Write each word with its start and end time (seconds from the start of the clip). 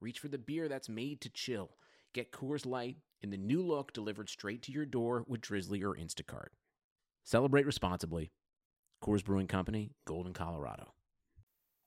reach 0.00 0.18
for 0.18 0.28
the 0.28 0.38
beer 0.38 0.68
that's 0.68 0.88
made 0.88 1.20
to 1.20 1.28
chill. 1.28 1.70
Get 2.14 2.32
Coors 2.32 2.66
Light 2.66 2.96
in 3.20 3.30
the 3.30 3.36
new 3.36 3.62
look 3.62 3.92
delivered 3.92 4.28
straight 4.28 4.62
to 4.62 4.72
your 4.72 4.86
door 4.86 5.24
with 5.28 5.42
Drizly 5.42 5.82
or 5.82 5.94
Instacart. 5.94 6.48
Celebrate 7.24 7.66
responsibly. 7.66 8.32
Coors 9.04 9.24
Brewing 9.24 9.46
Company, 9.46 9.92
Golden, 10.06 10.32
Colorado. 10.32 10.94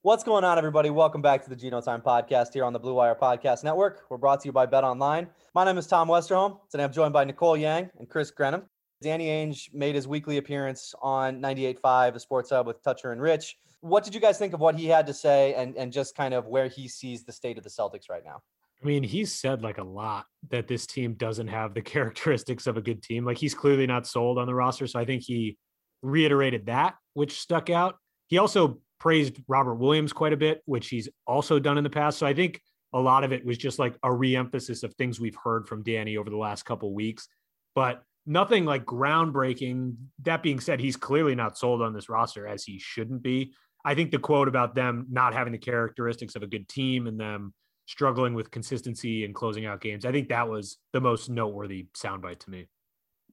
What's 0.04 0.24
going 0.24 0.44
on, 0.44 0.58
everybody? 0.58 0.90
Welcome 0.90 1.22
back 1.22 1.44
to 1.44 1.50
the 1.50 1.56
Gino 1.56 1.82
Time 1.82 2.02
Podcast 2.02 2.54
here 2.54 2.66
on 2.66 2.74
the 2.74 2.80
Blue 2.80 2.94
Wire 2.94 3.16
Podcast 3.16 3.64
Network. 3.64 4.02
We're 4.10 4.18
brought 4.18 4.42
to 4.42 4.48
you 4.48 4.52
by 4.52 4.66
Bet 4.66 4.84
Online. 4.84 5.28
My 5.56 5.64
name 5.64 5.78
is 5.78 5.88
Tom 5.88 6.08
Westerholm. 6.08 6.60
Today 6.70 6.84
I'm 6.84 6.92
joined 6.92 7.14
by 7.14 7.24
Nicole 7.24 7.58
Yang 7.58 7.90
and 7.98 8.10
Chris 8.10 8.30
Grenham. 8.30 8.64
Danny 9.02 9.28
Ainge 9.28 9.74
made 9.74 9.96
his 9.96 10.08
weekly 10.08 10.38
appearance 10.38 10.94
on 11.02 11.42
98.5, 11.42 12.14
the 12.14 12.20
Sports 12.20 12.50
Hub 12.52 12.68
with 12.68 12.84
Toucher 12.84 13.12
and 13.12 13.22
Rich. 13.22 13.58
What 13.84 14.06
did 14.06 14.16
you 14.16 14.22
guys 14.22 14.38
think 14.38 14.54
of 14.54 14.62
what 14.62 14.76
he 14.76 14.86
had 14.88 15.06
to 15.08 15.14
say 15.14 15.54
and, 15.56 15.76
and 15.76 15.92
just 15.92 16.16
kind 16.16 16.34
of 16.34 16.48
where 16.48 16.70
he 16.70 16.88
sees 16.88 17.26
the 17.26 17.34
state 17.34 17.58
of 17.58 17.66
the 17.66 17.70
Celtics 17.70 18.10
right 18.10 18.24
now? 18.24 18.42
I 18.82 18.86
mean, 18.86 19.04
he's 19.04 19.34
said 19.34 19.62
like 19.62 19.78
a 19.78 19.84
lot 19.84 20.26
that 20.52 20.70
this 20.70 20.88
team 20.88 21.16
doesn't 21.16 21.50
have 21.50 21.74
the 21.74 21.82
characteristics 21.94 22.66
of 22.66 22.78
a 22.78 22.82
good 22.82 23.04
team. 23.04 23.26
Like 23.26 23.38
he's 23.38 23.54
clearly 23.54 23.86
not 23.86 24.08
sold 24.08 24.38
on 24.38 24.48
the 24.48 24.56
roster. 24.56 24.88
So 24.88 25.00
I 25.00 25.06
think 25.06 25.24
he 25.24 25.58
reiterated 26.02 26.68
that, 26.68 26.96
which 27.14 27.40
stuck 27.40 27.70
out. 27.70 27.98
He 28.28 28.38
also 28.38 28.80
praised 29.02 29.42
Robert 29.50 29.76
Williams 29.76 30.14
quite 30.14 30.32
a 30.32 30.38
bit, 30.38 30.62
which 30.64 30.88
he's 30.88 31.10
also 31.28 31.60
done 31.60 31.78
in 31.78 31.84
the 31.84 31.90
past. 31.90 32.18
So 32.18 32.26
I 32.26 32.34
think 32.34 32.62
a 32.94 33.00
lot 33.00 33.26
of 33.26 33.34
it 33.34 33.46
was 33.46 33.58
just 33.58 33.80
like 33.80 33.96
a 34.02 34.10
reemphasis 34.10 34.84
of 34.84 34.94
things 34.94 35.20
we've 35.20 35.38
heard 35.44 35.68
from 35.68 35.84
Danny 35.84 36.16
over 36.16 36.30
the 36.30 36.38
last 36.38 36.64
couple 36.64 36.94
weeks. 36.94 37.28
But 37.76 38.02
nothing 38.26 38.66
like 38.66 38.86
groundbreaking. 38.86 39.96
That 40.24 40.44
being 40.44 40.60
said, 40.60 40.80
he's 40.80 40.96
clearly 40.96 41.36
not 41.36 41.58
sold 41.58 41.82
on 41.82 41.94
this 41.94 42.10
roster 42.10 42.48
as 42.48 42.64
he 42.64 42.80
shouldn't 42.80 43.22
be. 43.22 43.54
I 43.86 43.96
think 43.96 44.12
the 44.12 44.20
quote 44.20 44.48
about 44.48 44.76
them 44.76 45.08
not 45.10 45.34
having 45.34 45.54
the 45.54 45.60
characteristics 45.60 46.36
of 46.36 46.44
a 46.44 46.48
good 46.48 46.68
team 46.70 47.08
and 47.08 47.20
them 47.20 47.54
struggling 47.86 48.34
with 48.34 48.50
consistency 48.52 49.26
and 49.26 49.36
closing 49.36 49.66
out 49.66 49.82
games, 49.82 50.06
I 50.06 50.12
think 50.12 50.30
that 50.30 50.48
was 50.48 50.78
the 50.94 51.02
most 51.02 51.30
noteworthy 51.30 51.88
soundbite 51.98 52.40
to 52.40 52.50
me. 52.50 52.68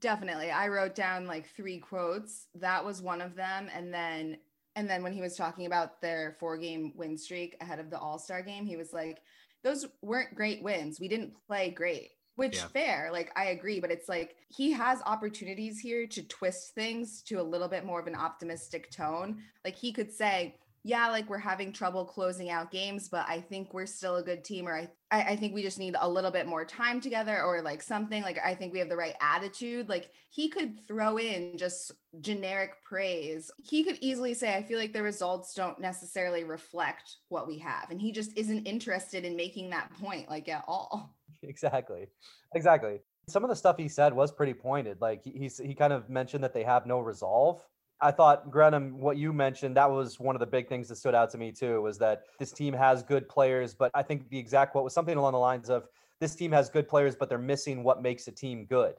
Definitely. 0.00 0.50
I 0.50 0.68
wrote 0.68 0.94
down 0.94 1.26
like 1.26 1.48
three 1.54 1.78
quotes. 1.78 2.48
That 2.54 2.84
was 2.84 3.02
one 3.02 3.20
of 3.20 3.34
them. 3.34 3.68
And 3.72 3.92
then 3.92 4.38
and 4.76 4.88
then 4.88 5.02
when 5.02 5.12
he 5.12 5.20
was 5.20 5.36
talking 5.36 5.66
about 5.66 6.00
their 6.00 6.36
four 6.38 6.56
game 6.56 6.92
win 6.94 7.18
streak 7.18 7.56
ahead 7.60 7.80
of 7.80 7.90
the 7.90 7.98
All-Star 7.98 8.40
game, 8.42 8.64
he 8.64 8.76
was 8.76 8.92
like, 8.92 9.18
those 9.64 9.86
weren't 10.00 10.34
great 10.34 10.62
wins. 10.62 11.00
We 11.00 11.08
didn't 11.08 11.34
play 11.46 11.70
great 11.70 12.10
which 12.40 12.56
yeah. 12.56 12.66
fair 12.68 13.10
like 13.12 13.30
i 13.36 13.48
agree 13.48 13.80
but 13.80 13.90
it's 13.90 14.08
like 14.08 14.34
he 14.48 14.72
has 14.72 15.02
opportunities 15.04 15.78
here 15.78 16.06
to 16.06 16.22
twist 16.22 16.74
things 16.74 17.20
to 17.22 17.38
a 17.38 17.42
little 17.42 17.68
bit 17.68 17.84
more 17.84 18.00
of 18.00 18.06
an 18.06 18.16
optimistic 18.16 18.90
tone. 18.90 19.42
Like 19.64 19.76
he 19.76 19.92
could 19.92 20.10
say 20.10 20.56
yeah 20.82 21.08
like 21.08 21.28
we're 21.28 21.36
having 21.36 21.74
trouble 21.74 22.06
closing 22.06 22.48
out 22.48 22.70
games 22.70 23.06
but 23.10 23.26
i 23.28 23.38
think 23.38 23.74
we're 23.74 23.84
still 23.84 24.16
a 24.16 24.22
good 24.22 24.42
team 24.42 24.66
or 24.66 24.78
i 24.78 24.88
i 25.10 25.36
think 25.36 25.52
we 25.52 25.60
just 25.60 25.78
need 25.78 25.94
a 26.00 26.08
little 26.08 26.30
bit 26.30 26.46
more 26.46 26.64
time 26.64 27.02
together 27.02 27.42
or 27.42 27.60
like 27.60 27.82
something 27.82 28.22
like 28.22 28.38
i 28.42 28.54
think 28.54 28.72
we 28.72 28.78
have 28.78 28.88
the 28.88 28.96
right 28.96 29.14
attitude. 29.20 29.90
Like 29.90 30.08
he 30.30 30.48
could 30.48 30.78
throw 30.88 31.18
in 31.18 31.58
just 31.58 31.92
generic 32.22 32.70
praise. 32.82 33.50
He 33.62 33.84
could 33.84 33.98
easily 34.00 34.32
say 34.32 34.56
i 34.56 34.62
feel 34.62 34.78
like 34.78 34.94
the 34.94 35.02
results 35.02 35.52
don't 35.52 35.78
necessarily 35.80 36.44
reflect 36.44 37.16
what 37.28 37.46
we 37.46 37.58
have 37.58 37.90
and 37.90 38.00
he 38.00 38.10
just 38.10 38.32
isn't 38.38 38.66
interested 38.66 39.26
in 39.26 39.36
making 39.36 39.68
that 39.70 39.92
point 40.00 40.30
like 40.30 40.48
at 40.48 40.64
all 40.66 41.14
exactly. 41.48 42.08
Exactly. 42.54 43.00
Some 43.28 43.44
of 43.44 43.50
the 43.50 43.56
stuff 43.56 43.76
he 43.76 43.88
said 43.88 44.12
was 44.12 44.32
pretty 44.32 44.54
pointed. 44.54 45.00
Like 45.00 45.22
he, 45.24 45.30
he's, 45.30 45.58
he 45.58 45.74
kind 45.74 45.92
of 45.92 46.08
mentioned 46.08 46.42
that 46.44 46.54
they 46.54 46.64
have 46.64 46.86
no 46.86 47.00
resolve. 47.00 47.62
I 48.02 48.10
thought, 48.10 48.50
Grenham, 48.50 48.98
what 48.98 49.18
you 49.18 49.32
mentioned, 49.32 49.76
that 49.76 49.90
was 49.90 50.18
one 50.18 50.34
of 50.34 50.40
the 50.40 50.46
big 50.46 50.68
things 50.68 50.88
that 50.88 50.96
stood 50.96 51.14
out 51.14 51.30
to 51.30 51.38
me 51.38 51.52
too, 51.52 51.82
was 51.82 51.98
that 51.98 52.22
this 52.38 52.50
team 52.50 52.72
has 52.72 53.02
good 53.02 53.28
players, 53.28 53.74
but 53.74 53.90
I 53.94 54.02
think 54.02 54.30
the 54.30 54.38
exact 54.38 54.72
quote 54.72 54.84
was 54.84 54.94
something 54.94 55.18
along 55.18 55.32
the 55.32 55.38
lines 55.38 55.68
of 55.68 55.86
this 56.18 56.34
team 56.34 56.50
has 56.52 56.70
good 56.70 56.88
players, 56.88 57.14
but 57.14 57.28
they're 57.28 57.38
missing 57.38 57.82
what 57.82 58.02
makes 58.02 58.26
a 58.26 58.32
team 58.32 58.64
good. 58.64 58.94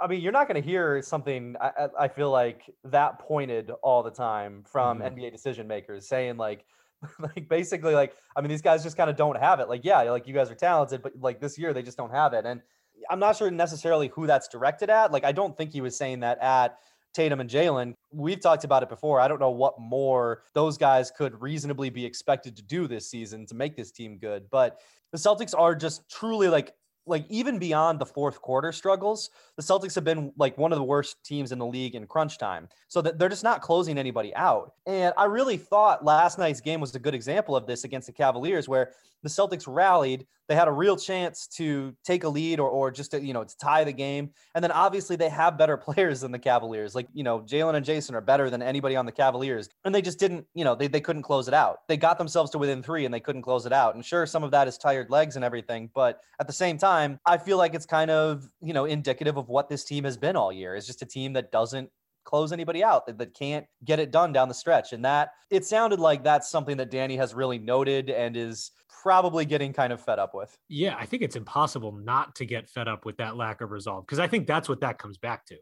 I 0.00 0.06
mean, 0.06 0.20
you're 0.20 0.32
not 0.32 0.48
going 0.48 0.60
to 0.60 0.66
hear 0.66 1.00
something 1.02 1.56
I, 1.60 1.88
I, 1.98 2.08
feel 2.08 2.30
like 2.30 2.70
that 2.84 3.18
pointed 3.18 3.70
all 3.82 4.02
the 4.02 4.10
time 4.10 4.62
from 4.66 5.00
mm-hmm. 5.00 5.18
NBA 5.18 5.32
decision 5.32 5.66
makers 5.66 6.06
saying 6.06 6.36
like, 6.36 6.66
like 7.18 7.48
basically 7.48 7.94
like 7.94 8.14
I 8.36 8.40
mean 8.40 8.48
these 8.48 8.62
guys 8.62 8.82
just 8.82 8.96
kind 8.96 9.10
of 9.10 9.16
don't 9.16 9.36
have 9.36 9.60
it. 9.60 9.68
Like 9.68 9.84
yeah, 9.84 10.02
like 10.02 10.26
you 10.26 10.34
guys 10.34 10.50
are 10.50 10.54
talented, 10.54 11.02
but 11.02 11.12
like 11.20 11.40
this 11.40 11.58
year 11.58 11.72
they 11.72 11.82
just 11.82 11.96
don't 11.96 12.10
have 12.10 12.32
it. 12.32 12.46
And 12.46 12.62
I'm 13.10 13.18
not 13.18 13.36
sure 13.36 13.50
necessarily 13.50 14.08
who 14.08 14.26
that's 14.26 14.48
directed 14.48 14.90
at. 14.90 15.12
Like 15.12 15.24
I 15.24 15.32
don't 15.32 15.56
think 15.56 15.72
he 15.72 15.80
was 15.80 15.96
saying 15.96 16.20
that 16.20 16.38
at 16.40 16.78
Tatum 17.14 17.40
and 17.40 17.48
Jaylen. 17.48 17.94
We've 18.12 18.40
talked 18.40 18.64
about 18.64 18.82
it 18.82 18.88
before. 18.88 19.20
I 19.20 19.28
don't 19.28 19.40
know 19.40 19.50
what 19.50 19.80
more 19.80 20.42
those 20.54 20.76
guys 20.76 21.10
could 21.10 21.40
reasonably 21.40 21.90
be 21.90 22.04
expected 22.04 22.56
to 22.56 22.62
do 22.62 22.86
this 22.86 23.10
season 23.10 23.46
to 23.46 23.54
make 23.54 23.76
this 23.76 23.90
team 23.90 24.18
good. 24.18 24.44
But 24.50 24.80
the 25.12 25.18
Celtics 25.18 25.54
are 25.56 25.74
just 25.74 26.08
truly 26.10 26.48
like 26.48 26.74
like 27.06 27.24
even 27.28 27.58
beyond 27.58 27.98
the 27.98 28.06
fourth 28.06 28.40
quarter 28.42 28.72
struggles, 28.72 29.30
the 29.56 29.62
Celtics 29.62 29.94
have 29.94 30.04
been 30.04 30.32
like 30.36 30.58
one 30.58 30.72
of 30.72 30.78
the 30.78 30.84
worst 30.84 31.22
teams 31.24 31.52
in 31.52 31.58
the 31.58 31.66
league 31.66 31.94
in 31.94 32.06
crunch 32.06 32.38
time. 32.38 32.68
So 32.88 33.00
that 33.02 33.18
they're 33.18 33.28
just 33.28 33.44
not 33.44 33.62
closing 33.62 33.98
anybody 33.98 34.34
out. 34.34 34.72
And 34.86 35.14
I 35.16 35.24
really 35.24 35.56
thought 35.56 36.04
last 36.04 36.38
night's 36.38 36.60
game 36.60 36.80
was 36.80 36.94
a 36.94 36.98
good 36.98 37.14
example 37.14 37.56
of 37.56 37.66
this 37.66 37.84
against 37.84 38.06
the 38.06 38.12
Cavaliers, 38.12 38.68
where 38.68 38.92
the 39.22 39.28
Celtics 39.28 39.64
rallied. 39.66 40.26
They 40.48 40.54
had 40.54 40.68
a 40.68 40.72
real 40.72 40.96
chance 40.96 41.46
to 41.56 41.94
take 42.04 42.24
a 42.24 42.28
lead 42.28 42.60
or, 42.60 42.68
or 42.68 42.90
just 42.90 43.10
to, 43.10 43.20
you 43.20 43.32
know, 43.32 43.44
to 43.44 43.56
tie 43.58 43.84
the 43.84 43.92
game. 43.92 44.30
And 44.54 44.62
then 44.62 44.70
obviously 44.70 45.16
they 45.16 45.28
have 45.28 45.58
better 45.58 45.76
players 45.76 46.20
than 46.20 46.32
the 46.32 46.38
Cavaliers. 46.38 46.94
Like, 46.94 47.08
you 47.12 47.24
know, 47.24 47.40
Jaylen 47.40 47.74
and 47.74 47.84
Jayson 47.84 48.14
are 48.14 48.20
better 48.20 48.50
than 48.50 48.62
anybody 48.62 48.96
on 48.96 49.06
the 49.06 49.12
Cavaliers. 49.12 49.68
And 49.84 49.94
they 49.94 50.02
just 50.02 50.18
didn't, 50.18 50.46
you 50.54 50.64
know, 50.64 50.74
they, 50.74 50.88
they 50.88 51.00
couldn't 51.00 51.22
close 51.22 51.48
it 51.48 51.54
out. 51.54 51.78
They 51.88 51.96
got 51.96 52.18
themselves 52.18 52.50
to 52.52 52.58
within 52.58 52.82
three 52.82 53.04
and 53.04 53.12
they 53.12 53.20
couldn't 53.20 53.42
close 53.42 53.66
it 53.66 53.72
out. 53.72 53.94
And 53.94 54.04
sure, 54.04 54.26
some 54.26 54.44
of 54.44 54.50
that 54.52 54.68
is 54.68 54.78
tired 54.78 55.10
legs 55.10 55.36
and 55.36 55.44
everything. 55.44 55.90
But 55.94 56.20
at 56.40 56.46
the 56.46 56.52
same 56.52 56.78
time, 56.78 57.18
I 57.26 57.38
feel 57.38 57.58
like 57.58 57.74
it's 57.74 57.86
kind 57.86 58.10
of, 58.10 58.48
you 58.60 58.72
know, 58.72 58.84
indicative 58.84 59.36
of 59.36 59.48
what 59.48 59.68
this 59.68 59.84
team 59.84 60.04
has 60.04 60.16
been 60.16 60.36
all 60.36 60.52
year. 60.52 60.76
It's 60.76 60.86
just 60.86 61.02
a 61.02 61.06
team 61.06 61.32
that 61.34 61.50
doesn't 61.50 61.90
close 62.26 62.52
anybody 62.52 62.84
out 62.84 63.06
that, 63.06 63.16
that 63.16 63.32
can't 63.34 63.64
get 63.84 63.98
it 63.98 64.10
done 64.10 64.32
down 64.32 64.48
the 64.48 64.54
stretch. 64.54 64.92
And 64.92 65.04
that 65.04 65.30
it 65.48 65.64
sounded 65.64 65.98
like 65.98 66.22
that's 66.22 66.50
something 66.50 66.76
that 66.76 66.90
Danny 66.90 67.16
has 67.16 67.34
really 67.34 67.58
noted 67.58 68.10
and 68.10 68.36
is 68.36 68.72
probably 69.06 69.44
getting 69.44 69.72
kind 69.72 69.92
of 69.92 70.00
fed 70.00 70.18
up 70.18 70.34
with. 70.34 70.58
Yeah, 70.68 70.96
I 70.98 71.06
think 71.06 71.22
it's 71.22 71.36
impossible 71.36 71.92
not 71.92 72.34
to 72.34 72.44
get 72.44 72.68
fed 72.68 72.88
up 72.88 73.04
with 73.04 73.18
that 73.18 73.36
lack 73.36 73.60
of 73.60 73.70
resolve 73.70 74.04
because 74.04 74.18
I 74.18 74.26
think 74.26 74.48
that's 74.48 74.68
what 74.68 74.80
that 74.80 74.98
comes 74.98 75.16
back 75.16 75.46
to. 75.46 75.56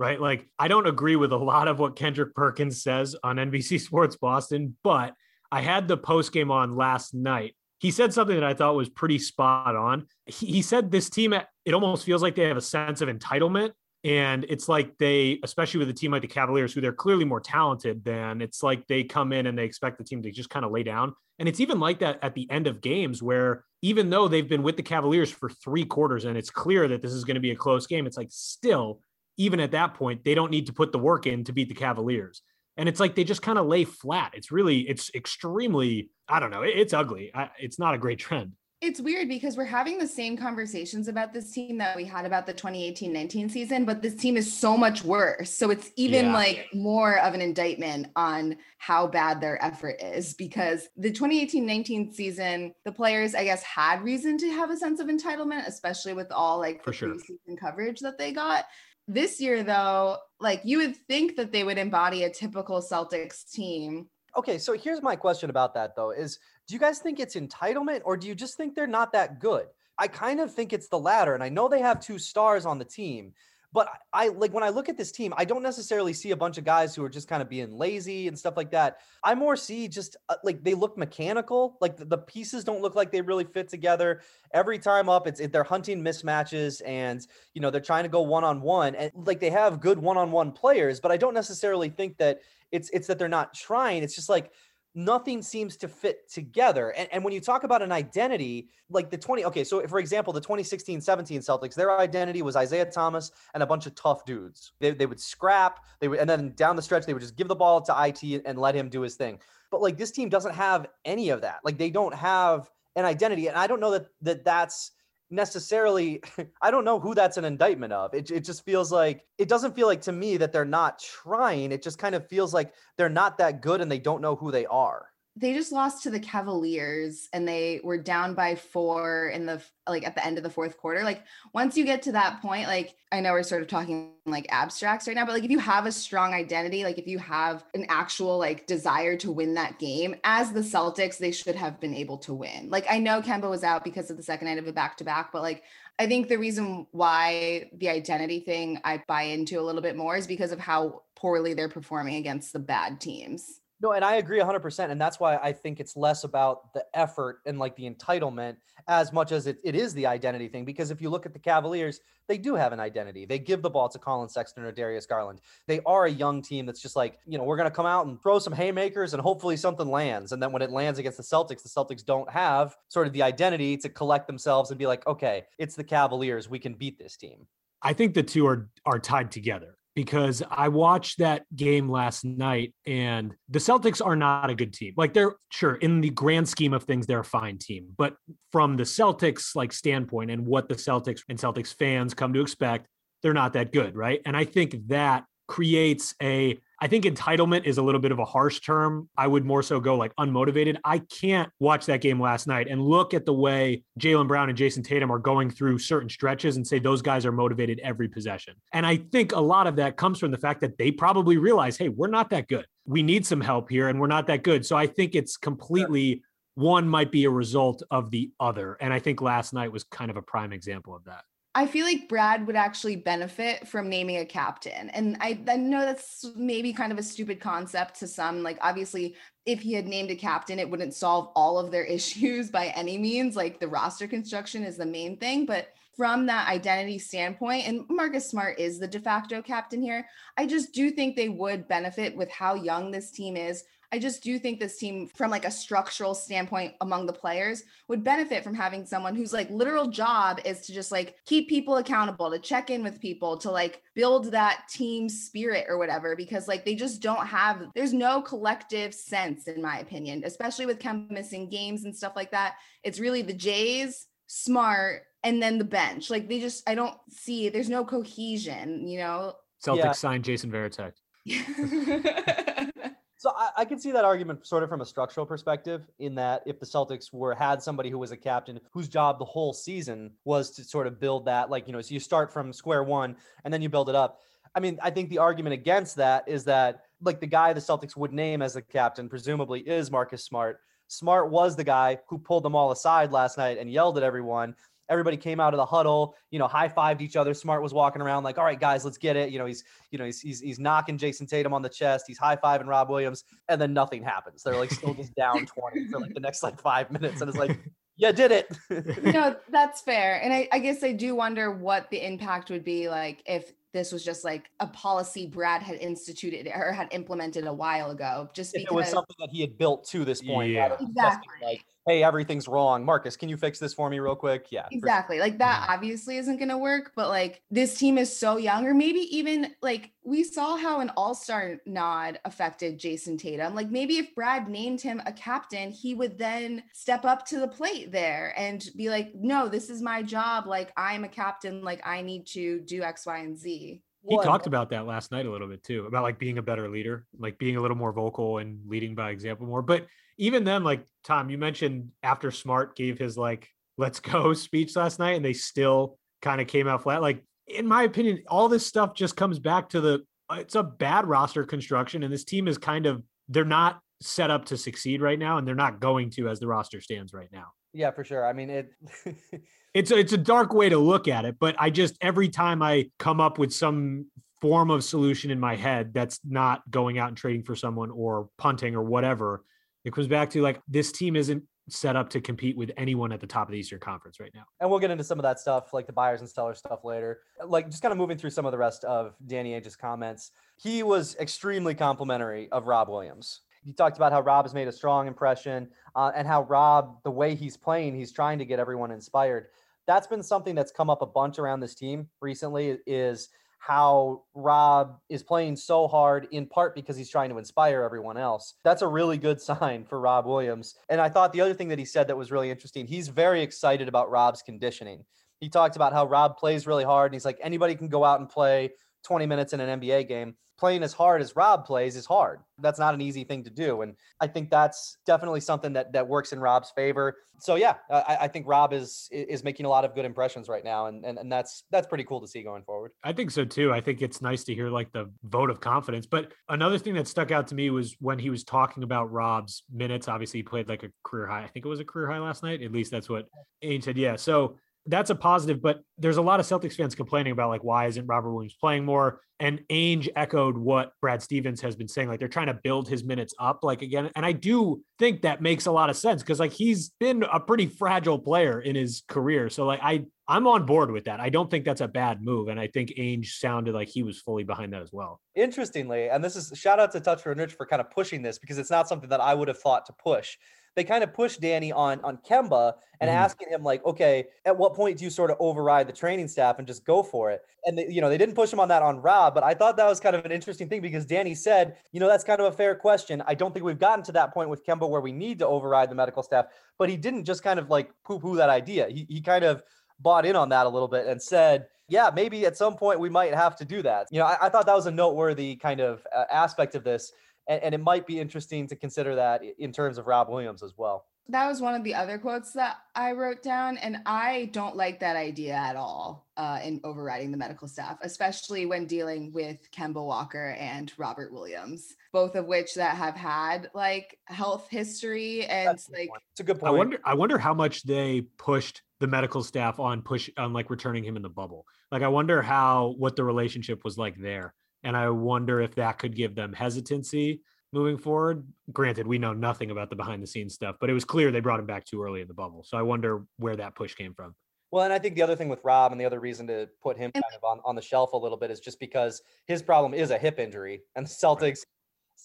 Right. 0.00 0.20
Like, 0.20 0.48
I 0.58 0.66
don't 0.66 0.86
agree 0.88 1.14
with 1.14 1.30
a 1.30 1.36
lot 1.36 1.68
of 1.68 1.78
what 1.78 1.94
Kendrick 1.94 2.34
Perkins 2.34 2.82
says 2.82 3.14
on 3.22 3.36
NBC 3.36 3.78
Sports 3.80 4.16
Boston, 4.16 4.76
but 4.82 5.14
I 5.52 5.60
had 5.60 5.86
the 5.86 5.96
post 5.96 6.32
game 6.32 6.50
on 6.50 6.74
last 6.74 7.14
night. 7.14 7.54
He 7.78 7.92
said 7.92 8.12
something 8.12 8.34
that 8.34 8.42
I 8.42 8.54
thought 8.54 8.74
was 8.74 8.88
pretty 8.88 9.20
spot 9.20 9.76
on. 9.76 10.08
He, 10.26 10.46
he 10.46 10.62
said 10.62 10.90
this 10.90 11.08
team, 11.08 11.32
it 11.32 11.74
almost 11.74 12.04
feels 12.04 12.20
like 12.20 12.34
they 12.34 12.48
have 12.48 12.56
a 12.56 12.60
sense 12.60 13.00
of 13.00 13.08
entitlement 13.08 13.74
and 14.02 14.44
it's 14.48 14.68
like 14.68 14.98
they, 14.98 15.38
especially 15.44 15.78
with 15.78 15.88
a 15.88 15.92
team 15.92 16.10
like 16.10 16.22
the 16.22 16.28
Cavaliers, 16.28 16.74
who 16.74 16.80
they're 16.80 16.92
clearly 16.92 17.24
more 17.24 17.40
talented 17.40 18.04
than, 18.04 18.40
it's 18.42 18.64
like 18.64 18.88
they 18.88 19.04
come 19.04 19.32
in 19.32 19.46
and 19.46 19.56
they 19.56 19.64
expect 19.64 19.98
the 19.98 20.04
team 20.04 20.20
to 20.22 20.32
just 20.32 20.50
kind 20.50 20.64
of 20.64 20.72
lay 20.72 20.82
down. 20.82 21.14
And 21.38 21.48
it's 21.48 21.60
even 21.60 21.78
like 21.78 22.00
that 22.00 22.18
at 22.22 22.34
the 22.34 22.50
end 22.50 22.66
of 22.66 22.80
games 22.80 23.22
where 23.22 23.64
even 23.82 24.10
though 24.10 24.26
they've 24.26 24.48
been 24.48 24.62
with 24.62 24.76
the 24.76 24.82
Cavaliers 24.82 25.30
for 25.30 25.48
three 25.48 25.84
quarters 25.84 26.24
and 26.24 26.36
it's 26.36 26.50
clear 26.50 26.88
that 26.88 27.00
this 27.00 27.12
is 27.12 27.24
going 27.24 27.36
to 27.36 27.40
be 27.40 27.52
a 27.52 27.56
close 27.56 27.86
game, 27.86 28.06
it's 28.06 28.16
like 28.16 28.28
still, 28.30 29.00
even 29.36 29.60
at 29.60 29.70
that 29.70 29.94
point, 29.94 30.24
they 30.24 30.34
don't 30.34 30.50
need 30.50 30.66
to 30.66 30.72
put 30.72 30.90
the 30.90 30.98
work 30.98 31.26
in 31.26 31.44
to 31.44 31.52
beat 31.52 31.68
the 31.68 31.74
Cavaliers. 31.74 32.42
And 32.76 32.88
it's 32.88 33.00
like 33.00 33.14
they 33.14 33.24
just 33.24 33.42
kind 33.42 33.58
of 33.58 33.66
lay 33.66 33.84
flat. 33.84 34.32
It's 34.34 34.50
really, 34.50 34.80
it's 34.80 35.10
extremely, 35.14 36.10
I 36.28 36.40
don't 36.40 36.50
know, 36.50 36.62
it's 36.62 36.92
ugly. 36.92 37.32
it's 37.58 37.78
not 37.78 37.94
a 37.94 37.98
great 37.98 38.18
trend. 38.18 38.52
It's 38.80 39.00
weird 39.00 39.28
because 39.28 39.56
we're 39.56 39.64
having 39.64 39.98
the 39.98 40.06
same 40.06 40.36
conversations 40.36 41.08
about 41.08 41.32
this 41.32 41.50
team 41.50 41.78
that 41.78 41.96
we 41.96 42.04
had 42.04 42.24
about 42.24 42.46
the 42.46 42.54
2018-19 42.54 43.50
season, 43.50 43.84
but 43.84 44.02
this 44.02 44.14
team 44.14 44.36
is 44.36 44.56
so 44.56 44.76
much 44.76 45.02
worse. 45.02 45.50
So 45.50 45.70
it's 45.70 45.90
even 45.96 46.26
yeah. 46.26 46.32
like 46.32 46.68
more 46.72 47.18
of 47.18 47.34
an 47.34 47.40
indictment 47.40 48.06
on 48.14 48.56
how 48.78 49.08
bad 49.08 49.40
their 49.40 49.62
effort 49.64 50.00
is 50.00 50.32
because 50.34 50.88
the 50.96 51.10
2018-19 51.10 52.14
season, 52.14 52.72
the 52.84 52.92
players, 52.92 53.34
I 53.34 53.42
guess, 53.42 53.64
had 53.64 54.04
reason 54.04 54.38
to 54.38 54.50
have 54.50 54.70
a 54.70 54.76
sense 54.76 55.00
of 55.00 55.08
entitlement, 55.08 55.66
especially 55.66 56.12
with 56.12 56.30
all 56.30 56.58
like 56.58 56.84
For 56.84 56.90
the 56.90 56.96
sure. 56.96 57.08
preseason 57.14 57.58
coverage 57.58 57.98
that 58.00 58.16
they 58.16 58.30
got. 58.30 58.66
This 59.08 59.40
year, 59.40 59.64
though, 59.64 60.18
like 60.38 60.60
you 60.64 60.78
would 60.78 60.94
think 61.08 61.34
that 61.34 61.50
they 61.50 61.64
would 61.64 61.78
embody 61.78 62.22
a 62.22 62.30
typical 62.30 62.80
Celtics 62.80 63.50
team 63.50 64.08
Okay, 64.38 64.58
so 64.58 64.74
here's 64.74 65.02
my 65.02 65.16
question 65.16 65.50
about 65.50 65.74
that 65.74 65.96
though: 65.96 66.10
is 66.10 66.38
Do 66.68 66.74
you 66.74 66.78
guys 66.78 66.98
think 66.98 67.18
it's 67.18 67.34
entitlement 67.34 68.02
or 68.04 68.16
do 68.16 68.26
you 68.26 68.34
just 68.34 68.56
think 68.56 68.74
they're 68.74 68.86
not 68.86 69.12
that 69.12 69.40
good? 69.40 69.66
I 69.98 70.06
kind 70.06 70.38
of 70.38 70.54
think 70.54 70.72
it's 70.72 70.88
the 70.88 70.98
latter. 70.98 71.34
And 71.34 71.42
I 71.42 71.48
know 71.48 71.66
they 71.66 71.80
have 71.80 71.98
two 71.98 72.18
stars 72.18 72.66
on 72.66 72.78
the 72.78 72.84
team, 72.84 73.32
but 73.72 73.88
I 74.12 74.28
like 74.28 74.54
when 74.54 74.62
I 74.64 74.70
look 74.70 74.88
at 74.88 74.96
this 74.96 75.12
team, 75.12 75.34
I 75.36 75.44
don't 75.44 75.62
necessarily 75.62 76.14
see 76.14 76.30
a 76.30 76.36
bunch 76.36 76.56
of 76.56 76.64
guys 76.64 76.94
who 76.94 77.04
are 77.04 77.08
just 77.08 77.28
kind 77.28 77.42
of 77.42 77.50
being 77.50 77.72
lazy 77.72 78.26
and 78.26 78.38
stuff 78.38 78.56
like 78.56 78.70
that. 78.70 78.98
I 79.22 79.34
more 79.34 79.56
see 79.56 79.88
just 79.88 80.16
uh, 80.30 80.36
like 80.42 80.64
they 80.64 80.72
look 80.74 80.96
mechanical. 80.96 81.76
Like 81.80 81.96
the, 81.96 82.06
the, 82.06 82.18
pieces 82.18 82.64
don't 82.64 82.80
look 82.80 82.94
like 82.94 83.12
they 83.12 83.20
really 83.20 83.44
fit 83.44 83.68
together. 83.68 84.22
Every 84.54 84.78
time 84.78 85.10
up, 85.10 85.26
it's 85.26 85.40
it, 85.40 85.52
they're 85.52 85.64
hunting 85.64 86.02
mismatches 86.02 86.80
and 86.86 87.26
you 87.52 87.60
know 87.60 87.70
they're 87.70 87.80
trying 87.82 88.04
to 88.04 88.08
go 88.08 88.22
one 88.22 88.44
on 88.44 88.62
one 88.62 88.94
and 88.94 89.12
like 89.26 89.40
they 89.40 89.50
have 89.50 89.80
good 89.80 89.98
one 89.98 90.16
on 90.16 90.30
one 90.30 90.52
players, 90.52 90.98
but 90.98 91.10
I 91.10 91.18
don't 91.18 91.34
necessarily 91.34 91.90
think 91.90 92.16
that 92.18 92.40
it's 92.72 92.88
it's 92.90 93.06
that 93.08 93.18
they're 93.18 93.28
not 93.28 93.52
trying. 93.52 94.02
It's 94.02 94.14
just 94.14 94.28
like 94.30 94.52
nothing 94.94 95.42
seems 95.42 95.76
to 95.78 95.88
fit 95.88 96.30
together. 96.30 96.90
And, 96.90 97.08
and 97.12 97.22
when 97.24 97.32
you 97.32 97.40
talk 97.40 97.64
about 97.64 97.82
an 97.82 97.92
identity, 97.92 98.68
like 98.90 99.10
the 99.10 99.18
20, 99.18 99.44
okay, 99.46 99.64
so 99.64 99.86
for 99.86 99.98
example, 99.98 100.32
the 100.32 100.40
2016 100.40 101.00
17 101.00 101.40
Celtics, 101.40 101.74
their 101.74 101.98
identity 101.98 102.42
was 102.42 102.56
Isaiah 102.56 102.84
Thomas 102.84 103.30
and 103.54 103.62
a 103.62 103.66
bunch 103.66 103.86
of 103.86 103.94
tough 103.94 104.24
dudes. 104.24 104.72
They, 104.80 104.90
they 104.90 105.06
would 105.06 105.20
scrap, 105.20 105.84
they 106.00 106.08
would, 106.08 106.18
and 106.18 106.28
then 106.28 106.52
down 106.54 106.76
the 106.76 106.82
stretch, 106.82 107.06
they 107.06 107.12
would 107.12 107.22
just 107.22 107.36
give 107.36 107.48
the 107.48 107.54
ball 107.54 107.80
to 107.82 107.94
IT 108.06 108.42
and 108.44 108.58
let 108.58 108.74
him 108.74 108.88
do 108.88 109.02
his 109.02 109.14
thing. 109.14 109.38
But 109.70 109.82
like 109.82 109.96
this 109.96 110.10
team 110.10 110.28
doesn't 110.28 110.54
have 110.54 110.86
any 111.04 111.30
of 111.30 111.40
that. 111.42 111.60
Like 111.64 111.78
they 111.78 111.90
don't 111.90 112.14
have 112.14 112.70
an 112.96 113.04
identity. 113.04 113.48
And 113.48 113.56
I 113.56 113.66
don't 113.66 113.80
know 113.80 113.92
that, 113.92 114.06
that 114.22 114.44
that's, 114.44 114.92
necessarily 115.30 116.22
i 116.62 116.70
don't 116.70 116.84
know 116.84 116.98
who 116.98 117.14
that's 117.14 117.36
an 117.36 117.44
indictment 117.44 117.92
of. 117.92 118.14
It, 118.14 118.30
it 118.30 118.44
just 118.44 118.64
feels 118.64 118.90
like 118.92 119.24
it 119.38 119.48
doesn't 119.48 119.74
feel 119.74 119.86
like 119.86 120.00
to 120.02 120.12
me 120.12 120.36
that 120.36 120.52
they're 120.52 120.64
not 120.64 120.98
trying. 120.98 121.72
It 121.72 121.82
just 121.82 121.98
kind 121.98 122.14
of 122.14 122.28
feels 122.28 122.54
like 122.54 122.72
they're 122.96 123.08
not 123.08 123.38
that 123.38 123.60
good 123.60 123.80
and 123.80 123.90
they 123.90 123.98
don't 123.98 124.22
know 124.22 124.36
who 124.36 124.50
they 124.50 124.66
are 124.66 125.07
they 125.40 125.54
just 125.54 125.70
lost 125.70 126.02
to 126.02 126.10
the 126.10 126.18
Cavaliers 126.18 127.28
and 127.32 127.46
they 127.46 127.80
were 127.84 127.96
down 127.96 128.34
by 128.34 128.56
four 128.56 129.28
in 129.28 129.46
the 129.46 129.62
like 129.86 130.04
at 130.04 130.14
the 130.14 130.24
end 130.24 130.36
of 130.36 130.42
the 130.42 130.50
fourth 130.50 130.76
quarter. 130.76 131.04
Like 131.04 131.22
once 131.54 131.76
you 131.76 131.84
get 131.84 132.02
to 132.02 132.12
that 132.12 132.42
point, 132.42 132.66
like 132.66 132.96
I 133.12 133.20
know 133.20 133.32
we're 133.32 133.44
sort 133.44 133.62
of 133.62 133.68
talking 133.68 134.10
like 134.26 134.46
abstracts 134.50 135.06
right 135.06 135.14
now, 135.14 135.24
but 135.24 135.32
like 135.32 135.44
if 135.44 135.50
you 135.50 135.60
have 135.60 135.86
a 135.86 135.92
strong 135.92 136.34
identity, 136.34 136.82
like 136.82 136.98
if 136.98 137.06
you 137.06 137.18
have 137.18 137.64
an 137.74 137.86
actual 137.88 138.36
like 138.36 138.66
desire 138.66 139.16
to 139.18 139.30
win 139.30 139.54
that 139.54 139.78
game, 139.78 140.16
as 140.24 140.52
the 140.52 140.60
Celtics, 140.60 141.18
they 141.18 141.30
should 141.30 141.54
have 141.54 141.78
been 141.78 141.94
able 141.94 142.18
to 142.18 142.34
win. 142.34 142.68
Like 142.68 142.86
I 142.90 142.98
know 142.98 143.22
Kemba 143.22 143.48
was 143.48 143.62
out 143.62 143.84
because 143.84 144.10
of 144.10 144.16
the 144.16 144.22
second 144.22 144.48
night 144.48 144.58
of 144.58 144.66
a 144.66 144.72
back 144.72 144.96
to 144.96 145.04
back, 145.04 145.30
but 145.32 145.42
like 145.42 145.62
I 146.00 146.06
think 146.06 146.28
the 146.28 146.38
reason 146.38 146.86
why 146.90 147.70
the 147.74 147.90
identity 147.90 148.40
thing 148.40 148.80
I 148.82 149.02
buy 149.06 149.22
into 149.22 149.60
a 149.60 149.62
little 149.62 149.82
bit 149.82 149.96
more 149.96 150.16
is 150.16 150.26
because 150.26 150.50
of 150.50 150.58
how 150.58 151.02
poorly 151.14 151.54
they're 151.54 151.68
performing 151.68 152.16
against 152.16 152.52
the 152.52 152.58
bad 152.58 153.00
teams. 153.00 153.60
No, 153.80 153.92
and 153.92 154.04
I 154.04 154.16
agree 154.16 154.40
100%. 154.40 154.90
And 154.90 155.00
that's 155.00 155.20
why 155.20 155.36
I 155.36 155.52
think 155.52 155.78
it's 155.78 155.96
less 155.96 156.24
about 156.24 156.72
the 156.74 156.84
effort 156.94 157.40
and 157.46 157.58
like 157.58 157.76
the 157.76 157.88
entitlement 157.88 158.56
as 158.88 159.12
much 159.12 159.30
as 159.30 159.46
it, 159.46 159.58
it 159.62 159.76
is 159.76 159.94
the 159.94 160.06
identity 160.06 160.48
thing. 160.48 160.64
Because 160.64 160.90
if 160.90 161.00
you 161.00 161.10
look 161.10 161.26
at 161.26 161.32
the 161.32 161.38
Cavaliers, 161.38 162.00
they 162.26 162.38
do 162.38 162.56
have 162.56 162.72
an 162.72 162.80
identity. 162.80 163.24
They 163.24 163.38
give 163.38 163.62
the 163.62 163.70
ball 163.70 163.88
to 163.88 163.98
Collin 163.98 164.28
Sexton 164.28 164.64
or 164.64 164.72
Darius 164.72 165.06
Garland. 165.06 165.40
They 165.68 165.80
are 165.86 166.06
a 166.06 166.10
young 166.10 166.42
team 166.42 166.66
that's 166.66 166.82
just 166.82 166.96
like, 166.96 167.18
you 167.24 167.38
know, 167.38 167.44
we're 167.44 167.56
going 167.56 167.70
to 167.70 167.74
come 167.74 167.86
out 167.86 168.06
and 168.06 168.20
throw 168.20 168.40
some 168.40 168.52
haymakers 168.52 169.14
and 169.14 169.22
hopefully 169.22 169.56
something 169.56 169.88
lands. 169.88 170.32
And 170.32 170.42
then 170.42 170.50
when 170.50 170.62
it 170.62 170.70
lands 170.70 170.98
against 170.98 171.18
the 171.18 171.24
Celtics, 171.24 171.62
the 171.62 171.68
Celtics 171.68 172.04
don't 172.04 172.28
have 172.30 172.76
sort 172.88 173.06
of 173.06 173.12
the 173.12 173.22
identity 173.22 173.76
to 173.78 173.88
collect 173.88 174.26
themselves 174.26 174.70
and 174.70 174.78
be 174.78 174.86
like, 174.86 175.06
okay, 175.06 175.44
it's 175.56 175.76
the 175.76 175.84
Cavaliers. 175.84 176.48
We 176.48 176.58
can 176.58 176.74
beat 176.74 176.98
this 176.98 177.16
team. 177.16 177.46
I 177.80 177.92
think 177.92 178.14
the 178.14 178.24
two 178.24 178.44
are 178.46 178.68
are 178.84 178.98
tied 178.98 179.30
together 179.30 179.77
because 179.98 180.44
I 180.48 180.68
watched 180.68 181.18
that 181.18 181.44
game 181.56 181.90
last 181.90 182.24
night 182.24 182.72
and 182.86 183.34
the 183.48 183.58
Celtics 183.58 184.00
are 184.00 184.14
not 184.14 184.48
a 184.48 184.54
good 184.54 184.72
team. 184.72 184.94
Like 184.96 185.12
they're 185.12 185.34
sure 185.50 185.74
in 185.74 186.00
the 186.00 186.10
grand 186.10 186.48
scheme 186.48 186.72
of 186.72 186.84
things, 186.84 187.04
they're 187.04 187.18
a 187.18 187.24
fine 187.24 187.58
team. 187.58 187.88
But 187.98 188.14
from 188.52 188.76
the 188.76 188.84
Celtics 188.84 189.56
like 189.56 189.72
standpoint 189.72 190.30
and 190.30 190.46
what 190.46 190.68
the 190.68 190.76
Celtics 190.76 191.22
and 191.28 191.36
Celtics 191.36 191.74
fans 191.74 192.14
come 192.14 192.32
to 192.34 192.40
expect, 192.40 192.86
they're 193.24 193.34
not 193.34 193.54
that 193.54 193.72
good, 193.72 193.96
right? 193.96 194.22
And 194.24 194.36
I 194.36 194.44
think 194.44 194.76
that 194.86 195.24
creates 195.48 196.14
a 196.22 196.58
I 196.80 196.86
think 196.86 197.04
entitlement 197.04 197.64
is 197.64 197.78
a 197.78 197.82
little 197.82 198.00
bit 198.00 198.12
of 198.12 198.20
a 198.20 198.24
harsh 198.24 198.60
term. 198.60 199.08
I 199.16 199.26
would 199.26 199.44
more 199.44 199.64
so 199.64 199.80
go 199.80 199.96
like 199.96 200.14
unmotivated. 200.14 200.76
I 200.84 201.00
can't 201.00 201.50
watch 201.58 201.86
that 201.86 202.00
game 202.00 202.20
last 202.20 202.46
night 202.46 202.68
and 202.68 202.80
look 202.80 203.14
at 203.14 203.26
the 203.26 203.32
way 203.32 203.82
Jaylen 203.98 204.28
Brown 204.28 204.48
and 204.48 204.56
Jayson 204.56 204.84
Tatum 204.84 205.10
are 205.10 205.18
going 205.18 205.50
through 205.50 205.80
certain 205.80 206.08
stretches 206.08 206.56
and 206.56 206.64
say 206.64 206.78
those 206.78 207.02
guys 207.02 207.26
are 207.26 207.32
motivated 207.32 207.80
every 207.80 208.06
possession. 208.06 208.54
And 208.72 208.86
I 208.86 208.98
think 208.98 209.32
a 209.32 209.40
lot 209.40 209.66
of 209.66 209.74
that 209.76 209.96
comes 209.96 210.20
from 210.20 210.30
the 210.30 210.38
fact 210.38 210.60
that 210.60 210.78
they 210.78 210.92
probably 210.92 211.36
realize, 211.36 211.76
hey, 211.76 211.88
we're 211.88 212.06
not 212.06 212.30
that 212.30 212.46
good. 212.46 212.66
We 212.86 213.02
need 213.02 213.26
some 213.26 213.40
help 213.40 213.68
here 213.68 213.88
and 213.88 213.98
we're 213.98 214.06
not 214.06 214.28
that 214.28 214.44
good. 214.44 214.64
So 214.64 214.76
I 214.76 214.86
think 214.86 215.16
it's 215.16 215.36
completely 215.36 216.22
one 216.54 216.88
might 216.88 217.10
be 217.10 217.24
a 217.24 217.30
result 217.30 217.82
of 217.90 218.12
the 218.12 218.30
other. 218.38 218.76
And 218.80 218.92
I 218.92 219.00
think 219.00 219.20
last 219.20 219.52
night 219.52 219.72
was 219.72 219.82
kind 219.82 220.12
of 220.12 220.16
a 220.16 220.22
prime 220.22 220.52
example 220.52 220.94
of 220.94 221.04
that. 221.04 221.24
I 221.58 221.66
feel 221.66 221.86
like 221.86 222.08
Brad 222.08 222.46
would 222.46 222.54
actually 222.54 222.94
benefit 222.94 223.66
from 223.66 223.88
naming 223.88 224.18
a 224.18 224.24
captain. 224.24 224.90
And 224.90 225.16
I, 225.20 225.40
I 225.48 225.56
know 225.56 225.80
that's 225.80 226.24
maybe 226.36 226.72
kind 226.72 226.92
of 226.92 226.98
a 226.98 227.02
stupid 227.02 227.40
concept 227.40 227.98
to 227.98 228.06
some. 228.06 228.44
Like, 228.44 228.58
obviously, 228.60 229.16
if 229.44 229.58
he 229.58 229.72
had 229.72 229.88
named 229.88 230.12
a 230.12 230.14
captain, 230.14 230.60
it 230.60 230.70
wouldn't 230.70 230.94
solve 230.94 231.32
all 231.34 231.58
of 231.58 231.72
their 231.72 231.82
issues 231.96 232.48
by 232.48 232.66
any 232.76 232.96
means. 232.96 233.34
Like, 233.34 233.58
the 233.58 233.66
roster 233.66 234.06
construction 234.06 234.62
is 234.62 234.76
the 234.76 234.86
main 234.86 235.16
thing. 235.16 235.46
But 235.46 235.70
from 235.96 236.26
that 236.26 236.46
identity 236.46 237.00
standpoint, 237.00 237.66
and 237.66 237.84
Marcus 237.88 238.30
Smart 238.30 238.60
is 238.60 238.78
the 238.78 238.86
de 238.86 239.00
facto 239.00 239.42
captain 239.42 239.82
here, 239.82 240.06
I 240.36 240.46
just 240.46 240.72
do 240.72 240.92
think 240.92 241.16
they 241.16 241.28
would 241.28 241.66
benefit 241.66 242.16
with 242.16 242.30
how 242.30 242.54
young 242.54 242.92
this 242.92 243.10
team 243.10 243.36
is 243.36 243.64
I 243.90 243.98
just 243.98 244.22
do 244.22 244.38
think 244.38 244.60
this 244.60 244.76
team, 244.76 245.08
from 245.08 245.30
like 245.30 245.46
a 245.46 245.50
structural 245.50 246.14
standpoint 246.14 246.74
among 246.82 247.06
the 247.06 247.12
players, 247.12 247.62
would 247.88 248.04
benefit 248.04 248.44
from 248.44 248.54
having 248.54 248.84
someone 248.84 249.14
whose 249.14 249.32
like 249.32 249.48
literal 249.50 249.86
job 249.86 250.40
is 250.44 250.60
to 250.62 250.74
just 250.74 250.92
like 250.92 251.16
keep 251.24 251.48
people 251.48 251.78
accountable, 251.78 252.30
to 252.30 252.38
check 252.38 252.68
in 252.68 252.82
with 252.82 253.00
people, 253.00 253.38
to 253.38 253.50
like 253.50 253.82
build 253.94 254.30
that 254.32 254.64
team 254.68 255.08
spirit 255.08 255.66
or 255.68 255.78
whatever, 255.78 256.14
because 256.16 256.46
like 256.46 256.66
they 256.66 256.74
just 256.74 257.00
don't 257.00 257.26
have, 257.26 257.68
there's 257.74 257.94
no 257.94 258.20
collective 258.20 258.92
sense, 258.92 259.48
in 259.48 259.62
my 259.62 259.78
opinion, 259.78 260.22
especially 260.26 260.66
with 260.66 260.78
Kemba 260.78 261.10
missing 261.10 261.48
games 261.48 261.84
and 261.84 261.96
stuff 261.96 262.12
like 262.14 262.30
that. 262.32 262.56
It's 262.84 263.00
really 263.00 263.22
the 263.22 263.32
Jays, 263.32 264.06
Smart, 264.26 265.04
and 265.24 265.42
then 265.42 265.56
the 265.56 265.64
bench. 265.64 266.10
Like 266.10 266.28
they 266.28 266.40
just, 266.40 266.68
I 266.68 266.74
don't 266.74 266.96
see, 267.08 267.48
there's 267.48 267.70
no 267.70 267.86
cohesion, 267.86 268.86
you 268.86 268.98
know? 268.98 269.32
Celtics 269.64 269.78
yeah. 269.78 269.92
signed 269.92 270.24
Jason 270.24 270.52
Varitek. 270.52 270.92
So 273.18 273.32
I, 273.36 273.50
I 273.58 273.64
can 273.64 273.80
see 273.80 273.90
that 273.90 274.04
argument 274.04 274.46
sort 274.46 274.62
of 274.62 274.68
from 274.68 274.80
a 274.80 274.86
structural 274.86 275.26
perspective, 275.26 275.88
in 275.98 276.14
that 276.14 276.42
if 276.46 276.60
the 276.60 276.66
Celtics 276.66 277.12
were 277.12 277.34
had 277.34 277.60
somebody 277.60 277.90
who 277.90 277.98
was 277.98 278.12
a 278.12 278.16
captain 278.16 278.60
whose 278.70 278.88
job 278.88 279.18
the 279.18 279.24
whole 279.24 279.52
season 279.52 280.12
was 280.24 280.52
to 280.52 280.62
sort 280.62 280.86
of 280.86 281.00
build 281.00 281.24
that, 281.26 281.50
like 281.50 281.66
you 281.66 281.72
know, 281.72 281.80
so 281.80 281.92
you 281.92 282.00
start 282.00 282.32
from 282.32 282.52
square 282.52 282.84
one 282.84 283.16
and 283.44 283.52
then 283.52 283.60
you 283.60 283.68
build 283.68 283.88
it 283.88 283.96
up. 283.96 284.20
I 284.54 284.60
mean, 284.60 284.78
I 284.82 284.90
think 284.90 285.10
the 285.10 285.18
argument 285.18 285.54
against 285.54 285.96
that 285.96 286.28
is 286.28 286.44
that 286.44 286.84
like 287.02 287.20
the 287.20 287.26
guy 287.26 287.52
the 287.52 287.60
Celtics 287.60 287.96
would 287.96 288.12
name 288.12 288.40
as 288.40 288.54
the 288.54 288.62
captain 288.62 289.08
presumably 289.08 289.60
is 289.60 289.90
Marcus 289.90 290.24
Smart. 290.24 290.60
Smart 290.86 291.28
was 291.28 291.56
the 291.56 291.64
guy 291.64 291.98
who 292.08 292.18
pulled 292.18 292.44
them 292.44 292.54
all 292.54 292.70
aside 292.70 293.10
last 293.10 293.36
night 293.36 293.58
and 293.58 293.70
yelled 293.70 293.98
at 293.98 294.04
everyone 294.04 294.54
everybody 294.88 295.16
came 295.16 295.40
out 295.40 295.54
of 295.54 295.58
the 295.58 295.66
huddle, 295.66 296.14
you 296.30 296.38
know, 296.38 296.46
high 296.46 296.68
fived 296.68 297.00
each 297.00 297.16
other. 297.16 297.34
Smart 297.34 297.62
was 297.62 297.72
walking 297.72 298.02
around 298.02 298.24
like, 298.24 298.38
all 298.38 298.44
right, 298.44 298.58
guys, 298.58 298.84
let's 298.84 298.98
get 298.98 299.16
it. 299.16 299.30
You 299.30 299.38
know, 299.38 299.46
he's, 299.46 299.64
you 299.90 299.98
know, 299.98 300.04
he's, 300.04 300.20
he's, 300.20 300.40
he's 300.40 300.58
knocking 300.58 300.98
Jayson 300.98 301.26
Tatum 301.26 301.52
on 301.52 301.62
the 301.62 301.68
chest. 301.68 302.04
He's 302.06 302.18
high 302.18 302.36
fiving 302.36 302.66
Rob 302.66 302.88
Williams. 302.88 303.24
And 303.48 303.60
then 303.60 303.72
nothing 303.72 304.02
happens. 304.02 304.42
They're 304.42 304.56
like 304.56 304.70
still 304.70 304.94
just 304.94 305.14
down 305.14 305.46
20 305.70 305.88
for 305.88 306.00
like 306.00 306.14
the 306.14 306.20
next 306.20 306.42
like 306.42 306.60
five 306.60 306.90
minutes. 306.90 307.20
And 307.20 307.28
it's 307.28 307.38
like, 307.38 307.58
yeah, 307.96 308.12
did 308.12 308.30
it. 308.30 308.56
no, 309.04 309.36
that's 309.50 309.80
fair. 309.80 310.22
And 310.22 310.32
I, 310.32 310.48
I 310.52 310.60
guess 310.60 310.82
I 310.84 310.92
do 310.92 311.14
wonder 311.14 311.50
what 311.50 311.90
the 311.90 312.04
impact 312.04 312.48
would 312.50 312.64
be 312.64 312.88
like 312.88 313.22
if 313.26 313.52
this 313.72 313.92
was 313.92 314.04
just 314.04 314.24
like 314.24 314.50
a 314.60 314.66
policy 314.68 315.26
Brad 315.26 315.62
had 315.62 315.76
instituted 315.76 316.50
or 316.54 316.72
had 316.72 316.88
implemented 316.92 317.46
a 317.46 317.52
while 317.52 317.90
ago. 317.90 318.28
Just 318.32 318.54
if 318.54 318.62
because 318.62 318.72
it 318.72 318.76
was 318.76 318.88
something 318.88 319.16
that 319.18 319.30
he 319.30 319.40
had 319.40 319.58
built 319.58 319.86
to 319.88 320.04
this 320.04 320.22
point. 320.22 320.52
Yeah. 320.52 320.76
Exactly. 320.80 321.34
Like, 321.42 321.64
hey, 321.88 322.02
everything's 322.02 322.46
wrong. 322.46 322.84
Marcus, 322.84 323.16
can 323.16 323.30
you 323.30 323.38
fix 323.38 323.58
this 323.58 323.72
for 323.72 323.88
me 323.88 323.98
real 323.98 324.14
quick? 324.14 324.48
Yeah. 324.50 324.66
Exactly. 324.70 325.18
Like 325.20 325.38
that 325.38 325.62
mm-hmm. 325.62 325.72
obviously 325.72 326.18
isn't 326.18 326.36
going 326.36 326.50
to 326.50 326.58
work, 326.58 326.92
but 326.94 327.08
like 327.08 327.40
this 327.50 327.78
team 327.78 327.96
is 327.96 328.14
so 328.14 328.36
young, 328.36 328.66
or 328.66 328.74
maybe 328.74 329.00
even 329.16 329.54
like 329.62 329.92
we 330.04 330.22
saw 330.22 330.56
how 330.56 330.80
an 330.80 330.90
all 330.98 331.14
star 331.14 331.56
nod 331.64 332.20
affected 332.26 332.78
Jayson 332.78 333.16
Tatum. 333.16 333.54
Like 333.54 333.70
maybe 333.70 333.96
if 333.96 334.14
Brad 334.14 334.48
named 334.48 334.82
him 334.82 335.00
a 335.06 335.12
captain, 335.12 335.70
he 335.70 335.94
would 335.94 336.18
then 336.18 336.62
step 336.74 337.06
up 337.06 337.24
to 337.28 337.40
the 337.40 337.48
plate 337.48 337.90
there 337.90 338.34
and 338.36 338.62
be 338.76 338.90
like, 338.90 339.12
no, 339.14 339.48
this 339.48 339.70
is 339.70 339.80
my 339.80 340.02
job. 340.02 340.46
Like 340.46 340.72
I'm 340.76 341.04
a 341.04 341.08
captain. 341.08 341.62
Like 341.62 341.80
I 341.86 342.02
need 342.02 342.26
to 342.28 342.60
do 342.60 342.82
X, 342.82 343.06
Y, 343.06 343.18
and 343.18 343.36
Z. 343.36 343.80
He 344.08 344.16
talked 344.22 344.46
about 344.46 344.70
that 344.70 344.86
last 344.86 345.12
night 345.12 345.26
a 345.26 345.30
little 345.30 345.48
bit 345.48 345.62
too, 345.62 345.86
about 345.86 346.02
like 346.02 346.18
being 346.18 346.38
a 346.38 346.42
better 346.42 346.68
leader, 346.68 347.06
like 347.18 347.38
being 347.38 347.56
a 347.56 347.60
little 347.60 347.76
more 347.76 347.92
vocal 347.92 348.38
and 348.38 348.60
leading 348.66 348.94
by 348.94 349.10
example 349.10 349.46
more. 349.46 349.62
But 349.62 349.86
even 350.16 350.44
then, 350.44 350.64
like 350.64 350.84
Tom, 351.04 351.30
you 351.30 351.38
mentioned 351.38 351.90
after 352.02 352.30
Smart 352.30 352.76
gave 352.76 352.98
his 352.98 353.16
like 353.16 353.48
let's 353.76 354.00
go 354.00 354.32
speech 354.34 354.76
last 354.76 354.98
night 354.98 355.16
and 355.16 355.24
they 355.24 355.32
still 355.32 355.98
kind 356.22 356.40
of 356.40 356.46
came 356.46 356.68
out 356.68 356.82
flat. 356.82 357.00
Like, 357.00 357.22
in 357.46 357.66
my 357.66 357.84
opinion, 357.84 358.22
all 358.28 358.48
this 358.48 358.66
stuff 358.66 358.94
just 358.94 359.16
comes 359.16 359.38
back 359.38 359.70
to 359.70 359.80
the 359.80 360.04
uh, 360.30 360.36
it's 360.40 360.54
a 360.54 360.62
bad 360.62 361.06
roster 361.06 361.44
construction, 361.44 362.02
and 362.02 362.12
this 362.12 362.24
team 362.24 362.48
is 362.48 362.58
kind 362.58 362.84
of 362.84 363.02
they're 363.28 363.44
not 363.44 363.80
set 364.00 364.30
up 364.30 364.44
to 364.46 364.56
succeed 364.56 365.00
right 365.00 365.18
now, 365.18 365.38
and 365.38 365.46
they're 365.46 365.54
not 365.54 365.80
going 365.80 366.10
to 366.10 366.28
as 366.28 366.40
the 366.40 366.46
roster 366.46 366.80
stands 366.80 367.14
right 367.14 367.30
now. 367.32 367.46
Yeah, 367.72 367.90
for 367.90 368.04
sure. 368.04 368.26
I 368.26 368.32
mean, 368.32 368.50
it. 368.50 368.70
it's 369.78 369.92
a, 369.92 369.96
it's 369.96 370.12
a 370.12 370.18
dark 370.18 370.52
way 370.52 370.68
to 370.68 370.78
look 370.78 371.06
at 371.06 371.24
it, 371.24 371.36
but 371.38 371.54
I 371.58 371.70
just 371.70 371.96
every 372.00 372.28
time 372.28 372.62
I 372.62 372.90
come 372.98 373.20
up 373.20 373.38
with 373.38 373.52
some 373.52 374.06
form 374.40 374.70
of 374.70 374.82
solution 374.82 375.30
in 375.30 375.38
my 375.38 375.54
head 375.54 375.94
that's 375.94 376.18
not 376.24 376.68
going 376.68 376.98
out 376.98 377.08
and 377.08 377.16
trading 377.16 377.44
for 377.44 377.54
someone 377.54 377.90
or 377.90 378.28
punting 378.38 378.74
or 378.74 378.82
whatever, 378.82 379.44
it 379.84 379.92
comes 379.92 380.08
back 380.08 380.30
to 380.30 380.42
like 380.42 380.60
this 380.66 380.90
team 380.90 381.14
isn't 381.14 381.44
set 381.68 381.94
up 381.94 382.08
to 382.10 382.20
compete 382.20 382.56
with 382.56 382.72
anyone 382.76 383.12
at 383.12 383.20
the 383.20 383.26
top 383.26 383.46
of 383.46 383.52
the 383.52 383.58
Eastern 383.58 383.78
Conference 383.78 384.18
right 384.18 384.32
now. 384.34 384.42
And 384.60 384.68
we'll 384.68 384.80
get 384.80 384.90
into 384.90 385.04
some 385.04 385.18
of 385.18 385.22
that 385.22 385.38
stuff, 385.38 385.72
like 385.72 385.86
the 385.86 385.92
buyers 385.92 386.20
and 386.20 386.28
sellers 386.28 386.58
stuff 386.58 386.82
later. 386.82 387.20
Like 387.44 387.70
just 387.70 387.82
kind 387.82 387.92
of 387.92 387.98
moving 387.98 388.18
through 388.18 388.30
some 388.30 388.46
of 388.46 388.52
the 388.52 388.58
rest 388.58 388.84
of 388.84 389.14
Danny 389.26 389.54
Ainge's 389.54 389.76
comments. 389.76 390.32
He 390.56 390.82
was 390.82 391.14
extremely 391.20 391.74
complimentary 391.74 392.48
of 392.50 392.66
Rob 392.66 392.88
Williams. 392.88 393.42
He 393.64 393.72
talked 393.72 393.96
about 393.96 394.12
how 394.12 394.20
Rob 394.22 394.44
has 394.46 394.54
made 394.54 394.66
a 394.66 394.72
strong 394.72 395.06
impression 395.06 395.68
uh, 395.94 396.10
and 396.16 396.26
how 396.26 396.42
Rob, 396.44 397.02
the 397.04 397.10
way 397.10 397.34
he's 397.34 397.56
playing, 397.56 397.94
he's 397.94 398.12
trying 398.12 398.38
to 398.38 398.44
get 398.44 398.58
everyone 398.58 398.90
inspired. 398.90 399.48
That's 399.88 400.06
been 400.06 400.22
something 400.22 400.54
that's 400.54 400.70
come 400.70 400.90
up 400.90 401.02
a 401.02 401.06
bunch 401.06 401.38
around 401.40 401.60
this 401.60 401.74
team 401.74 402.08
recently 402.20 402.78
is 402.86 403.30
how 403.58 404.22
Rob 404.34 404.98
is 405.08 405.22
playing 405.22 405.56
so 405.56 405.88
hard 405.88 406.28
in 406.30 406.46
part 406.46 406.74
because 406.74 406.96
he's 406.96 407.10
trying 407.10 407.30
to 407.30 407.38
inspire 407.38 407.82
everyone 407.82 408.18
else. 408.18 408.54
That's 408.64 408.82
a 408.82 408.86
really 408.86 409.16
good 409.16 409.40
sign 409.50 409.86
for 409.86 409.98
Rob 409.98 410.26
Williams. 410.26 410.74
And 410.90 411.00
I 411.00 411.08
thought 411.08 411.32
the 411.32 411.40
other 411.40 411.54
thing 411.54 411.68
that 411.68 411.78
he 411.78 411.86
said 411.86 412.06
that 412.08 412.16
was 412.16 412.30
really 412.30 412.50
interesting, 412.50 412.86
he's 412.86 413.08
very 413.08 413.42
excited 413.42 413.88
about 413.88 414.10
Rob's 414.10 414.42
conditioning. 414.42 415.04
He 415.40 415.48
talked 415.48 415.76
about 415.76 415.94
how 415.94 416.06
Rob 416.06 416.36
plays 416.36 416.66
really 416.66 416.84
hard 416.84 417.10
and 417.10 417.14
he's 417.14 417.24
like 417.24 417.38
anybody 417.42 417.74
can 417.74 417.88
go 417.88 418.04
out 418.04 418.20
and 418.20 418.28
play 418.28 418.70
20 419.04 419.24
minutes 419.24 419.54
in 419.54 419.60
an 419.60 419.80
NBA 419.80 420.06
game 420.06 420.34
playing 420.58 420.82
as 420.82 420.92
hard 420.92 421.22
as 421.22 421.36
Rob 421.36 421.64
plays 421.64 421.96
is 421.96 422.04
hard. 422.04 422.40
That's 422.58 422.78
not 422.78 422.92
an 422.92 423.00
easy 423.00 423.22
thing 423.24 423.44
to 423.44 423.50
do. 423.50 423.82
And 423.82 423.94
I 424.20 424.26
think 424.26 424.50
that's 424.50 424.96
definitely 425.06 425.40
something 425.40 425.72
that 425.74 425.92
that 425.92 426.06
works 426.06 426.32
in 426.32 426.40
Rob's 426.40 426.70
favor. 426.72 427.16
So 427.40 427.54
yeah, 427.54 427.74
I, 427.88 428.18
I 428.22 428.28
think 428.28 428.48
Rob 428.48 428.72
is 428.72 429.08
is 429.12 429.44
making 429.44 429.66
a 429.66 429.68
lot 429.68 429.84
of 429.84 429.94
good 429.94 430.04
impressions 430.04 430.48
right 430.48 430.64
now. 430.64 430.86
And, 430.86 431.04
and 431.04 431.18
and 431.18 431.30
that's 431.30 431.62
that's 431.70 431.86
pretty 431.86 432.02
cool 432.04 432.20
to 432.20 432.26
see 432.26 432.42
going 432.42 432.64
forward. 432.64 432.90
I 433.04 433.12
think 433.12 433.30
so 433.30 433.44
too. 433.44 433.72
I 433.72 433.80
think 433.80 434.02
it's 434.02 434.20
nice 434.20 434.42
to 434.44 434.54
hear 434.54 434.68
like 434.68 434.92
the 434.92 435.10
vote 435.22 435.50
of 435.50 435.60
confidence. 435.60 436.06
But 436.06 436.32
another 436.48 436.78
thing 436.78 436.94
that 436.94 437.06
stuck 437.06 437.30
out 437.30 437.46
to 437.48 437.54
me 437.54 437.70
was 437.70 437.96
when 438.00 438.18
he 438.18 438.30
was 438.30 438.42
talking 438.42 438.82
about 438.82 439.12
Rob's 439.12 439.62
minutes. 439.72 440.08
Obviously, 440.08 440.40
he 440.40 440.44
played 440.44 440.68
like 440.68 440.82
a 440.82 440.90
career 441.04 441.28
high. 441.28 441.44
I 441.44 441.46
think 441.46 441.64
it 441.64 441.68
was 441.68 441.80
a 441.80 441.84
career 441.84 442.10
high 442.10 442.18
last 442.18 442.42
night. 442.42 442.62
At 442.62 442.72
least 442.72 442.90
that's 442.90 443.08
what 443.08 443.26
Ainge 443.62 443.84
said. 443.84 443.96
Yeah. 443.96 444.16
So 444.16 444.56
that's 444.88 445.10
a 445.10 445.14
positive, 445.14 445.60
but 445.60 445.80
there's 445.98 446.16
a 446.16 446.22
lot 446.22 446.40
of 446.40 446.46
Celtics 446.46 446.74
fans 446.74 446.94
complaining 446.94 447.32
about 447.32 447.50
like 447.50 447.62
why 447.62 447.86
isn't 447.86 448.06
Robert 448.06 448.32
Williams 448.32 448.56
playing 448.58 448.84
more? 448.84 449.20
And 449.38 449.60
Ainge 449.70 450.08
echoed 450.16 450.56
what 450.58 450.92
Brad 451.00 451.22
Stevens 451.22 451.60
has 451.60 451.76
been 451.76 451.86
saying, 451.86 452.08
like 452.08 452.18
they're 452.18 452.26
trying 452.26 452.48
to 452.48 452.54
build 452.54 452.88
his 452.88 453.04
minutes 453.04 453.34
up, 453.38 453.62
like 453.62 453.82
again. 453.82 454.10
And 454.16 454.26
I 454.26 454.32
do 454.32 454.82
think 454.98 455.22
that 455.22 455.42
makes 455.42 455.66
a 455.66 455.70
lot 455.70 455.90
of 455.90 455.96
sense 455.96 456.22
because 456.22 456.40
like 456.40 456.52
he's 456.52 456.88
been 456.98 457.22
a 457.22 457.38
pretty 457.38 457.66
fragile 457.66 458.18
player 458.18 458.60
in 458.60 458.74
his 458.74 459.02
career. 459.08 459.50
So 459.50 459.64
like 459.64 459.80
I 459.82 460.06
I'm 460.26 460.46
on 460.46 460.66
board 460.66 460.90
with 460.90 461.04
that. 461.04 461.20
I 461.20 461.28
don't 461.28 461.50
think 461.50 461.64
that's 461.64 461.80
a 461.80 461.88
bad 461.88 462.22
move, 462.22 462.48
and 462.48 462.58
I 462.58 462.66
think 462.66 462.90
Ainge 462.98 463.26
sounded 463.26 463.74
like 463.74 463.88
he 463.88 464.02
was 464.02 464.20
fully 464.20 464.44
behind 464.44 464.72
that 464.72 464.82
as 464.82 464.92
well. 464.92 465.20
Interestingly, 465.34 466.08
and 466.08 466.22
this 466.24 466.34
is 466.34 466.52
shout 466.58 466.80
out 466.80 466.92
to 466.92 467.00
Toucher 467.00 467.30
and 467.30 467.40
Rich 467.40 467.52
for 467.54 467.66
kind 467.66 467.80
of 467.80 467.90
pushing 467.90 468.22
this 468.22 468.38
because 468.38 468.58
it's 468.58 468.70
not 468.70 468.88
something 468.88 469.10
that 469.10 469.20
I 469.20 469.34
would 469.34 469.48
have 469.48 469.58
thought 469.58 469.86
to 469.86 469.92
push 470.02 470.36
they 470.74 470.84
kind 470.84 471.02
of 471.04 471.12
pushed 471.12 471.40
Danny 471.40 471.72
on 471.72 472.00
on 472.02 472.18
Kemba 472.18 472.74
and 473.00 473.08
mm-hmm. 473.08 473.18
asking 473.18 473.48
him 473.50 473.62
like, 473.62 473.84
okay, 473.84 474.24
at 474.44 474.56
what 474.56 474.74
point 474.74 474.98
do 474.98 475.04
you 475.04 475.10
sort 475.10 475.30
of 475.30 475.36
override 475.40 475.88
the 475.88 475.92
training 475.92 476.28
staff 476.28 476.58
and 476.58 476.66
just 476.66 476.84
go 476.84 477.02
for 477.02 477.30
it? 477.30 477.42
And 477.64 477.78
they, 477.78 477.88
you 477.88 478.00
know, 478.00 478.08
they 478.08 478.18
didn't 478.18 478.34
push 478.34 478.52
him 478.52 478.60
on 478.60 478.68
that 478.68 478.82
on 478.82 479.00
Rob, 479.00 479.34
but 479.34 479.44
I 479.44 479.54
thought 479.54 479.76
that 479.76 479.86
was 479.86 480.00
kind 480.00 480.16
of 480.16 480.24
an 480.24 480.32
interesting 480.32 480.68
thing 480.68 480.80
because 480.80 481.06
Danny 481.06 481.34
said, 481.34 481.76
you 481.92 482.00
know, 482.00 482.08
that's 482.08 482.24
kind 482.24 482.40
of 482.40 482.52
a 482.52 482.56
fair 482.56 482.74
question. 482.74 483.22
I 483.26 483.34
don't 483.34 483.52
think 483.52 483.64
we've 483.64 483.78
gotten 483.78 484.04
to 484.04 484.12
that 484.12 484.34
point 484.34 484.48
with 484.48 484.64
Kemba 484.64 484.88
where 484.88 485.00
we 485.00 485.12
need 485.12 485.38
to 485.40 485.46
override 485.46 485.90
the 485.90 485.94
medical 485.94 486.22
staff, 486.22 486.46
but 486.78 486.88
he 486.88 486.96
didn't 486.96 487.24
just 487.24 487.42
kind 487.42 487.58
of 487.58 487.70
like 487.70 487.90
poo-poo 488.04 488.36
that 488.36 488.50
idea. 488.50 488.88
He 488.88 489.06
he 489.08 489.20
kind 489.20 489.44
of 489.44 489.62
bought 490.00 490.24
in 490.24 490.36
on 490.36 490.48
that 490.48 490.66
a 490.66 490.68
little 490.68 490.88
bit 490.88 491.06
and 491.06 491.20
said, 491.20 491.66
yeah, 491.88 492.10
maybe 492.14 492.46
at 492.46 492.56
some 492.56 492.76
point 492.76 493.00
we 493.00 493.08
might 493.08 493.34
have 493.34 493.56
to 493.56 493.64
do 493.64 493.82
that. 493.82 494.06
You 494.10 494.20
know, 494.20 494.26
I, 494.26 494.36
I 494.42 494.48
thought 494.48 494.66
that 494.66 494.76
was 494.76 494.86
a 494.86 494.90
noteworthy 494.90 495.56
kind 495.56 495.80
of 495.80 496.06
uh, 496.14 496.24
aspect 496.30 496.74
of 496.74 496.84
this 496.84 497.12
and, 497.48 497.62
and 497.62 497.74
it 497.74 497.80
might 497.80 498.06
be 498.06 498.20
interesting 498.20 498.66
to 498.68 498.76
consider 498.76 499.16
that 499.16 499.42
in 499.58 499.72
terms 499.72 499.98
of 499.98 500.06
Rob 500.06 500.28
Williams 500.28 500.62
as 500.62 500.74
well 500.76 501.06
that 501.30 501.46
was 501.46 501.60
one 501.60 501.74
of 501.74 501.84
the 501.84 501.94
other 501.94 502.18
quotes 502.18 502.52
that 502.52 502.78
I 502.94 503.12
wrote 503.12 503.42
down, 503.42 503.76
and 503.76 503.98
I 504.06 504.48
don't 504.52 504.76
like 504.76 505.00
that 505.00 505.14
idea 505.14 505.52
at 505.52 505.76
all 505.76 506.26
uh, 506.38 506.58
in 506.64 506.80
overriding 506.84 507.30
the 507.30 507.36
medical 507.36 507.68
staff, 507.68 507.98
especially 508.00 508.64
when 508.64 508.86
dealing 508.86 509.32
with 509.32 509.70
Kemba 509.70 510.04
Walker 510.04 510.56
and 510.58 510.90
Robert 510.96 511.30
Williams, 511.32 511.94
both 512.12 512.34
of 512.34 512.46
which 512.46 512.74
that 512.76 512.96
have 512.96 513.14
had 513.14 513.70
like 513.74 514.18
health 514.24 514.68
history 514.70 515.44
and 515.44 515.68
That's 515.68 515.90
like 515.90 516.08
it's 516.32 516.40
a 516.40 516.44
good 516.44 516.58
point. 516.60 516.74
I 516.74 516.76
wonder, 516.76 516.98
I 517.04 517.14
wonder 517.14 517.36
how 517.36 517.52
much 517.52 517.82
they 517.82 518.22
pushed 518.38 518.80
the 518.98 519.06
medical 519.06 519.42
staff 519.42 519.78
on 519.78 520.00
push 520.00 520.30
on 520.38 520.54
like 520.54 520.70
returning 520.70 521.04
him 521.04 521.16
in 521.16 521.22
the 521.22 521.28
bubble. 521.28 521.66
Like, 521.92 522.02
I 522.02 522.08
wonder 522.08 522.40
how 522.40 522.94
what 522.96 523.16
the 523.16 523.24
relationship 523.24 523.84
was 523.84 523.98
like 523.98 524.16
there, 524.16 524.54
and 524.82 524.96
I 524.96 525.08
wonder 525.10 525.60
if 525.60 525.74
that 525.76 525.98
could 525.98 526.14
give 526.14 526.34
them 526.34 526.52
hesitancy 526.52 527.42
moving 527.72 527.98
forward. 527.98 528.46
Granted, 528.72 529.06
we 529.06 529.18
know 529.18 529.32
nothing 529.32 529.70
about 529.70 529.90
the 529.90 529.96
behind 529.96 530.22
the 530.22 530.26
scenes 530.26 530.54
stuff, 530.54 530.76
but 530.80 530.90
it 530.90 530.94
was 530.94 531.04
clear 531.04 531.30
they 531.30 531.40
brought 531.40 531.60
him 531.60 531.66
back 531.66 531.84
too 531.84 532.02
early 532.02 532.20
in 532.20 532.28
the 532.28 532.34
bubble. 532.34 532.64
So 532.64 532.78
I 532.78 532.82
wonder 532.82 533.24
where 533.36 533.56
that 533.56 533.74
push 533.74 533.94
came 533.94 534.14
from. 534.14 534.34
Well, 534.70 534.84
and 534.84 534.92
I 534.92 534.98
think 534.98 535.14
the 535.14 535.22
other 535.22 535.36
thing 535.36 535.48
with 535.48 535.60
Rob 535.64 535.92
and 535.92 536.00
the 536.00 536.04
other 536.04 536.20
reason 536.20 536.46
to 536.48 536.68
put 536.82 536.98
him 536.98 537.10
kind 537.12 537.24
of 537.34 537.42
on, 537.42 537.60
on 537.64 537.74
the 537.74 537.82
shelf 537.82 538.12
a 538.12 538.16
little 538.16 538.36
bit 538.36 538.50
is 538.50 538.60
just 538.60 538.78
because 538.78 539.22
his 539.46 539.62
problem 539.62 539.94
is 539.94 540.10
a 540.10 540.18
hip 540.18 540.38
injury, 540.38 540.82
and 540.94 541.06
the 541.06 541.10
Celtics 541.10 541.40
right. 541.40 541.64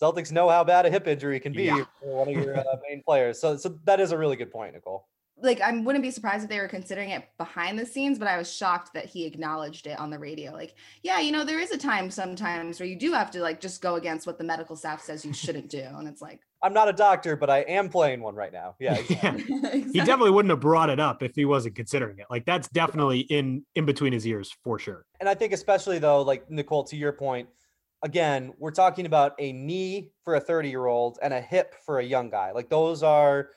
Celtics 0.01 0.31
know 0.31 0.49
how 0.49 0.63
bad 0.63 0.85
a 0.85 0.89
hip 0.89 1.07
injury 1.07 1.39
can 1.39 1.53
be 1.53 1.65
yeah. 1.65 1.83
for 2.01 2.17
one 2.17 2.27
of 2.27 2.43
your 2.43 2.57
uh, 2.57 2.63
main 2.89 3.01
players. 3.05 3.39
So, 3.39 3.55
so 3.57 3.77
that 3.85 3.99
is 3.99 4.11
a 4.11 4.17
really 4.17 4.35
good 4.35 4.51
point, 4.51 4.73
Nicole 4.73 5.07
like 5.41 5.61
I 5.61 5.71
wouldn't 5.77 6.03
be 6.03 6.11
surprised 6.11 6.43
if 6.43 6.49
they 6.49 6.59
were 6.59 6.67
considering 6.67 7.09
it 7.09 7.27
behind 7.37 7.77
the 7.77 7.85
scenes, 7.85 8.19
but 8.19 8.27
I 8.27 8.37
was 8.37 8.53
shocked 8.53 8.93
that 8.93 9.05
he 9.05 9.25
acknowledged 9.25 9.87
it 9.87 9.99
on 9.99 10.09
the 10.09 10.19
radio. 10.19 10.51
Like, 10.51 10.75
yeah, 11.01 11.19
you 11.19 11.31
know, 11.31 11.43
there 11.43 11.59
is 11.59 11.71
a 11.71 11.77
time 11.77 12.11
sometimes 12.11 12.79
where 12.79 12.87
you 12.87 12.97
do 12.97 13.13
have 13.13 13.31
to 13.31 13.41
like 13.41 13.59
just 13.59 13.81
go 13.81 13.95
against 13.95 14.27
what 14.27 14.37
the 14.37 14.43
medical 14.43 14.75
staff 14.75 15.01
says 15.01 15.25
you 15.25 15.33
shouldn't 15.33 15.69
do, 15.69 15.83
and 15.83 16.07
it's 16.07 16.21
like 16.21 16.41
I'm 16.61 16.73
not 16.73 16.87
a 16.87 16.93
doctor, 16.93 17.35
but 17.35 17.49
I 17.49 17.59
am 17.59 17.89
playing 17.89 18.21
one 18.21 18.35
right 18.35 18.53
now. 18.53 18.75
Yeah, 18.79 18.95
exactly. 18.99 19.43
yeah. 19.47 19.57
exactly. 19.73 19.81
he 19.91 19.99
definitely 19.99 20.31
wouldn't 20.31 20.51
have 20.51 20.61
brought 20.61 20.89
it 20.89 20.99
up 20.99 21.23
if 21.23 21.35
he 21.35 21.45
wasn't 21.45 21.75
considering 21.75 22.19
it. 22.19 22.27
Like 22.29 22.45
that's 22.45 22.69
definitely 22.69 23.21
in 23.21 23.65
in 23.75 23.85
between 23.85 24.13
his 24.13 24.25
ears 24.25 24.55
for 24.63 24.79
sure. 24.79 25.05
And 25.19 25.27
I 25.27 25.33
think 25.33 25.51
especially 25.51 25.99
though, 25.99 26.21
like 26.21 26.49
Nicole, 26.49 26.83
to 26.85 26.95
your 26.95 27.11
point, 27.11 27.49
again, 28.03 28.53
we're 28.59 28.71
talking 28.71 29.05
about 29.05 29.33
a 29.39 29.51
knee 29.51 30.11
for 30.23 30.35
a 30.35 30.39
30 30.39 30.69
year 30.69 30.85
old 30.85 31.17
and 31.21 31.33
a 31.33 31.41
hip 31.41 31.75
for 31.85 31.99
a 31.99 32.03
young 32.03 32.29
guy. 32.29 32.51
Like 32.51 32.69
those 32.69 33.03
are 33.03 33.49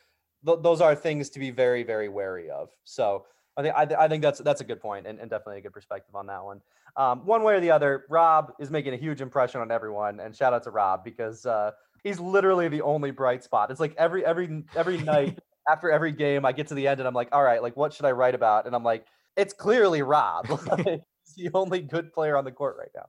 th- 0.47 0.59
those 0.63 0.81
are 0.81 0.95
things 0.95 1.31
to 1.31 1.39
be 1.39 1.51
very 1.51 1.83
very 1.83 2.09
wary 2.09 2.51
of. 2.51 2.69
So 2.85 3.25
I 3.57 3.63
think 3.63 3.75
I, 3.75 4.05
I 4.05 4.09
think 4.09 4.23
that's 4.23 4.39
that's 4.41 4.61
a 4.61 4.65
good 4.65 4.81
point 4.81 5.07
and, 5.07 5.19
and 5.19 5.31
definitely 5.31 5.59
a 5.59 5.63
good 5.63 5.73
perspective 5.73 6.15
on 6.15 6.27
that 6.27 6.45
one. 6.45 6.61
Um, 6.97 7.27
one 7.27 7.43
way 7.43 7.55
or 7.55 7.61
the 7.61 7.71
other, 7.71 8.05
Rob 8.09 8.53
is 8.59 8.71
making 8.71 8.95
a 8.95 8.97
huge 8.97 9.21
impression 9.21 9.61
on 9.61 9.71
everyone, 9.71 10.21
and 10.21 10.35
shout 10.35 10.55
out 10.55 10.63
to 10.65 10.71
Rob 10.71 11.05
because 11.05 11.45
uh, 11.45 11.73
he's 12.03 12.21
literally 12.21 12.69
the 12.69 12.83
only 12.83 13.11
bright 13.11 13.43
spot. 13.43 13.71
It's 13.71 13.81
like 13.81 13.95
every 13.99 14.25
every 14.25 14.65
every 14.75 14.99
night 14.99 15.39
after 15.71 15.91
every 15.91 16.13
game, 16.13 16.45
I 16.45 16.53
get 16.53 16.69
to 16.69 16.75
the 16.75 16.87
end 16.87 17.01
and 17.01 17.09
I'm 17.09 17.15
like, 17.15 17.29
all 17.33 17.43
right, 17.43 17.63
like 17.63 17.77
what 17.77 17.93
should 17.93 18.07
I 18.07 18.13
write 18.13 18.35
about? 18.35 18.67
And 18.67 18.75
I'm 18.75 18.85
like, 18.85 19.07
it's 19.37 19.53
clearly 19.53 20.03
Rob. 20.03 20.47
he's 20.77 21.35
the 21.37 21.51
only 21.55 21.81
good 21.81 22.13
player 22.13 22.37
on 22.37 22.45
the 22.45 22.53
court 22.53 22.77
right 22.79 22.91
now. 22.95 23.07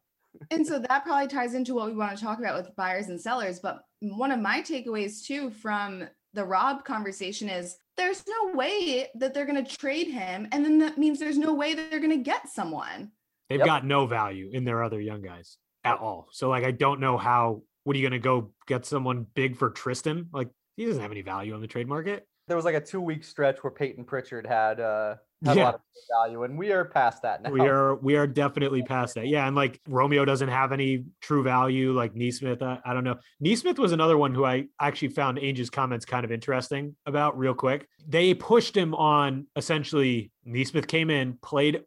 and 0.52 0.66
so 0.66 0.80
that 0.80 1.04
probably 1.04 1.28
ties 1.28 1.54
into 1.54 1.74
what 1.74 1.88
we 1.88 1.94
want 1.94 2.18
to 2.18 2.24
talk 2.24 2.40
about 2.40 2.58
with 2.58 2.76
buyers 2.76 3.08
and 3.08 3.20
sellers. 3.20 3.60
But 3.60 3.80
one 4.02 4.32
of 4.32 4.40
my 4.40 4.62
takeaways 4.62 5.24
too 5.24 5.50
from 5.52 6.08
the 6.34 6.46
Rob 6.46 6.86
conversation 6.86 7.50
is 7.50 7.78
there's 7.96 8.24
no 8.28 8.54
way 8.54 9.10
that 9.16 9.34
they're 9.34 9.46
going 9.46 9.64
to 9.64 9.78
trade 9.78 10.08
him. 10.08 10.48
And 10.52 10.64
then 10.64 10.80
that 10.80 10.98
means 10.98 11.20
there's 11.20 11.38
no 11.38 11.54
way 11.54 11.74
that 11.74 11.90
they're 11.90 12.00
going 12.00 12.12
to 12.12 12.24
get 12.24 12.48
someone. 12.50 13.12
They've 13.50 13.60
yep. 13.60 13.66
got 13.66 13.86
no 13.86 14.06
value 14.06 14.50
in 14.52 14.66
their 14.66 14.84
other 14.84 15.00
young 15.02 15.22
guys 15.22 15.58
at 15.84 15.98
all. 16.00 16.28
So, 16.32 16.50
like, 16.50 16.64
I 16.64 16.72
don't 16.72 17.00
know 17.00 17.18
how, 17.18 17.62
what 17.86 17.96
are 17.96 18.00
you 18.00 18.04
going 18.04 18.20
to 18.20 18.24
go 18.24 18.52
get 18.68 18.86
someone 18.86 19.26
big 19.34 19.56
for 19.56 19.70
Tristan? 19.70 20.28
Like, 20.34 20.50
he 20.76 20.86
doesn't 20.86 21.02
have 21.02 21.12
any 21.12 21.22
value 21.22 21.56
on 21.56 21.62
the 21.62 21.68
trade 21.68 21.88
market. 21.88 22.28
There 22.48 22.56
was 22.56 22.66
like 22.66 22.76
a 22.76 22.82
two 22.82 23.02
week 23.02 23.24
stretch 23.24 23.64
where 23.64 23.72
Payton 23.72 24.06
Pritchard 24.06 24.48
had 24.48 24.80
uh, 24.80 25.16
yeah. 25.42 25.54
a 25.54 25.56
lot 25.56 25.76
of 25.76 25.82
value, 26.10 26.44
and 26.44 26.58
we 26.58 26.72
are 26.72 26.86
past 26.86 27.22
that 27.24 27.44
now. 27.44 27.52
We 27.52 27.62
are 27.62 27.96
we 27.96 28.16
are 28.16 28.26
definitely 28.26 28.84
past 28.84 29.16
that. 29.16 29.28
Yeah, 29.28 29.46
and 29.48 29.56
like 29.56 29.82
Romeo 29.88 30.24
doesn't 30.24 30.50
have 30.50 30.72
any 30.72 31.06
true 31.22 31.44
value. 31.44 31.92
Like 31.92 32.16
Nesmith, 32.16 32.62
I, 32.62 32.80
I 32.86 32.94
don't 32.94 33.04
know. 33.04 33.18
Nesmith 33.40 33.80
was 33.80 33.92
another 33.92 34.18
one 34.18 34.34
who 34.34 34.46
I 34.46 34.68
actually 34.80 35.10
found 35.10 35.40
Ainge's 35.40 35.70
comments 35.70 36.06
kind 36.06 36.24
of 36.24 36.32
interesting 36.32 36.96
about. 37.06 37.38
Real 37.38 37.54
quick, 37.54 37.88
they 38.08 38.34
pushed 38.34 38.76
him 38.76 38.96
on 38.96 39.48
essentially. 39.56 40.32
Nesmith 40.46 40.88
came 40.88 41.10
in, 41.10 41.38
played 41.42 41.82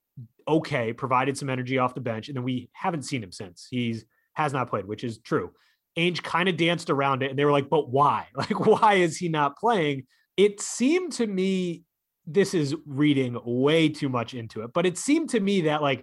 okay, 0.46 0.92
provided 0.92 1.38
some 1.38 1.48
energy 1.48 1.78
off 1.78 1.94
the 1.94 2.00
bench, 2.00 2.28
and 2.28 2.36
then 2.36 2.44
we 2.44 2.68
haven't 2.72 3.02
seen 3.02 3.22
him 3.22 3.32
since. 3.32 3.66
He's 3.70 4.04
has 4.34 4.52
not 4.52 4.68
played, 4.68 4.86
which 4.86 5.04
is 5.04 5.18
true. 5.18 5.52
Ainge 5.96 6.22
kind 6.22 6.48
of 6.48 6.56
danced 6.56 6.90
around 6.90 7.22
it, 7.22 7.30
and 7.30 7.38
they 7.38 7.44
were 7.44 7.52
like, 7.52 7.68
"But 7.68 7.88
why? 7.88 8.26
Like, 8.36 8.66
why 8.66 8.94
is 8.94 9.16
he 9.16 9.28
not 9.28 9.56
playing?" 9.56 10.06
It 10.40 10.60
seemed 10.62 11.12
to 11.14 11.26
me 11.26 11.82
this 12.26 12.54
is 12.54 12.74
reading 12.86 13.38
way 13.44 13.90
too 13.90 14.08
much 14.08 14.32
into 14.32 14.62
it, 14.62 14.70
but 14.72 14.86
it 14.86 14.96
seemed 14.96 15.28
to 15.30 15.40
me 15.40 15.62
that 15.62 15.82
like 15.82 16.02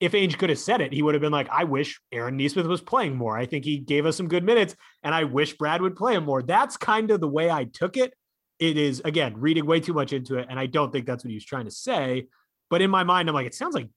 if 0.00 0.12
Ainge 0.12 0.36
could 0.36 0.50
have 0.50 0.58
said 0.58 0.82
it, 0.82 0.92
he 0.92 1.02
would 1.02 1.14
have 1.14 1.22
been 1.22 1.32
like, 1.32 1.48
I 1.50 1.64
wish 1.64 1.98
Aaron 2.12 2.36
Nesmith 2.36 2.66
was 2.66 2.82
playing 2.82 3.16
more. 3.16 3.38
I 3.38 3.46
think 3.46 3.64
he 3.64 3.78
gave 3.78 4.04
us 4.04 4.18
some 4.18 4.28
good 4.28 4.44
minutes 4.44 4.76
and 5.02 5.14
I 5.14 5.24
wish 5.24 5.56
Brad 5.56 5.80
would 5.80 5.96
play 5.96 6.14
him 6.14 6.24
more. 6.24 6.42
That's 6.42 6.76
kind 6.76 7.10
of 7.10 7.20
the 7.20 7.28
way 7.28 7.50
I 7.50 7.64
took 7.64 7.96
it. 7.96 8.12
It 8.58 8.76
is, 8.76 9.00
again, 9.06 9.38
reading 9.38 9.64
way 9.64 9.80
too 9.80 9.94
much 9.94 10.12
into 10.12 10.36
it. 10.36 10.46
And 10.50 10.58
I 10.58 10.66
don't 10.66 10.92
think 10.92 11.06
that's 11.06 11.24
what 11.24 11.30
he 11.30 11.36
was 11.36 11.44
trying 11.46 11.64
to 11.64 11.70
say. 11.70 12.26
But 12.68 12.82
in 12.82 12.90
my 12.90 13.04
mind, 13.04 13.30
I'm 13.30 13.34
like, 13.34 13.46
it 13.46 13.54
sounds 13.54 13.74
like 13.74 13.88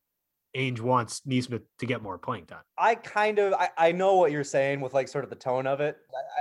Ainge 0.56 0.80
wants 0.80 1.22
Nesmith 1.26 1.64
to 1.80 1.86
get 1.86 2.02
more 2.02 2.18
playing 2.18 2.46
time. 2.46 2.62
I 2.78 2.96
kind 2.96 3.40
of 3.40 3.54
I, 3.54 3.70
I 3.78 3.92
know 3.92 4.16
what 4.16 4.32
you're 4.32 4.44
saying 4.44 4.82
with 4.82 4.94
like 4.94 5.08
sort 5.08 5.24
of 5.24 5.30
the 5.30 5.36
tone 5.36 5.68
of 5.68 5.82
it. 5.82 5.98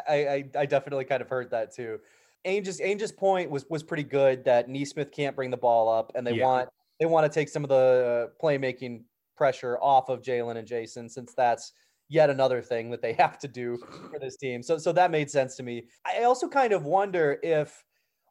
I 0.08 0.12
I, 0.12 0.44
I 0.58 0.66
definitely 0.66 1.04
kind 1.04 1.22
of 1.22 1.28
heard 1.28 1.50
that 1.50 1.74
too. 1.74 1.98
Ainge's 2.44 2.80
Ainge's 2.80 3.12
point 3.12 3.50
was 3.50 3.64
was 3.70 3.82
pretty 3.82 4.02
good 4.02 4.44
that 4.44 4.68
Nesmith 4.68 5.12
can't 5.12 5.36
bring 5.36 5.50
the 5.50 5.56
ball 5.56 5.88
up, 5.88 6.12
and 6.14 6.26
they 6.26 6.32
Yeah. 6.32 6.44
want 6.44 6.68
they 7.00 7.06
want 7.06 7.30
to 7.30 7.34
take 7.34 7.48
some 7.48 7.64
of 7.64 7.68
the 7.70 8.30
uh, 8.32 8.42
playmaking 8.44 9.04
pressure 9.36 9.78
off 9.80 10.08
of 10.08 10.22
Jaylen 10.22 10.56
and 10.56 10.66
Jayson, 10.68 11.08
since 11.10 11.34
that's 11.34 11.72
yet 12.08 12.30
another 12.30 12.60
thing 12.62 12.90
that 12.90 13.00
they 13.02 13.12
have 13.18 13.38
to 13.38 13.48
do 13.48 13.78
for 14.10 14.18
this 14.20 14.36
team. 14.36 14.62
So 14.62 14.78
so 14.78 14.92
that 14.92 15.10
made 15.10 15.30
sense 15.30 15.56
to 15.56 15.62
me. 15.62 15.88
I 16.04 16.24
also 16.24 16.48
kind 16.48 16.72
of 16.72 16.84
wonder 16.84 17.38
if 17.42 17.84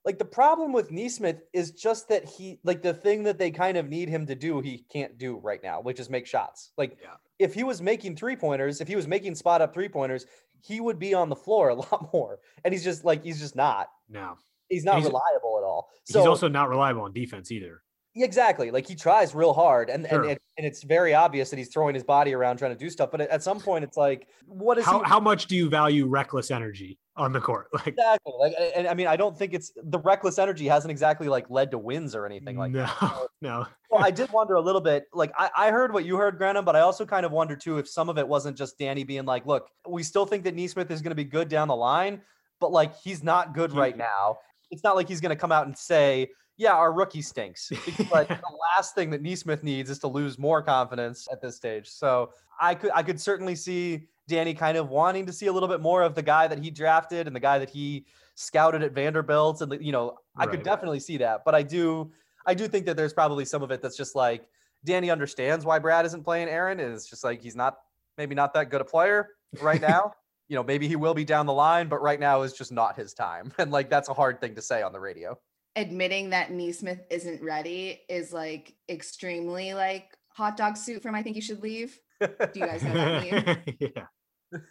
like 0.04 0.18
the 0.18 0.26
problem 0.26 0.74
with 0.74 0.92
Nesmith 0.92 1.44
is 1.54 1.72
just 1.72 2.10
that 2.10 2.26
he 2.26 2.60
like 2.64 2.82
the 2.82 2.94
thing 2.94 3.24
that 3.24 3.38
they 3.38 3.52
kind 3.52 3.78
of 3.78 3.88
need 3.88 4.10
him 4.10 4.26
to 4.28 4.36
do 4.36 4.60
he 4.60 4.80
can't 4.92 5.18
do 5.18 5.38
right 5.38 5.62
now, 5.64 5.80
which 5.82 6.00
is 6.00 6.10
make 6.10 6.26
shots. 6.28 6.72
Like 6.78 6.98
Yeah. 7.02 7.16
if 7.40 7.54
he 7.54 7.64
was 7.64 7.82
making 7.82 8.16
three 8.16 8.36
pointers, 8.36 8.82
if 8.82 8.88
he 8.88 8.96
was 8.96 9.08
making 9.08 9.36
spot 9.36 9.62
up 9.62 9.74
three 9.74 9.90
pointers, 9.90 10.26
he 10.64 10.80
would 10.80 11.00
be 11.00 11.14
on 11.14 11.30
the 11.30 11.36
floor 11.36 11.70
a 11.70 11.76
lot 11.92 12.10
more. 12.14 12.40
And 12.64 12.74
he's 12.74 12.84
just 12.84 13.04
like 13.06 13.24
he's 13.24 13.40
just 13.40 13.56
not. 13.56 13.88
No, 14.10 14.38
He's 14.70 14.84
not 14.86 14.96
He's- 14.98 15.08
reliable 15.08 15.58
at 15.58 15.64
all. 15.66 15.90
So 16.06 16.20
he's 16.20 16.28
also 16.28 16.48
not 16.48 16.70
reliable 16.70 17.02
on 17.04 17.14
defense 17.14 17.52
either. 17.52 17.82
Exactly 18.14 18.72
like 18.72 18.88
he 18.88 18.96
tries 18.96 19.34
real 19.34 19.54
hard 19.54 19.90
and 19.90 20.06
Sure. 20.10 20.24
and, 20.24 20.40
and 20.58 20.68
it's 20.68 20.84
very 20.84 21.14
obvious 21.14 21.50
that 21.50 21.56
he's 21.56 21.70
throwing 21.70 21.96
his 21.96 22.04
body 22.04 22.34
around 22.34 22.58
trying 22.58 22.72
to 22.72 22.78
do 22.78 22.90
stuff. 22.90 23.10
But 23.10 23.22
at, 23.22 23.42
some 23.42 23.60
point 23.60 23.86
it's 23.86 23.96
like, 23.96 24.28
what 24.46 24.78
is 24.78 24.86
How, 24.86 25.02
he 25.02 25.10
how 25.10 25.20
much 25.20 25.48
do 25.48 25.56
you 25.56 25.70
value 25.70 26.08
reckless 26.08 26.52
energy 26.52 27.00
on 27.16 27.32
the 27.32 27.40
court? 27.40 27.68
Like, 27.74 27.88
exactly 27.88 28.34
like 28.38 28.54
and 28.76 28.86
I 28.88 28.94
mean 28.94 29.08
I 29.08 29.16
don't 29.16 29.38
think 29.38 29.54
it's 29.54 29.72
the 29.82 30.00
reckless 30.00 30.40
energy 30.40 30.68
hasn't 30.68 30.92
exactly 30.92 31.30
like 31.30 31.50
led 31.50 31.72
to 31.72 31.78
wins 31.78 32.14
or 32.14 32.26
anything 32.26 32.58
like 32.58 32.72
no, 32.72 32.84
that. 32.84 33.28
no. 33.42 33.66
well, 33.90 34.04
I 34.04 34.12
did 34.12 34.30
wonder 34.34 34.56
a 34.56 34.62
little 34.62 34.82
bit. 34.82 35.06
Like 35.14 35.32
I, 35.38 35.50
I 35.56 35.72
heard 35.72 35.94
what 35.94 36.04
you 36.04 36.18
heard, 36.18 36.38
Grenham, 36.38 36.66
but 36.66 36.76
I 36.76 36.82
also 36.82 37.06
kind 37.06 37.26
of 37.26 37.32
wonder 37.32 37.56
too 37.56 37.78
if 37.78 37.88
some 37.88 38.10
of 38.10 38.18
it 38.18 38.28
wasn't 38.28 38.58
just 38.58 38.78
Danny 38.78 39.06
being 39.06 39.26
like, 39.26 39.46
"Look, 39.46 39.70
we 39.88 40.04
still 40.04 40.26
think 40.26 40.44
that 40.44 40.56
Nesmith 40.56 40.92
is 40.92 41.02
going 41.02 41.12
to 41.12 41.16
be 41.16 41.24
good 41.24 41.48
down 41.48 41.70
the 41.70 41.76
line, 41.76 42.22
but 42.60 42.74
like 42.74 42.94
he's 43.00 43.24
not 43.24 43.54
good 43.54 43.72
right 43.72 43.98
now. 43.98 44.40
It's 44.70 44.84
not 44.84 44.96
like 44.96 45.08
he's 45.08 45.22
going 45.22 45.32
to 45.32 45.36
come 45.36 45.52
out 45.52 45.66
and 45.66 45.78
say, 45.78 46.30
"Yeah, 46.58 46.74
our 46.74 46.92
rookie 46.94 47.22
stinks." 47.22 47.72
Like 48.12 48.28
the 48.28 48.58
last 48.76 48.96
thing 48.96 49.10
that 49.12 49.22
Nesmith 49.22 49.64
needs 49.64 49.90
is 49.90 50.00
to 50.00 50.08
lose 50.08 50.38
more 50.40 50.62
confidence 50.62 51.28
at 51.32 51.42
this 51.42 51.56
stage. 51.56 51.90
So 51.90 52.34
I 52.60 52.76
could, 52.76 52.92
I 52.94 53.04
could 53.04 53.20
certainly 53.20 53.56
see 53.56 54.08
Danny 54.28 54.54
kind 54.54 54.78
of 54.78 54.90
wanting 54.90 55.26
to 55.26 55.34
see 55.34 55.48
a 55.48 55.52
little 55.54 55.70
bit 55.70 55.82
more 55.82 56.04
of 56.04 56.16
the 56.16 56.22
guy 56.22 56.48
that 56.48 56.60
he 56.60 56.70
drafted 56.70 57.28
and 57.28 57.36
the 57.36 57.40
guy 57.40 57.58
that 57.60 57.70
he 57.70 58.06
scouted 58.36 58.82
at 58.84 58.92
Vanderbilt, 58.94 59.62
and 59.62 59.84
you 59.84 59.92
know, 59.92 60.18
I 60.38 60.46
could 60.46 60.58
Right. 60.58 60.64
definitely 60.64 61.00
see 61.00 61.18
that. 61.18 61.44
But 61.46 61.56
I 61.56 61.64
do. 61.64 62.12
I 62.46 62.54
do 62.54 62.68
think 62.68 62.86
that 62.88 62.98
there's 62.98 63.14
probably 63.14 63.46
some 63.46 63.62
of 63.62 63.72
it 63.72 63.82
that's 63.82 63.98
just 63.98 64.16
like 64.16 64.48
Danny 64.84 65.12
understands 65.12 65.64
why 65.66 65.78
Brad 65.80 66.06
isn't 66.06 66.24
playing 66.24 66.48
Aaron, 66.50 66.80
and 66.80 66.94
it's 66.94 67.08
just 67.10 67.24
like 67.24 67.42
he's 67.42 67.56
not 67.56 67.78
maybe 68.18 68.36
not 68.36 68.54
that 68.56 68.70
good 68.70 68.82
a 68.82 68.86
player 68.86 69.30
right 69.62 69.82
now. 69.92 70.14
you 70.48 70.56
know, 70.56 70.64
maybe 70.64 70.88
he 70.88 70.96
will 70.98 71.14
be 71.14 71.24
down 71.24 71.46
the 71.46 71.54
line, 71.54 71.88
but 71.88 72.02
right 72.02 72.20
now 72.20 72.42
is 72.42 72.52
just 72.54 72.72
not 72.72 72.96
his 72.98 73.14
time. 73.14 73.54
And 73.58 73.72
like 73.72 73.90
that's 73.90 74.10
a 74.10 74.14
hard 74.14 74.42
thing 74.42 74.56
to 74.56 74.62
say 74.62 74.82
on 74.82 74.92
the 74.92 75.00
radio. 75.00 75.38
Admitting 75.76 76.32
that 76.32 76.52
Nesmith 76.52 77.00
isn't 77.10 77.42
ready 77.42 78.02
is 78.10 78.34
like 78.34 78.76
extremely 78.90 79.74
like 79.74 80.06
hot 80.30 80.58
dog 80.58 80.76
suit 80.78 81.02
from 81.02 81.16
I 81.16 81.24
think 81.24 81.36
you 81.36 81.42
should 81.42 81.62
leave. 81.64 81.98
Do 82.20 82.28
you 82.56 82.66
guys 82.66 82.84
know 82.84 82.94
that 82.94 83.66
meme? 83.76 83.78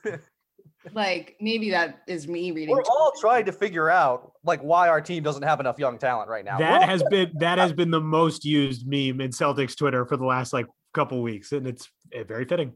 yeah. 0.05 0.17
Like 0.93 1.37
maybe 1.41 1.71
that 1.71 2.01
is 2.07 2.27
me 2.27 2.53
reading. 2.53 2.75
We're 2.75 2.83
too 2.83 2.91
all 2.91 3.13
much 3.15 3.21
trying 3.21 3.45
to 3.47 3.53
figure 3.53 3.91
out 3.91 4.33
like 4.45 4.61
why 4.63 4.89
our 4.89 5.01
team 5.01 5.23
doesn't 5.23 5.43
have 5.43 5.61
enough 5.61 5.79
young 5.79 5.99
talent 5.99 6.31
right 6.31 6.45
now. 6.45 6.59
That 6.59 6.89
has 6.89 7.03
been 7.11 7.33
that 7.39 7.59
has 7.59 7.73
been 7.73 7.91
the 7.91 8.01
most 8.01 8.45
used 8.45 8.87
meme 8.87 9.21
in 9.21 9.31
Celtics 9.31 9.77
Twitter 9.77 10.07
for 10.07 10.17
the 10.17 10.25
last 10.25 10.53
like 10.53 10.67
couple 10.95 11.21
weeks, 11.23 11.53
and 11.53 11.67
it's 11.67 11.89
eh, 12.15 12.25
very 12.25 12.47
fitting. 12.47 12.73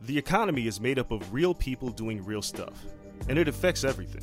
The 0.00 0.16
economy 0.16 0.66
is 0.66 0.80
made 0.80 0.98
up 0.98 1.10
of 1.10 1.32
real 1.32 1.54
people 1.54 1.90
doing 1.90 2.24
real 2.24 2.42
stuff, 2.42 2.82
and 3.28 3.38
it 3.38 3.46
affects 3.46 3.84
everything. 3.84 4.22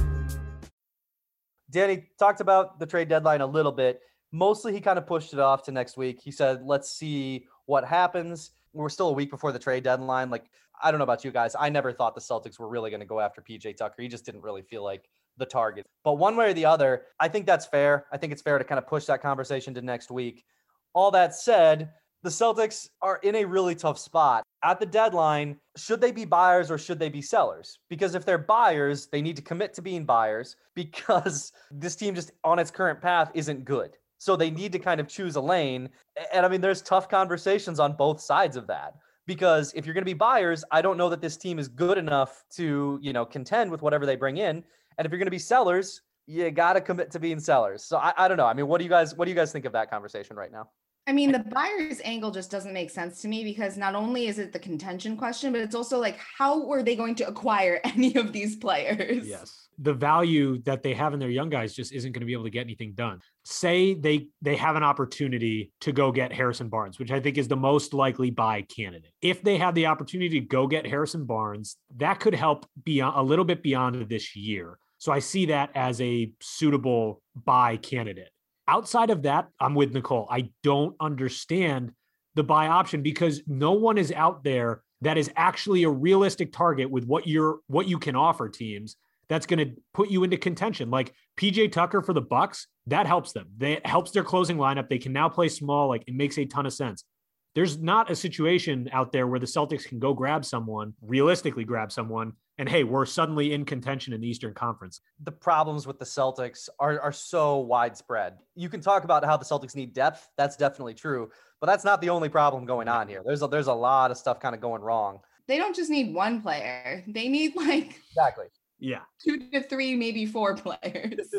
Danny 1.71 2.09
talked 2.19 2.41
about 2.41 2.79
the 2.79 2.85
trade 2.85 3.09
deadline 3.09 3.41
a 3.41 3.45
little 3.45 3.71
bit. 3.71 4.01
Mostly, 4.31 4.73
he 4.73 4.79
kind 4.79 4.97
of 4.97 5.07
pushed 5.07 5.33
it 5.33 5.39
off 5.39 5.63
to 5.63 5.71
next 5.71 5.97
week. 5.97 6.19
He 6.21 6.31
said, 6.31 6.63
"Let's 6.63 6.91
see 6.91 7.47
what 7.65 7.85
happens." 7.85 8.51
We're 8.73 8.89
still 8.89 9.09
a 9.09 9.13
week 9.13 9.31
before 9.31 9.51
the 9.51 9.59
trade 9.59 9.83
deadline. 9.83 10.29
Like, 10.29 10.45
I 10.81 10.91
don't 10.91 10.97
know 10.97 11.03
about 11.03 11.25
you 11.25 11.31
guys. 11.31 11.55
I 11.59 11.69
never 11.69 11.91
thought 11.91 12.15
the 12.15 12.21
Celtics 12.21 12.59
were 12.59 12.69
really 12.69 12.89
going 12.89 13.01
to 13.01 13.05
go 13.05 13.19
after 13.19 13.41
PJ 13.41 13.75
Tucker. 13.75 14.01
He 14.01 14.07
just 14.07 14.25
didn't 14.25 14.41
really 14.41 14.61
feel 14.61 14.83
like 14.83 15.09
the 15.37 15.45
target. 15.45 15.85
But 16.03 16.13
one 16.13 16.35
way 16.35 16.49
or 16.49 16.53
the 16.53 16.65
other, 16.65 17.03
I 17.19 17.27
think 17.27 17.45
that's 17.45 17.65
fair. 17.65 18.05
I 18.11 18.17
think 18.17 18.31
it's 18.31 18.41
fair 18.41 18.57
to 18.57 18.63
kind 18.63 18.79
of 18.79 18.87
push 18.87 19.05
that 19.05 19.21
conversation 19.21 19.73
to 19.73 19.81
next 19.81 20.11
week. 20.11 20.45
All 20.93 21.11
that 21.11 21.35
said, 21.35 21.91
the 22.23 22.29
Celtics 22.29 22.87
are 23.01 23.19
in 23.23 23.35
a 23.35 23.45
really 23.45 23.75
tough 23.75 23.97
spot. 23.97 24.43
At 24.63 24.79
the 24.79 24.85
deadline, 24.85 25.57
should 25.75 26.01
they 26.01 26.11
be 26.11 26.25
buyers 26.25 26.69
or 26.69 26.77
should 26.77 26.99
they 26.99 27.09
be 27.09 27.21
sellers? 27.21 27.79
Because 27.89 28.13
if 28.13 28.25
they're 28.25 28.37
buyers, 28.37 29.07
they 29.07 29.21
need 29.21 29.35
to 29.37 29.41
commit 29.41 29.73
to 29.73 29.81
being 29.81 30.05
buyers 30.05 30.55
because 30.75 31.51
this 31.71 31.95
team 31.95 32.15
just 32.15 32.31
on 32.43 32.59
its 32.59 32.71
current 32.71 33.01
path 33.01 33.31
isn't 33.33 33.65
good. 33.65 33.97
So 34.17 34.35
they 34.35 34.51
need 34.51 34.71
to 34.73 34.79
kind 34.79 35.01
of 35.01 35.07
choose 35.07 35.35
a 35.35 35.41
lane. 35.41 35.89
And 36.31 36.45
I 36.45 36.49
mean, 36.49 36.61
there's 36.61 36.83
tough 36.83 37.09
conversations 37.09 37.79
on 37.79 37.93
both 37.93 38.21
sides 38.21 38.55
of 38.55 38.67
that. 38.67 38.93
Because 39.25 39.71
if 39.75 39.85
you're 39.85 39.93
going 39.93 40.03
to 40.03 40.09
be 40.09 40.13
buyers, 40.13 40.63
I 40.71 40.81
don't 40.81 40.97
know 40.97 41.09
that 41.09 41.21
this 41.21 41.37
team 41.37 41.57
is 41.57 41.67
good 41.67 41.97
enough 41.97 42.43
to, 42.55 42.99
you 43.01 43.13
know, 43.13 43.25
contend 43.25 43.71
with 43.71 43.81
whatever 43.81 44.05
they 44.05 44.15
bring 44.15 44.37
in. 44.37 44.63
And 44.97 45.05
if 45.05 45.11
you're 45.11 45.19
going 45.19 45.25
to 45.25 45.31
be 45.31 45.39
sellers, 45.39 46.01
you 46.27 46.51
got 46.51 46.73
to 46.73 46.81
commit 46.81 47.11
to 47.11 47.19
being 47.19 47.39
sellers. 47.39 47.83
So 47.83 47.97
I, 47.97 48.13
I 48.17 48.27
don't 48.27 48.37
know. 48.37 48.45
I 48.45 48.53
mean, 48.53 48.67
what 48.67 48.77
do 48.77 48.83
you 48.83 48.89
guys, 48.89 49.15
what 49.15 49.25
do 49.25 49.31
you 49.31 49.35
guys 49.35 49.51
think 49.51 49.65
of 49.65 49.73
that 49.73 49.89
conversation 49.89 50.35
right 50.35 50.51
now? 50.51 50.69
I 51.11 51.13
mean, 51.13 51.33
the 51.33 51.39
buyer's 51.39 51.99
angle 52.05 52.31
just 52.31 52.49
doesn't 52.49 52.71
make 52.71 52.89
sense 52.89 53.21
to 53.21 53.27
me 53.27 53.43
because 53.43 53.75
not 53.75 53.95
only 53.95 54.27
is 54.27 54.39
it 54.39 54.53
the 54.53 54.59
contention 54.59 55.17
question, 55.17 55.51
but 55.51 55.59
it's 55.59 55.75
also 55.75 55.99
like, 55.99 56.17
how 56.37 56.65
were 56.65 56.83
they 56.83 56.95
going 56.95 57.15
to 57.15 57.27
acquire 57.27 57.81
any 57.83 58.15
of 58.15 58.31
these 58.31 58.55
players? 58.55 59.27
Yes. 59.27 59.67
The 59.77 59.91
value 59.91 60.61
that 60.61 60.83
they 60.83 60.93
have 60.93 61.13
in 61.13 61.19
their 61.19 61.29
young 61.29 61.49
guys 61.49 61.73
just 61.73 61.91
isn't 61.91 62.13
going 62.13 62.21
to 62.21 62.25
be 62.25 62.31
able 62.31 62.45
to 62.45 62.49
get 62.49 62.61
anything 62.61 62.93
done. 62.93 63.19
Say 63.43 63.93
they 63.93 64.29
they 64.41 64.55
have 64.55 64.77
an 64.77 64.83
opportunity 64.83 65.73
to 65.81 65.91
go 65.91 66.13
get 66.13 66.31
Harrison 66.31 66.69
Barnes, 66.69 66.97
which 66.97 67.11
I 67.11 67.19
think 67.19 67.37
is 67.37 67.49
the 67.49 67.57
most 67.57 67.93
likely 67.93 68.29
buy 68.29 68.61
candidate. 68.61 69.11
If 69.21 69.41
they 69.41 69.57
have 69.57 69.75
the 69.75 69.87
opportunity 69.87 70.39
to 70.39 70.45
go 70.45 70.65
get 70.65 70.87
Harrison 70.87 71.25
Barnes, 71.25 71.75
that 71.97 72.21
could 72.21 72.35
help 72.35 72.65
beyond 72.85 73.19
a 73.19 73.21
little 73.21 73.43
bit 73.43 73.61
beyond 73.61 74.07
this 74.07 74.33
year. 74.33 74.77
So 74.97 75.11
I 75.11 75.19
see 75.19 75.47
that 75.47 75.71
as 75.75 75.99
a 75.99 76.31
suitable 76.39 77.21
buy 77.35 77.75
candidate. 77.75 78.29
Outside 78.67 79.09
of 79.09 79.23
that, 79.23 79.49
I'm 79.59 79.75
with 79.75 79.93
Nicole. 79.93 80.27
I 80.29 80.51
don't 80.63 80.95
understand 80.99 81.91
the 82.35 82.43
buy 82.43 82.67
option 82.67 83.01
because 83.01 83.41
no 83.47 83.73
one 83.73 83.97
is 83.97 84.11
out 84.11 84.43
there 84.43 84.83
that 85.01 85.17
is 85.17 85.31
actually 85.35 85.83
a 85.83 85.89
realistic 85.89 86.53
target 86.53 86.89
with 86.89 87.05
what 87.05 87.27
you're 87.27 87.59
what 87.67 87.87
you 87.87 87.99
can 87.99 88.15
offer 88.15 88.47
teams 88.47 88.95
that's 89.27 89.45
going 89.45 89.59
to 89.59 89.75
put 89.93 90.09
you 90.09 90.23
into 90.23 90.37
contention. 90.37 90.89
Like 90.89 91.13
PJ 91.37 91.71
Tucker 91.71 92.01
for 92.01 92.13
the 92.13 92.21
Bucks 92.21 92.67
that 92.87 93.05
helps 93.05 93.31
them. 93.31 93.47
That 93.57 93.85
helps 93.85 94.11
their 94.11 94.23
closing 94.23 94.57
lineup. 94.57 94.89
They 94.89 94.97
can 94.97 95.13
now 95.13 95.29
play 95.29 95.49
small. 95.49 95.87
Like 95.87 96.03
it 96.07 96.13
makes 96.13 96.37
a 96.37 96.45
ton 96.45 96.65
of 96.65 96.73
sense 96.73 97.03
there's 97.53 97.77
not 97.77 98.09
a 98.09 98.15
situation 98.15 98.89
out 98.93 99.11
there 99.11 99.27
where 99.27 99.39
the 99.39 99.45
Celtics 99.45 99.85
can 99.85 99.99
go 99.99 100.13
grab 100.13 100.45
someone 100.45 100.93
realistically 101.01 101.63
grab 101.63 101.91
someone 101.91 102.33
and 102.57 102.69
hey 102.69 102.83
we're 102.83 103.05
suddenly 103.05 103.53
in 103.53 103.65
contention 103.65 104.13
in 104.13 104.21
the 104.21 104.27
Eastern 104.27 104.53
Conference 104.53 105.01
the 105.23 105.31
problems 105.31 105.85
with 105.85 105.99
the 105.99 106.05
Celtics 106.05 106.69
are, 106.79 106.99
are 106.99 107.11
so 107.11 107.59
widespread. 107.59 108.37
You 108.55 108.69
can 108.69 108.81
talk 108.81 109.03
about 109.03 109.23
how 109.23 109.37
the 109.37 109.45
Celtics 109.45 109.75
need 109.75 109.93
depth. 109.93 110.29
That's 110.37 110.55
definitely 110.55 110.93
true. 110.93 111.29
But 111.59 111.67
that's 111.67 111.83
not 111.83 112.01
the 112.01 112.09
only 112.09 112.29
problem 112.29 112.65
going 112.65 112.87
on 112.87 113.07
here. 113.07 113.21
There's 113.23 113.43
a, 113.43 113.47
there's 113.47 113.67
a 113.67 113.73
lot 113.73 114.09
of 114.09 114.17
stuff 114.17 114.39
kind 114.39 114.55
of 114.55 114.61
going 114.61 114.81
wrong. 114.81 115.19
They 115.47 115.57
don't 115.57 115.75
just 115.75 115.91
need 115.91 116.13
one 116.13 116.41
player, 116.41 117.03
they 117.07 117.27
need 117.27 117.55
like 117.55 117.99
Exactly. 118.09 118.45
Yeah 118.81 118.99
two 119.23 119.49
to 119.51 119.63
three, 119.63 119.95
maybe 119.95 120.25
four 120.25 120.55
players. 120.57 121.33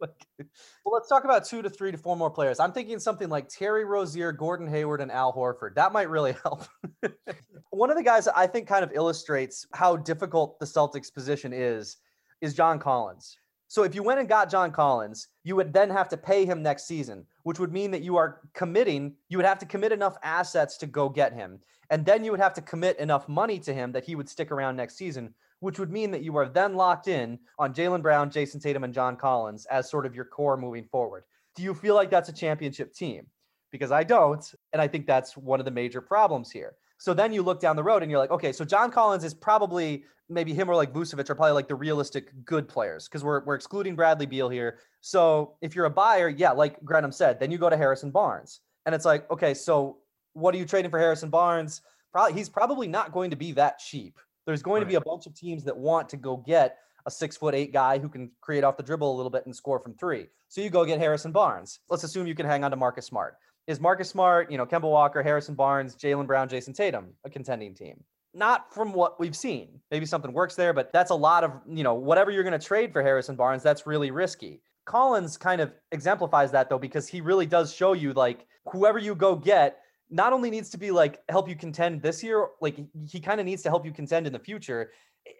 Well, 0.84 0.94
let's 0.94 1.08
talk 1.08 1.24
about 1.24 1.44
two 1.44 1.60
to 1.60 1.68
three 1.68 1.92
to 1.92 1.98
four 1.98 2.16
more 2.16 2.30
players. 2.30 2.58
I'm 2.58 2.72
thinking 2.72 2.98
something 2.98 3.28
like 3.28 3.48
Terry 3.48 3.84
Rozier, 3.84 4.32
Gordon 4.32 4.66
Hayward, 4.66 5.00
and 5.00 5.12
Al 5.12 5.32
Horford. 5.32 5.74
That 5.74 5.92
might 5.92 6.08
really 6.08 6.34
help. 6.42 6.64
One 7.70 7.90
of 7.90 7.96
the 7.96 8.02
guys 8.02 8.24
that 8.24 8.36
I 8.36 8.46
think 8.46 8.66
kind 8.66 8.82
of 8.82 8.90
illustrates 8.92 9.66
how 9.74 9.96
difficult 9.96 10.58
the 10.58 10.66
Celtics 10.66 11.12
position 11.12 11.52
is 11.52 11.98
is 12.40 12.54
John 12.54 12.78
Collins. 12.78 13.36
So 13.68 13.82
if 13.82 13.94
you 13.94 14.02
went 14.02 14.18
and 14.18 14.28
got 14.28 14.50
John 14.50 14.72
Collins, 14.72 15.28
you 15.44 15.54
would 15.56 15.74
then 15.74 15.90
have 15.90 16.08
to 16.08 16.16
pay 16.16 16.46
him 16.46 16.62
next 16.62 16.86
season, 16.86 17.26
which 17.42 17.58
would 17.58 17.72
mean 17.72 17.90
that 17.90 18.02
you 18.02 18.16
are 18.16 18.40
committing, 18.54 19.14
you 19.28 19.36
would 19.36 19.44
have 19.44 19.58
to 19.58 19.66
commit 19.66 19.92
enough 19.92 20.16
assets 20.22 20.78
to 20.78 20.86
go 20.86 21.10
get 21.10 21.34
him. 21.34 21.58
And 21.90 22.04
then 22.04 22.24
you 22.24 22.30
would 22.30 22.40
have 22.40 22.54
to 22.54 22.62
commit 22.62 22.98
enough 22.98 23.28
money 23.28 23.58
to 23.60 23.74
him 23.74 23.92
that 23.92 24.04
he 24.04 24.14
would 24.14 24.28
stick 24.28 24.50
around 24.50 24.76
next 24.76 24.96
season, 24.96 25.34
which 25.60 25.78
would 25.78 25.90
mean 25.90 26.10
that 26.10 26.22
you 26.22 26.36
are 26.36 26.48
then 26.48 26.74
locked 26.74 27.08
in 27.08 27.38
on 27.58 27.74
Jaylen 27.74 28.02
Brown, 28.02 28.30
Jayson 28.30 28.60
Tatum, 28.60 28.84
and 28.84 28.94
John 28.94 29.16
Collins 29.16 29.66
as 29.66 29.90
sort 29.90 30.06
of 30.06 30.14
your 30.14 30.24
core 30.24 30.56
moving 30.56 30.84
forward. 30.84 31.24
Do 31.56 31.62
you 31.62 31.74
feel 31.74 31.94
like 31.94 32.10
that's 32.10 32.28
a 32.28 32.32
championship 32.32 32.94
team? 32.94 33.26
Because 33.72 33.90
I 33.90 34.04
don't. 34.04 34.44
And 34.72 34.80
I 34.80 34.88
think 34.88 35.06
that's 35.06 35.36
one 35.36 35.60
of 35.60 35.64
the 35.64 35.70
major 35.70 36.00
problems 36.00 36.50
here. 36.50 36.74
So 36.98 37.14
then 37.14 37.32
you 37.32 37.42
look 37.42 37.60
down 37.60 37.76
the 37.76 37.82
road 37.82 38.02
and 38.02 38.10
you're 38.10 38.20
like, 38.20 38.30
okay, 38.30 38.52
so 38.52 38.64
John 38.64 38.90
Collins 38.90 39.24
is 39.24 39.34
probably 39.34 40.04
maybe 40.28 40.52
him 40.52 40.68
or 40.68 40.74
like 40.74 40.92
Vucevic 40.92 41.30
are 41.30 41.34
probably 41.34 41.52
like 41.52 41.68
the 41.68 41.74
realistic 41.74 42.32
good 42.44 42.68
players 42.68 43.08
because 43.08 43.24
we're, 43.24 43.44
we're 43.44 43.54
excluding 43.54 43.94
Bradley 43.94 44.26
Beal 44.26 44.48
here. 44.48 44.78
So 45.00 45.54
if 45.62 45.74
you're 45.74 45.86
a 45.86 45.90
buyer, 45.90 46.28
yeah, 46.28 46.50
like 46.50 46.82
Grenham 46.84 47.12
said, 47.12 47.40
then 47.40 47.50
you 47.50 47.58
go 47.58 47.70
to 47.70 47.76
Harrison 47.76 48.10
Barnes. 48.10 48.60
And 48.84 48.94
it's 48.94 49.04
like, 49.04 49.30
okay, 49.30 49.54
so 49.54 49.98
what 50.34 50.54
are 50.54 50.58
you 50.58 50.64
trading 50.64 50.90
for 50.90 50.98
Harrison 50.98 51.30
Barnes? 51.30 51.82
Probably 52.12 52.34
he's 52.34 52.48
probably 52.48 52.88
not 52.88 53.12
going 53.12 53.30
to 53.30 53.36
be 53.36 53.52
that 53.52 53.78
cheap. 53.78 54.18
There's 54.48 54.62
going 54.62 54.80
right. 54.80 54.86
to 54.86 54.88
be 54.88 54.96
a 54.96 55.00
bunch 55.00 55.26
of 55.26 55.34
teams 55.34 55.62
that 55.64 55.76
want 55.76 56.08
to 56.08 56.16
go 56.16 56.38
get 56.38 56.78
a 57.06 57.10
six 57.10 57.36
foot 57.36 57.54
eight 57.54 57.72
guy 57.72 57.98
who 57.98 58.08
can 58.08 58.32
create 58.40 58.64
off 58.64 58.76
the 58.76 58.82
dribble 58.82 59.14
a 59.14 59.16
little 59.16 59.30
bit 59.30 59.46
and 59.46 59.54
score 59.54 59.78
from 59.78 59.94
three. 59.94 60.26
So 60.48 60.60
you 60.60 60.70
go 60.70 60.84
get 60.84 60.98
Harrison 60.98 61.30
Barnes. 61.30 61.78
Let's 61.88 62.02
assume 62.02 62.26
you 62.26 62.34
can 62.34 62.46
hang 62.46 62.64
on 62.64 62.72
to 62.72 62.76
Marcus 62.76 63.06
Smart 63.06 63.36
is 63.68 63.80
Marcus 63.80 64.08
Smart, 64.08 64.50
you 64.50 64.56
know, 64.56 64.66
Kemba 64.66 64.90
Walker, 64.90 65.22
Harrison 65.22 65.54
Barnes, 65.54 65.94
Jaylen 65.94 66.26
Brown, 66.26 66.48
Jayson 66.48 66.74
Tatum, 66.74 67.12
a 67.24 67.30
contending 67.30 67.74
team. 67.74 68.02
Not 68.34 68.72
from 68.72 68.94
what 68.94 69.20
we've 69.20 69.36
seen. 69.36 69.68
Maybe 69.90 70.06
something 70.06 70.32
works 70.32 70.56
there, 70.56 70.72
but 70.72 70.90
that's 70.92 71.10
a 71.10 71.14
lot 71.14 71.44
of, 71.44 71.52
you 71.68 71.84
know, 71.84 71.94
whatever 71.94 72.30
you're 72.30 72.42
going 72.42 72.58
to 72.58 72.66
trade 72.66 72.92
for 72.92 73.02
Harrison 73.02 73.36
Barnes, 73.36 73.62
that's 73.62 73.86
really 73.86 74.10
risky. 74.10 74.62
Collins 74.86 75.36
kind 75.36 75.60
of 75.60 75.72
exemplifies 75.92 76.50
that 76.52 76.70
though, 76.70 76.78
because 76.78 77.06
he 77.06 77.20
really 77.20 77.44
does 77.44 77.72
show 77.72 77.92
you 77.92 78.14
like 78.14 78.46
whoever 78.72 78.98
you 78.98 79.14
go 79.14 79.36
get 79.36 79.80
not 80.10 80.32
only 80.32 80.50
needs 80.50 80.70
to 80.70 80.78
be 80.78 80.90
like 80.90 81.20
help 81.28 81.48
you 81.48 81.56
contend 81.56 82.02
this 82.02 82.22
year, 82.22 82.48
like 82.60 82.78
he 83.06 83.20
kind 83.20 83.40
of 83.40 83.46
needs 83.46 83.62
to 83.62 83.68
help 83.68 83.84
you 83.84 83.92
contend 83.92 84.26
in 84.26 84.32
the 84.32 84.38
future. 84.38 84.92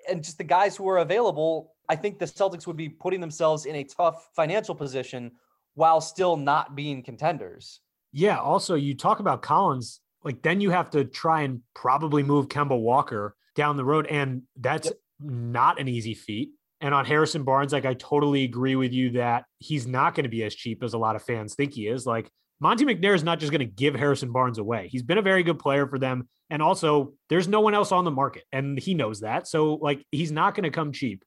And 0.08 0.22
just 0.22 0.38
the 0.38 0.44
guys 0.44 0.76
who 0.76 0.88
are 0.88 0.98
available, 0.98 1.74
I 1.88 1.96
think 1.96 2.18
the 2.18 2.26
Celtics 2.26 2.66
would 2.66 2.76
be 2.76 2.88
putting 2.88 3.20
themselves 3.20 3.64
in 3.64 3.76
a 3.76 3.84
tough 3.84 4.28
financial 4.36 4.74
position 4.74 5.32
while 5.74 6.00
still 6.00 6.36
not 6.36 6.74
being 6.74 7.02
contenders. 7.02 7.80
Yeah. 8.12 8.38
Also, 8.38 8.74
you 8.74 8.94
talk 8.94 9.20
about 9.20 9.42
Collins, 9.42 10.00
like 10.24 10.42
then 10.42 10.60
you 10.60 10.70
have 10.70 10.90
to 10.90 11.04
try 11.04 11.42
and 11.42 11.62
probably 11.74 12.22
move 12.22 12.48
Kemba 12.48 12.78
Walker 12.78 13.36
down 13.54 13.76
the 13.76 13.84
road. 13.84 14.06
And 14.06 14.42
that's 14.56 14.86
yep. 14.86 14.96
not 15.20 15.80
an 15.80 15.88
easy 15.88 16.14
feat. 16.14 16.50
And 16.80 16.94
on 16.94 17.04
Harrison 17.04 17.42
Barnes, 17.42 17.72
like 17.72 17.84
I 17.84 17.94
totally 17.94 18.44
agree 18.44 18.76
with 18.76 18.92
you 18.92 19.10
that 19.12 19.44
he's 19.58 19.86
not 19.86 20.14
going 20.14 20.24
to 20.24 20.30
be 20.30 20.44
as 20.44 20.54
cheap 20.54 20.82
as 20.82 20.94
a 20.94 20.98
lot 20.98 21.16
of 21.16 21.22
fans 21.22 21.54
think 21.54 21.74
he 21.74 21.88
is. 21.88 22.06
Like 22.06 22.30
Monte 22.60 22.84
McNair 22.84 23.14
is 23.14 23.22
not 23.22 23.38
just 23.38 23.52
going 23.52 23.60
to 23.60 23.72
give 23.72 23.94
Harrison 23.94 24.32
Barnes 24.32 24.58
away. 24.58 24.88
He's 24.90 25.02
been 25.02 25.18
a 25.18 25.22
very 25.22 25.42
good 25.42 25.58
player 25.58 25.86
for 25.86 25.98
them. 25.98 26.28
And 26.50 26.60
also, 26.60 27.12
there's 27.28 27.46
no 27.46 27.60
one 27.60 27.74
else 27.74 27.92
on 27.92 28.04
the 28.04 28.10
market. 28.10 28.44
And 28.52 28.78
he 28.78 28.94
knows 28.94 29.20
that. 29.20 29.46
So, 29.46 29.74
like, 29.74 30.04
he's 30.10 30.32
not 30.32 30.54
going 30.54 30.64
to 30.64 30.70
come 30.70 30.92
cheap. 30.92 31.24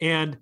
And 0.00 0.36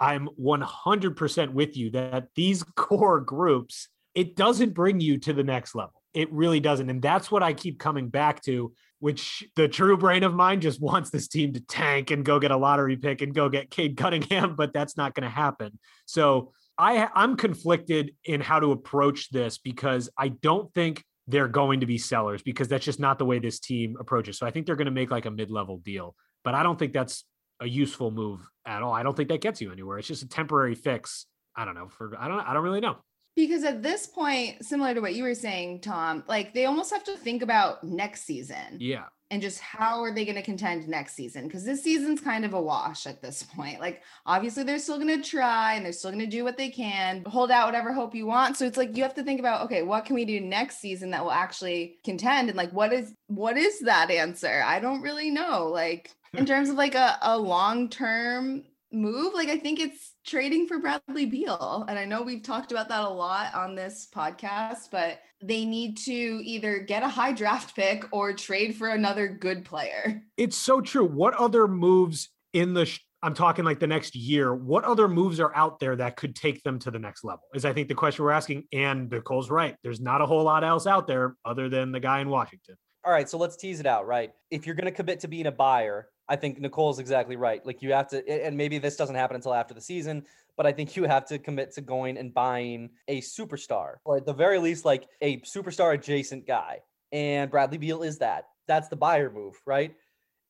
I'm 0.00 0.28
100% 0.40 1.52
with 1.52 1.76
you 1.76 1.90
that 1.90 2.28
these 2.34 2.62
core 2.76 3.20
groups 3.20 3.88
it 4.14 4.36
doesn't 4.36 4.74
bring 4.74 5.00
you 5.00 5.18
to 5.18 5.32
the 5.32 5.42
next 5.42 5.74
level. 5.74 6.02
It 6.14 6.32
really 6.32 6.60
doesn't. 6.60 6.88
And 6.88 7.02
that's 7.02 7.30
what 7.30 7.42
I 7.42 7.52
keep 7.52 7.80
coming 7.80 8.08
back 8.08 8.42
to, 8.42 8.72
which 9.00 9.44
the 9.56 9.66
true 9.66 9.96
brain 9.96 10.22
of 10.22 10.32
mine 10.32 10.60
just 10.60 10.80
wants 10.80 11.10
this 11.10 11.26
team 11.26 11.52
to 11.54 11.60
tank 11.60 12.12
and 12.12 12.24
go 12.24 12.38
get 12.38 12.52
a 12.52 12.56
lottery 12.56 12.96
pick 12.96 13.20
and 13.22 13.34
go 13.34 13.48
get 13.48 13.70
Cade 13.70 13.96
Cunningham, 13.96 14.54
but 14.56 14.72
that's 14.72 14.96
not 14.96 15.14
going 15.14 15.24
to 15.24 15.34
happen. 15.34 15.78
So 16.06 16.52
I, 16.78 17.08
I'm 17.14 17.36
conflicted 17.36 18.14
in 18.24 18.40
how 18.40 18.60
to 18.60 18.72
approach 18.72 19.30
this 19.30 19.58
because 19.58 20.08
I 20.18 20.28
don't 20.28 20.72
think 20.74 21.04
they're 21.26 21.48
going 21.48 21.80
to 21.80 21.86
be 21.86 21.98
sellers 21.98 22.42
because 22.42 22.68
that's 22.68 22.84
just 22.84 23.00
not 23.00 23.18
the 23.18 23.24
way 23.24 23.38
this 23.38 23.60
team 23.60 23.96
approaches. 23.98 24.38
So 24.38 24.46
I 24.46 24.50
think 24.50 24.66
they're 24.66 24.76
going 24.76 24.86
to 24.86 24.90
make 24.90 25.10
like 25.10 25.26
a 25.26 25.30
mid-level 25.30 25.78
deal, 25.78 26.14
but 26.42 26.54
I 26.54 26.62
don't 26.62 26.78
think 26.78 26.92
that's 26.92 27.24
a 27.60 27.68
useful 27.68 28.10
move 28.10 28.46
at 28.66 28.82
all. 28.82 28.92
I 28.92 29.02
don't 29.02 29.16
think 29.16 29.28
that 29.28 29.40
gets 29.40 29.60
you 29.60 29.72
anywhere. 29.72 29.98
It's 29.98 30.08
just 30.08 30.22
a 30.22 30.28
temporary 30.28 30.74
fix. 30.74 31.26
I 31.56 31.64
don't 31.64 31.74
know 31.74 31.88
for 31.88 32.12
I 32.18 32.28
don't 32.28 32.40
I 32.40 32.52
don't 32.52 32.64
really 32.64 32.80
know 32.80 32.96
because 33.36 33.64
at 33.64 33.82
this 33.82 34.06
point 34.06 34.64
similar 34.64 34.94
to 34.94 35.00
what 35.00 35.14
you 35.14 35.22
were 35.22 35.34
saying 35.34 35.80
tom 35.80 36.24
like 36.28 36.54
they 36.54 36.66
almost 36.66 36.92
have 36.92 37.04
to 37.04 37.16
think 37.16 37.42
about 37.42 37.82
next 37.84 38.24
season 38.24 38.78
yeah 38.78 39.04
and 39.30 39.42
just 39.42 39.60
how 39.60 40.00
are 40.02 40.12
they 40.12 40.24
going 40.24 40.36
to 40.36 40.42
contend 40.42 40.86
next 40.86 41.14
season? 41.14 41.46
Because 41.46 41.64
this 41.64 41.82
season's 41.82 42.20
kind 42.20 42.44
of 42.44 42.54
a 42.54 42.60
wash 42.60 43.06
at 43.06 43.22
this 43.22 43.42
point. 43.42 43.80
Like 43.80 44.02
obviously 44.26 44.62
they're 44.62 44.78
still 44.78 44.98
going 44.98 45.20
to 45.20 45.28
try 45.28 45.74
and 45.74 45.84
they're 45.84 45.92
still 45.92 46.10
going 46.10 46.24
to 46.24 46.26
do 46.26 46.44
what 46.44 46.56
they 46.56 46.68
can 46.68 47.24
hold 47.24 47.50
out 47.50 47.66
whatever 47.66 47.92
hope 47.92 48.14
you 48.14 48.26
want. 48.26 48.56
So 48.56 48.64
it's 48.66 48.76
like 48.76 48.96
you 48.96 49.02
have 49.02 49.14
to 49.14 49.24
think 49.24 49.40
about 49.40 49.64
okay 49.64 49.82
what 49.82 50.04
can 50.04 50.14
we 50.14 50.24
do 50.24 50.40
next 50.40 50.78
season 50.80 51.10
that 51.10 51.22
will 51.22 51.32
actually 51.32 51.96
contend? 52.04 52.48
And 52.48 52.56
like 52.56 52.72
what 52.72 52.92
is 52.92 53.14
what 53.26 53.56
is 53.56 53.80
that 53.80 54.10
answer? 54.10 54.62
I 54.64 54.78
don't 54.80 55.02
really 55.02 55.30
know. 55.30 55.68
Like 55.68 56.10
in 56.32 56.40
hmm. 56.40 56.44
terms 56.46 56.68
of 56.68 56.76
like 56.76 56.94
a, 56.94 57.18
a 57.22 57.38
long 57.38 57.88
term 57.88 58.64
move. 58.94 59.34
Like 59.34 59.48
I 59.48 59.58
think 59.58 59.80
it's 59.80 60.12
trading 60.24 60.66
for 60.66 60.78
Bradley 60.78 61.26
Beal. 61.26 61.84
And 61.88 61.98
I 61.98 62.04
know 62.04 62.22
we've 62.22 62.42
talked 62.42 62.72
about 62.72 62.88
that 62.88 63.04
a 63.04 63.08
lot 63.08 63.54
on 63.54 63.74
this 63.74 64.08
podcast, 64.14 64.90
but 64.90 65.20
they 65.42 65.64
need 65.64 65.96
to 65.98 66.12
either 66.12 66.78
get 66.78 67.02
a 67.02 67.08
high 67.08 67.32
draft 67.32 67.76
pick 67.76 68.04
or 68.12 68.32
trade 68.32 68.76
for 68.76 68.88
another 68.88 69.28
good 69.28 69.64
player. 69.64 70.22
It's 70.36 70.56
so 70.56 70.80
true. 70.80 71.04
What 71.04 71.34
other 71.34 71.68
moves 71.68 72.30
in 72.52 72.74
the 72.74 72.86
sh- 72.86 73.00
I'm 73.22 73.34
talking 73.34 73.64
like 73.64 73.80
the 73.80 73.86
next 73.86 74.14
year. 74.14 74.54
What 74.54 74.84
other 74.84 75.08
moves 75.08 75.40
are 75.40 75.54
out 75.56 75.80
there 75.80 75.96
that 75.96 76.16
could 76.16 76.36
take 76.36 76.62
them 76.62 76.78
to 76.80 76.90
the 76.90 76.98
next 76.98 77.24
level? 77.24 77.44
Is 77.54 77.64
I 77.64 77.72
think 77.72 77.88
the 77.88 77.94
question 77.94 78.22
we're 78.22 78.32
asking. 78.32 78.64
And 78.70 79.10
Nicole's 79.10 79.50
right. 79.50 79.76
There's 79.82 80.00
not 80.00 80.20
a 80.20 80.26
whole 80.26 80.42
lot 80.44 80.62
else 80.62 80.86
out 80.86 81.06
there 81.06 81.34
other 81.42 81.70
than 81.70 81.90
the 81.90 82.00
guy 82.00 82.20
in 82.20 82.28
Washington. 82.28 82.76
All 83.04 83.12
right, 83.12 83.28
so 83.28 83.36
let's 83.36 83.56
tease 83.56 83.80
it 83.80 83.86
out, 83.86 84.06
right? 84.06 84.32
If 84.50 84.66
you're 84.66 84.74
going 84.74 84.86
to 84.86 84.90
commit 84.90 85.20
to 85.20 85.28
being 85.28 85.46
a 85.46 85.52
buyer, 85.52 86.08
I 86.28 86.36
think 86.36 86.58
Nicole's 86.58 86.98
exactly 86.98 87.36
right. 87.36 87.64
Like 87.66 87.82
you 87.82 87.92
have 87.92 88.08
to, 88.08 88.26
and 88.26 88.56
maybe 88.56 88.78
this 88.78 88.96
doesn't 88.96 89.14
happen 89.14 89.36
until 89.36 89.52
after 89.52 89.74
the 89.74 89.80
season, 89.80 90.24
but 90.56 90.66
I 90.66 90.72
think 90.72 90.96
you 90.96 91.04
have 91.04 91.26
to 91.26 91.38
commit 91.38 91.74
to 91.74 91.82
going 91.82 92.16
and 92.16 92.32
buying 92.32 92.88
a 93.08 93.20
superstar, 93.20 93.96
or 94.06 94.16
at 94.16 94.24
the 94.24 94.32
very 94.32 94.58
least, 94.58 94.86
like 94.86 95.06
a 95.20 95.38
superstar 95.40 95.92
adjacent 95.94 96.46
guy. 96.46 96.78
And 97.12 97.50
Bradley 97.50 97.76
Beal 97.76 98.02
is 98.02 98.18
that. 98.18 98.44
That's 98.66 98.88
the 98.88 98.96
buyer 98.96 99.30
move, 99.30 99.60
right? 99.66 99.94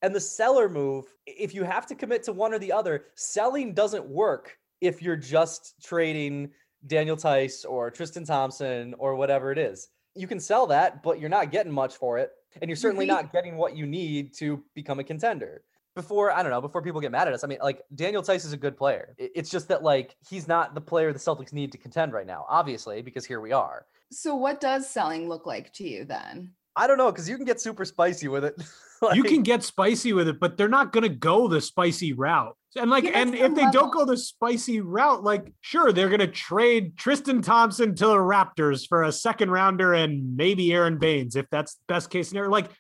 And 0.02 0.14
the 0.14 0.20
seller 0.20 0.68
move, 0.68 1.06
if 1.26 1.54
you 1.54 1.64
have 1.64 1.86
to 1.86 1.94
commit 1.96 2.22
to 2.24 2.32
one 2.32 2.54
or 2.54 2.60
the 2.60 2.72
other, 2.72 3.06
selling 3.16 3.74
doesn't 3.74 4.06
work 4.06 4.56
if 4.80 5.02
you're 5.02 5.16
just 5.16 5.74
trading 5.82 6.50
Daniel 6.86 7.16
Theis 7.16 7.64
or 7.64 7.90
Tristan 7.90 8.24
Thompson 8.24 8.94
or 8.98 9.16
whatever 9.16 9.50
it 9.50 9.58
is. 9.58 9.88
You 10.14 10.26
can 10.26 10.40
sell 10.40 10.66
that, 10.68 11.02
but 11.02 11.20
you're 11.20 11.30
not 11.30 11.50
getting 11.50 11.72
much 11.72 11.96
for 11.96 12.18
it 12.18 12.32
and 12.60 12.68
you're 12.68 12.76
certainly 12.76 13.06
mm-hmm. 13.06 13.16
not 13.16 13.32
getting 13.32 13.56
what 13.56 13.76
you 13.76 13.86
need 13.86 14.34
to 14.34 14.62
become 14.74 14.98
a 14.98 15.04
contender. 15.04 15.62
Before 15.94 16.32
I 16.32 16.42
don't 16.42 16.50
know, 16.50 16.60
before 16.60 16.82
people 16.82 17.00
get 17.00 17.12
mad 17.12 17.28
at 17.28 17.34
us, 17.34 17.44
I 17.44 17.46
mean, 17.46 17.58
like 17.62 17.82
Daniel 17.94 18.22
Theis 18.22 18.44
is 18.44 18.52
a 18.52 18.56
good 18.56 18.76
player. 18.76 19.14
It's 19.16 19.48
just 19.48 19.68
that 19.68 19.84
like 19.84 20.16
he's 20.28 20.48
not 20.48 20.74
the 20.74 20.80
player 20.80 21.12
the 21.12 21.20
Celtics 21.20 21.52
need 21.52 21.70
to 21.70 21.78
contend 21.78 22.12
right 22.12 22.26
now, 22.26 22.46
obviously, 22.48 23.00
because 23.00 23.24
here 23.24 23.40
we 23.40 23.52
are. 23.52 23.86
So, 24.10 24.34
what 24.34 24.60
does 24.60 24.88
selling 24.88 25.28
look 25.28 25.46
like 25.46 25.72
to 25.74 25.88
you 25.88 26.04
then? 26.04 26.52
I 26.76 26.88
don't 26.88 26.98
know, 26.98 27.12
because 27.12 27.28
you 27.28 27.36
can 27.36 27.44
get 27.44 27.60
super 27.60 27.84
spicy 27.84 28.26
with 28.26 28.44
it. 28.44 28.60
like, 29.00 29.14
you 29.16 29.22
can 29.22 29.44
get 29.44 29.62
spicy 29.62 30.12
with 30.12 30.26
it, 30.26 30.40
but 30.40 30.56
they're 30.56 30.68
not 30.68 30.92
going 30.92 31.04
to 31.04 31.08
go 31.08 31.46
the 31.46 31.60
spicy 31.60 32.12
route. 32.12 32.56
And 32.76 32.90
like, 32.90 33.04
yeah, 33.04 33.18
and 33.18 33.34
if 33.34 33.54
they 33.54 33.70
don't 33.70 33.92
go 33.92 34.04
the 34.04 34.16
spicy 34.16 34.80
route, 34.80 35.22
like, 35.22 35.52
sure, 35.60 35.92
they're 35.92 36.08
going 36.08 36.20
to 36.20 36.26
trade 36.26 36.96
Tristan 36.96 37.40
Thompson 37.40 37.94
to 37.94 38.06
the 38.06 38.16
Raptors 38.16 38.88
for 38.88 39.04
a 39.04 39.12
second 39.12 39.50
rounder 39.50 39.94
and 39.94 40.36
maybe 40.36 40.72
Aron 40.72 40.98
Baynes 40.98 41.36
if 41.36 41.46
that's 41.50 41.78
best 41.86 42.10
case 42.10 42.28
scenario. 42.28 42.50
Like, 42.50 42.70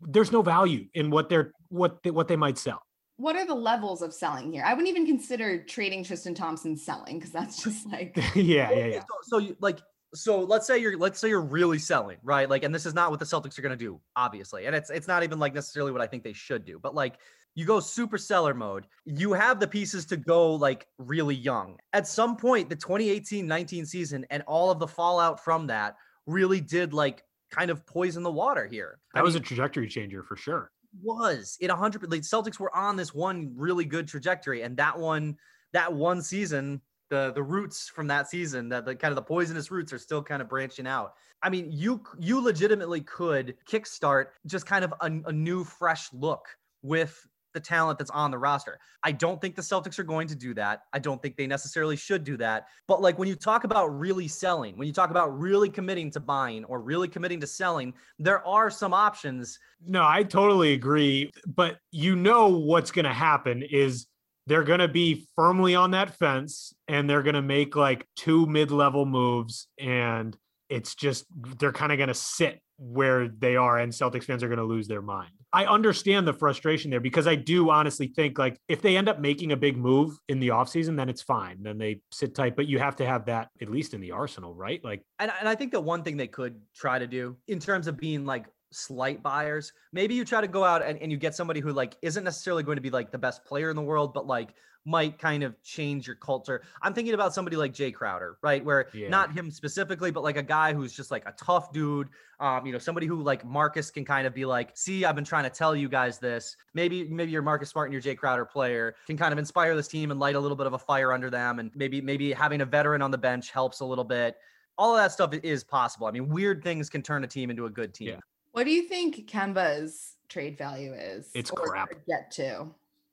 there's 0.00 0.32
no 0.32 0.42
value 0.42 0.86
in 0.94 1.10
what 1.10 1.28
they're 1.28 1.52
what 1.68 2.02
they, 2.02 2.10
what 2.10 2.28
they 2.28 2.36
might 2.36 2.58
sell. 2.58 2.82
What 3.16 3.34
are 3.34 3.46
the 3.46 3.54
levels 3.54 4.02
of 4.02 4.12
selling 4.12 4.52
here? 4.52 4.62
I 4.64 4.74
wouldn't 4.74 4.88
even 4.88 5.06
consider 5.06 5.64
trading 5.64 6.04
Tristan 6.04 6.34
Thompson 6.34 6.76
selling 6.76 7.18
because 7.18 7.32
that's 7.32 7.62
just 7.62 7.86
like 7.92 8.16
yeah, 8.34 8.70
yeah, 8.70 8.86
yeah. 8.86 9.00
So, 9.00 9.06
so 9.22 9.38
you, 9.38 9.56
like 9.60 9.80
so 10.14 10.40
let's 10.40 10.66
say 10.66 10.78
you're 10.78 10.96
let's 10.96 11.18
say 11.18 11.28
you're 11.28 11.40
really 11.40 11.78
selling, 11.78 12.18
right? 12.22 12.48
Like, 12.48 12.62
and 12.62 12.74
this 12.74 12.86
is 12.86 12.94
not 12.94 13.10
what 13.10 13.18
the 13.18 13.26
Celtics 13.26 13.58
are 13.58 13.62
going 13.62 13.76
to 13.76 13.84
do, 13.84 14.00
obviously, 14.14 14.66
and 14.66 14.76
it's 14.76 14.90
it's 14.90 15.08
not 15.08 15.22
even 15.22 15.38
like 15.38 15.54
necessarily 15.54 15.92
what 15.92 16.00
I 16.00 16.06
think 16.06 16.22
they 16.22 16.32
should 16.32 16.64
do, 16.64 16.78
but 16.80 16.94
like 16.94 17.18
you 17.56 17.64
go 17.64 17.80
super 17.80 18.18
seller 18.18 18.54
mode, 18.54 18.86
you 19.06 19.32
have 19.32 19.58
the 19.58 19.66
pieces 19.66 20.04
to 20.06 20.16
go 20.16 20.54
like 20.54 20.86
really 20.98 21.34
young. 21.34 21.78
At 21.92 22.06
some 22.06 22.36
point, 22.36 22.68
the 22.68 22.76
2018-19 22.76 23.86
season 23.86 24.24
and 24.30 24.44
all 24.46 24.70
of 24.70 24.78
the 24.78 24.86
fallout 24.86 25.42
from 25.42 25.66
that 25.66 25.96
really 26.26 26.60
did 26.60 26.92
like 26.92 27.24
kind 27.50 27.70
of 27.70 27.84
poison 27.86 28.22
the 28.22 28.30
water 28.30 28.66
here. 28.66 28.98
That 29.14 29.20
I 29.20 29.22
was 29.22 29.34
mean, 29.34 29.42
a 29.42 29.46
trajectory 29.46 29.88
changer 29.88 30.22
for 30.22 30.36
sure. 30.36 30.70
Was 31.02 31.56
it 31.60 31.70
100? 31.70 32.08
The 32.10 32.18
Celtics 32.18 32.60
were 32.60 32.74
on 32.76 32.94
this 32.94 33.14
one 33.14 33.52
really 33.56 33.86
good 33.86 34.06
trajectory, 34.06 34.62
and 34.62 34.76
that 34.76 34.98
one, 34.98 35.36
that 35.72 35.92
one 35.92 36.22
season 36.22 36.80
the 37.08 37.32
the 37.34 37.42
roots 37.42 37.88
from 37.88 38.08
that 38.08 38.28
season 38.28 38.68
that 38.68 38.84
the 38.84 38.94
kind 38.94 39.12
of 39.12 39.16
the 39.16 39.22
poisonous 39.22 39.70
roots 39.70 39.92
are 39.92 39.98
still 39.98 40.22
kind 40.22 40.42
of 40.42 40.48
branching 40.48 40.86
out. 40.86 41.14
I 41.42 41.48
mean, 41.48 41.70
you 41.70 42.02
you 42.18 42.40
legitimately 42.40 43.02
could 43.02 43.56
kickstart 43.70 44.26
just 44.46 44.66
kind 44.66 44.84
of 44.84 44.92
a, 45.00 45.06
a 45.26 45.32
new 45.32 45.64
fresh 45.64 46.12
look 46.12 46.46
with 46.82 47.26
the 47.56 47.60
talent 47.60 47.98
that's 47.98 48.10
on 48.10 48.30
the 48.30 48.36
roster. 48.36 48.78
I 49.02 49.12
don't 49.12 49.40
think 49.40 49.56
the 49.56 49.62
Celtics 49.62 49.98
are 49.98 50.04
going 50.04 50.28
to 50.28 50.34
do 50.34 50.52
that. 50.54 50.82
I 50.92 50.98
don't 50.98 51.22
think 51.22 51.36
they 51.36 51.46
necessarily 51.46 51.96
should 51.96 52.22
do 52.22 52.36
that. 52.36 52.66
But 52.86 53.00
like 53.00 53.18
when 53.18 53.28
you 53.28 53.34
talk 53.34 53.64
about 53.64 53.86
really 53.86 54.28
selling, 54.28 54.76
when 54.76 54.86
you 54.86 54.92
talk 54.92 55.10
about 55.10 55.36
really 55.38 55.70
committing 55.70 56.10
to 56.10 56.20
buying 56.20 56.64
or 56.66 56.80
really 56.80 57.08
committing 57.08 57.40
to 57.40 57.46
selling, 57.46 57.94
there 58.18 58.46
are 58.46 58.68
some 58.68 58.92
options. 58.92 59.58
No, 59.86 60.04
I 60.06 60.22
totally 60.22 60.74
agree. 60.74 61.32
But 61.46 61.78
you 61.90 62.14
know 62.14 62.48
what's 62.48 62.90
going 62.90 63.06
to 63.06 63.14
happen 63.14 63.62
is 63.62 64.06
they're 64.46 64.62
going 64.62 64.80
to 64.80 64.88
be 64.88 65.26
firmly 65.34 65.74
on 65.74 65.92
that 65.92 66.18
fence 66.18 66.74
and 66.88 67.08
they're 67.08 67.22
going 67.22 67.34
to 67.34 67.42
make 67.42 67.74
like 67.74 68.06
two 68.16 68.44
mid-level 68.46 69.06
moves 69.06 69.66
and 69.80 70.36
it's 70.68 70.94
just 70.94 71.24
they're 71.58 71.72
kind 71.72 71.92
of 71.92 71.98
going 71.98 72.08
to 72.08 72.14
sit 72.14 72.60
where 72.78 73.28
they 73.28 73.56
are 73.56 73.78
and 73.78 73.92
Celtics 73.92 74.24
fans 74.24 74.42
are 74.42 74.48
going 74.48 74.58
to 74.58 74.64
lose 74.64 74.86
their 74.86 75.02
mind. 75.02 75.30
I 75.52 75.64
understand 75.64 76.28
the 76.28 76.34
frustration 76.34 76.90
there 76.90 77.00
because 77.00 77.26
I 77.26 77.34
do 77.34 77.70
honestly 77.70 78.08
think 78.08 78.38
like 78.38 78.58
if 78.68 78.82
they 78.82 78.96
end 78.96 79.08
up 79.08 79.20
making 79.20 79.52
a 79.52 79.56
big 79.56 79.76
move 79.76 80.18
in 80.28 80.38
the 80.38 80.48
offseason, 80.48 80.96
then 80.96 81.08
it's 81.08 81.22
fine. 81.22 81.62
Then 81.62 81.78
they 81.78 82.00
sit 82.12 82.34
tight, 82.34 82.56
but 82.56 82.66
you 82.66 82.78
have 82.78 82.96
to 82.96 83.06
have 83.06 83.26
that 83.26 83.48
at 83.62 83.70
least 83.70 83.94
in 83.94 84.00
the 84.00 84.10
arsenal, 84.10 84.54
right? 84.54 84.84
Like 84.84 85.02
and, 85.18 85.32
and 85.38 85.48
I 85.48 85.54
think 85.54 85.72
the 85.72 85.80
one 85.80 86.02
thing 86.02 86.16
they 86.16 86.26
could 86.26 86.60
try 86.74 86.98
to 86.98 87.06
do 87.06 87.36
in 87.48 87.58
terms 87.58 87.86
of 87.86 87.96
being 87.96 88.26
like 88.26 88.46
slight 88.70 89.22
buyers, 89.22 89.72
maybe 89.92 90.14
you 90.14 90.24
try 90.24 90.40
to 90.40 90.48
go 90.48 90.64
out 90.64 90.82
and, 90.84 91.00
and 91.00 91.10
you 91.10 91.18
get 91.18 91.34
somebody 91.34 91.60
who 91.60 91.72
like 91.72 91.96
isn't 92.02 92.24
necessarily 92.24 92.62
going 92.62 92.76
to 92.76 92.82
be 92.82 92.90
like 92.90 93.10
the 93.10 93.18
best 93.18 93.44
player 93.44 93.70
in 93.70 93.76
the 93.76 93.82
world, 93.82 94.12
but 94.14 94.26
like 94.26 94.54
might 94.86 95.18
kind 95.18 95.42
of 95.42 95.60
change 95.64 96.06
your 96.06 96.14
culture. 96.14 96.62
I'm 96.80 96.94
thinking 96.94 97.14
about 97.14 97.34
somebody 97.34 97.56
like 97.56 97.74
Jae 97.74 97.92
Crowder, 97.92 98.38
right? 98.40 98.64
Where 98.64 98.88
yeah. 98.94 99.08
not 99.08 99.32
him 99.32 99.50
specifically, 99.50 100.12
but 100.12 100.22
like 100.22 100.36
a 100.36 100.42
guy 100.42 100.72
who's 100.72 100.92
just 100.92 101.10
like 101.10 101.24
a 101.26 101.32
tough 101.32 101.72
dude. 101.72 102.08
Um, 102.38 102.64
you 102.64 102.72
know, 102.72 102.78
somebody 102.78 103.06
who 103.06 103.20
like 103.20 103.44
Marcus 103.44 103.90
can 103.90 104.04
kind 104.04 104.28
of 104.28 104.34
be 104.34 104.44
like, 104.44 104.70
see, 104.74 105.04
I've 105.04 105.16
been 105.16 105.24
trying 105.24 105.42
to 105.42 105.50
tell 105.50 105.74
you 105.74 105.88
guys 105.88 106.18
this. 106.18 106.56
Maybe, 106.72 107.08
maybe 107.08 107.32
you're 107.32 107.42
Marcus 107.42 107.70
Smart 107.70 107.90
and 107.90 107.92
your 107.92 108.14
Jae 108.14 108.16
Crowder 108.16 108.44
player 108.44 108.94
can 109.08 109.16
kind 109.16 109.32
of 109.32 109.38
inspire 109.38 109.74
this 109.74 109.88
team 109.88 110.12
and 110.12 110.20
light 110.20 110.36
a 110.36 110.40
little 110.40 110.56
bit 110.56 110.68
of 110.68 110.74
a 110.74 110.78
fire 110.78 111.12
under 111.12 111.30
them. 111.30 111.58
And 111.58 111.72
maybe, 111.74 112.00
maybe 112.00 112.32
having 112.32 112.60
a 112.60 112.64
veteran 112.66 113.02
on 113.02 113.10
the 113.10 113.18
bench 113.18 113.50
helps 113.50 113.80
a 113.80 113.84
little 113.84 114.04
bit. 114.04 114.36
All 114.78 114.94
of 114.94 115.02
that 115.02 115.10
stuff 115.10 115.34
is 115.42 115.64
possible. 115.64 116.06
I 116.06 116.12
mean, 116.12 116.28
weird 116.28 116.62
things 116.62 116.88
can 116.88 117.02
turn 117.02 117.24
a 117.24 117.26
team 117.26 117.50
into 117.50 117.66
a 117.66 117.70
good 117.70 117.92
team. 117.92 118.08
Yeah. 118.08 118.20
What 118.56 118.64
do 118.64 118.70
you 118.70 118.84
think 118.84 119.28
Kemba's 119.30 120.14
trade 120.30 120.56
value 120.56 120.94
is? 120.94 121.28
It's 121.34 121.50
crap. 121.50 121.90
Get 122.08 122.30
to. 122.36 122.68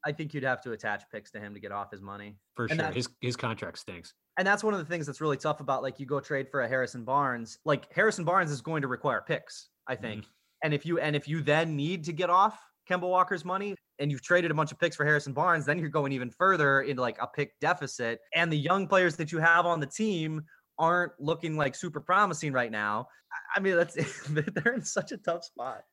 I 0.06 0.14
think 0.14 0.34
you'd 0.34 0.46
have 0.46 0.62
to 0.62 0.72
attach 0.72 1.04
picks 1.12 1.32
to 1.32 1.40
him 1.42 1.54
to 1.54 1.60
get 1.60 1.74
off 1.74 1.92
his 1.92 2.02
money. 2.02 2.38
For 2.56 2.68
and 2.68 2.80
sure. 2.80 2.92
His 2.92 3.10
his 3.20 3.36
contract 3.36 3.80
stinks. 3.80 4.14
And 4.38 4.48
that's 4.48 4.64
one 4.64 4.74
of 4.74 4.80
the 4.80 4.86
things 4.86 5.06
that's 5.06 5.20
really 5.20 5.36
tough 5.36 5.60
about 5.60 5.84
like 5.84 6.00
you 6.00 6.06
go 6.06 6.22
trade 6.22 6.48
for 6.50 6.62
a 6.62 6.68
Harrison 6.70 7.04
Barnes. 7.04 7.58
Like 7.66 7.92
Harrison 7.94 8.24
Barnes 8.24 8.52
is 8.52 8.62
going 8.62 8.84
to 8.84 8.88
require 8.88 9.22
picks, 9.28 9.68
I 9.86 9.98
think. 9.98 10.22
Mm-hmm. 10.22 10.32
And 10.64 10.74
if 10.74 10.86
you 10.86 11.00
and 11.00 11.14
if 11.14 11.28
you 11.28 11.42
then 11.42 11.76
need 11.76 12.06
to 12.06 12.14
get 12.14 12.30
off 12.30 12.58
Kemba 12.90 13.02
Walker's 13.02 13.44
money 13.44 13.76
and 14.00 14.10
you've 14.10 14.22
traded 14.22 14.50
a 14.50 14.54
bunch 14.54 14.72
of 14.72 14.80
picks 14.80 14.96
for 14.96 15.04
Harrison 15.04 15.34
Barnes, 15.34 15.66
then 15.66 15.78
you're 15.78 15.90
going 15.90 16.14
even 16.14 16.30
further 16.30 16.84
into 16.84 17.02
like 17.02 17.18
a 17.22 17.28
pick 17.28 17.60
deficit. 17.60 18.22
And 18.34 18.50
the 18.50 18.58
young 18.58 18.88
players 18.88 19.18
that 19.18 19.34
you 19.34 19.40
have 19.40 19.66
on 19.66 19.82
the 19.82 19.88
team 19.88 20.46
aren't 20.78 21.14
looking 21.20 21.58
like 21.58 21.76
super 21.76 22.00
promising 22.00 22.54
right 22.54 22.72
now. 22.72 23.08
I 23.56 23.60
mean, 23.60 23.76
that's 23.76 23.96
they're 24.30 24.74
in 24.74 24.84
such 24.84 25.12
a 25.12 25.18
tough 25.18 25.44
spot. 25.44 25.84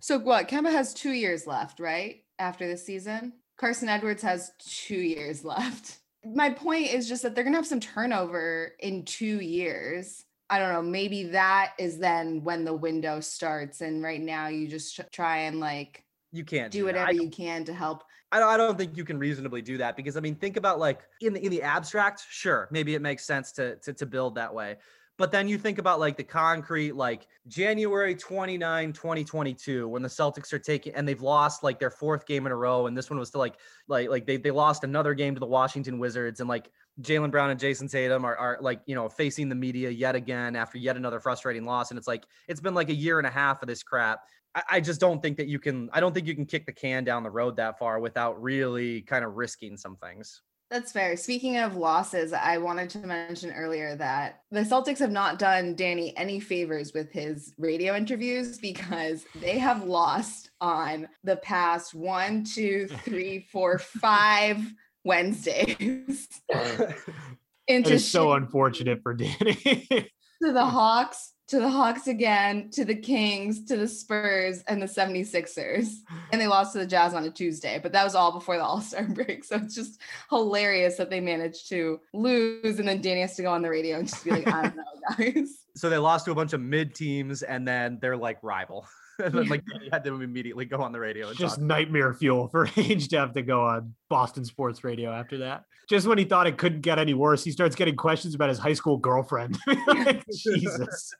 So 0.00 0.18
what? 0.18 0.48
Kemba 0.48 0.72
has 0.72 0.94
two 0.94 1.12
years 1.12 1.46
left, 1.46 1.78
right? 1.78 2.24
After 2.38 2.66
this 2.66 2.84
season, 2.84 3.34
Carsen 3.56 3.88
Edwards 3.88 4.22
has 4.22 4.50
two 4.58 4.98
years 4.98 5.44
left. 5.44 5.98
My 6.24 6.50
point 6.50 6.92
is 6.92 7.08
just 7.08 7.22
that 7.22 7.34
they're 7.34 7.44
gonna 7.44 7.56
have 7.56 7.66
some 7.66 7.80
turnover 7.80 8.72
in 8.80 9.04
two 9.04 9.40
years. 9.40 10.24
I 10.50 10.58
don't 10.58 10.72
know. 10.72 10.82
Maybe 10.82 11.24
that 11.24 11.72
is 11.78 11.98
then 11.98 12.44
when 12.44 12.64
the 12.64 12.74
window 12.74 13.20
starts, 13.20 13.80
and 13.80 14.02
right 14.02 14.20
now 14.20 14.48
you 14.48 14.68
just 14.68 15.00
try 15.12 15.38
and 15.38 15.60
like 15.60 16.04
you 16.32 16.44
can't 16.44 16.72
do, 16.72 16.80
do 16.80 16.84
whatever 16.86 17.12
you 17.12 17.28
can 17.28 17.64
to 17.64 17.74
help. 17.74 18.04
I 18.32 18.38
don't, 18.38 18.48
I 18.48 18.56
don't 18.56 18.78
think 18.78 18.96
you 18.96 19.04
can 19.04 19.18
reasonably 19.18 19.62
do 19.62 19.76
that 19.78 19.96
because 19.96 20.16
I 20.16 20.20
mean, 20.20 20.34
think 20.34 20.56
about 20.56 20.78
like 20.78 21.00
in 21.20 21.34
the 21.34 21.44
in 21.44 21.50
the 21.50 21.62
abstract, 21.62 22.24
sure, 22.28 22.68
maybe 22.70 22.94
it 22.94 23.02
makes 23.02 23.24
sense 23.24 23.52
to 23.52 23.76
to, 23.76 23.92
to 23.92 24.06
build 24.06 24.34
that 24.36 24.52
way. 24.52 24.76
But 25.18 25.30
then 25.30 25.46
you 25.46 25.58
think 25.58 25.78
about 25.78 26.00
like 26.00 26.16
the 26.16 26.24
concrete, 26.24 26.96
like 26.96 27.26
January 27.46 28.14
29, 28.14 28.92
2022, 28.92 29.86
when 29.86 30.02
the 30.02 30.08
Celtics 30.08 30.52
are 30.52 30.58
taking 30.58 30.94
and 30.94 31.06
they've 31.06 31.20
lost 31.20 31.62
like 31.62 31.78
their 31.78 31.90
fourth 31.90 32.26
game 32.26 32.46
in 32.46 32.50
a 32.50 32.56
row. 32.56 32.86
And 32.86 32.96
this 32.96 33.10
one 33.10 33.18
was 33.18 33.30
to 33.30 33.38
like, 33.38 33.56
like, 33.88 34.08
like 34.08 34.26
they, 34.26 34.38
they 34.38 34.50
lost 34.50 34.84
another 34.84 35.12
game 35.12 35.34
to 35.34 35.40
the 35.40 35.46
Washington 35.46 35.98
Wizards. 35.98 36.40
And 36.40 36.48
like 36.48 36.70
Jaylen 37.02 37.30
Brown 37.30 37.50
and 37.50 37.60
Jayson 37.60 37.88
Tatum 37.88 38.24
are, 38.24 38.36
are 38.36 38.58
like, 38.62 38.80
you 38.86 38.94
know, 38.94 39.08
facing 39.08 39.50
the 39.50 39.54
media 39.54 39.90
yet 39.90 40.16
again 40.16 40.56
after 40.56 40.78
yet 40.78 40.96
another 40.96 41.20
frustrating 41.20 41.66
loss. 41.66 41.90
And 41.90 41.98
it's 41.98 42.08
like, 42.08 42.24
it's 42.48 42.60
been 42.60 42.74
like 42.74 42.88
a 42.88 42.94
year 42.94 43.18
and 43.18 43.26
a 43.26 43.30
half 43.30 43.62
of 43.62 43.68
this 43.68 43.82
crap. 43.82 44.22
I, 44.54 44.62
I 44.70 44.80
just 44.80 45.00
don't 45.00 45.22
think 45.22 45.36
that 45.38 45.48
you 45.48 45.58
can, 45.58 45.90
I 45.92 46.00
don't 46.00 46.12
think 46.12 46.26
you 46.26 46.34
can 46.34 46.46
kick 46.46 46.66
the 46.66 46.72
can 46.72 47.04
down 47.04 47.22
the 47.22 47.30
road 47.30 47.56
that 47.56 47.78
far 47.78 47.98
without 48.00 48.42
really 48.42 49.02
kind 49.02 49.24
of 49.24 49.36
risking 49.36 49.76
some 49.76 49.96
things. 49.96 50.42
That's 50.72 50.90
fair. 50.90 51.18
Speaking 51.18 51.58
of 51.58 51.76
losses, 51.76 52.32
I 52.32 52.56
wanted 52.56 52.88
to 52.90 52.98
mention 53.00 53.52
earlier 53.52 53.94
that 53.96 54.40
the 54.50 54.60
Celtics 54.60 54.98
have 55.00 55.10
not 55.10 55.38
done 55.38 55.74
Danny 55.74 56.16
any 56.16 56.40
favors 56.40 56.94
with 56.94 57.12
his 57.12 57.52
radio 57.58 57.94
interviews 57.94 58.56
because 58.56 59.26
they 59.34 59.58
have 59.58 59.84
lost 59.84 60.50
on 60.62 61.08
the 61.24 61.36
past 61.36 61.92
one, 61.92 62.42
two, 62.42 62.88
three, 63.04 63.46
four, 63.52 63.78
five 63.78 64.60
Wednesdays. 65.04 66.28
it 66.48 67.90
is 67.90 68.10
so 68.10 68.32
unfortunate 68.32 69.02
for 69.02 69.12
Danny. 69.12 69.34
to 70.42 70.52
the 70.52 70.64
Hawks, 70.64 71.34
to 71.52 71.60
the 71.60 71.68
Hawks 71.68 72.06
again, 72.06 72.70
to 72.70 72.82
the 72.82 72.94
Kings, 72.94 73.66
to 73.66 73.76
the 73.76 73.86
Spurs, 73.86 74.62
and 74.68 74.80
the 74.80 74.86
76ers. 74.86 75.96
And 76.32 76.40
they 76.40 76.46
lost 76.46 76.72
to 76.72 76.78
the 76.78 76.86
Jazz 76.86 77.12
on 77.12 77.24
a 77.24 77.30
Tuesday, 77.30 77.78
but 77.78 77.92
that 77.92 78.04
was 78.04 78.14
all 78.14 78.32
before 78.32 78.56
the 78.56 78.64
All 78.64 78.80
Star 78.80 79.02
break. 79.08 79.44
So 79.44 79.56
it's 79.56 79.74
just 79.74 80.00
hilarious 80.30 80.96
that 80.96 81.10
they 81.10 81.20
managed 81.20 81.68
to 81.68 82.00
lose. 82.14 82.78
And 82.78 82.88
then 82.88 83.02
Danny 83.02 83.20
has 83.20 83.36
to 83.36 83.42
go 83.42 83.52
on 83.52 83.60
the 83.60 83.68
radio 83.68 83.98
and 83.98 84.08
just 84.08 84.24
be 84.24 84.30
like, 84.30 84.48
I 84.48 84.62
don't 84.62 84.76
know, 84.76 84.82
guys. 85.18 85.58
So 85.76 85.90
they 85.90 85.98
lost 85.98 86.24
to 86.24 86.30
a 86.30 86.34
bunch 86.34 86.54
of 86.54 86.62
mid 86.62 86.94
teams 86.94 87.42
and 87.42 87.68
then 87.68 87.98
they're 88.00 88.16
like 88.16 88.38
rival. 88.40 88.86
and 89.22 89.34
then 89.34 89.48
like 89.48 89.62
he 89.80 89.88
had 89.90 90.04
to 90.04 90.14
immediately 90.20 90.64
go 90.64 90.78
on 90.78 90.92
the 90.92 91.00
radio. 91.00 91.28
And 91.28 91.38
just 91.38 91.56
talk. 91.56 91.64
nightmare 91.64 92.12
fuel 92.14 92.48
for 92.48 92.66
Ainge 92.76 93.08
to 93.10 93.18
have 93.18 93.34
to 93.34 93.42
go 93.42 93.62
on 93.62 93.94
Boston 94.08 94.44
sports 94.44 94.84
radio 94.84 95.12
after 95.12 95.38
that. 95.38 95.64
Just 95.88 96.06
when 96.06 96.18
he 96.18 96.24
thought 96.24 96.46
it 96.46 96.58
couldn't 96.58 96.80
get 96.80 96.98
any 96.98 97.14
worse, 97.14 97.42
he 97.44 97.50
starts 97.50 97.74
getting 97.74 97.96
questions 97.96 98.34
about 98.34 98.48
his 98.48 98.58
high 98.58 98.72
school 98.72 98.96
girlfriend. 98.96 99.58
Jesus. 100.32 101.12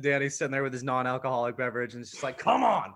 Danny's 0.00 0.36
sitting 0.36 0.52
there 0.52 0.62
with 0.62 0.72
his 0.72 0.82
non-alcoholic 0.82 1.56
beverage 1.56 1.94
and 1.94 2.02
it's 2.02 2.10
just 2.10 2.22
like, 2.22 2.38
come 2.38 2.62
on. 2.62 2.94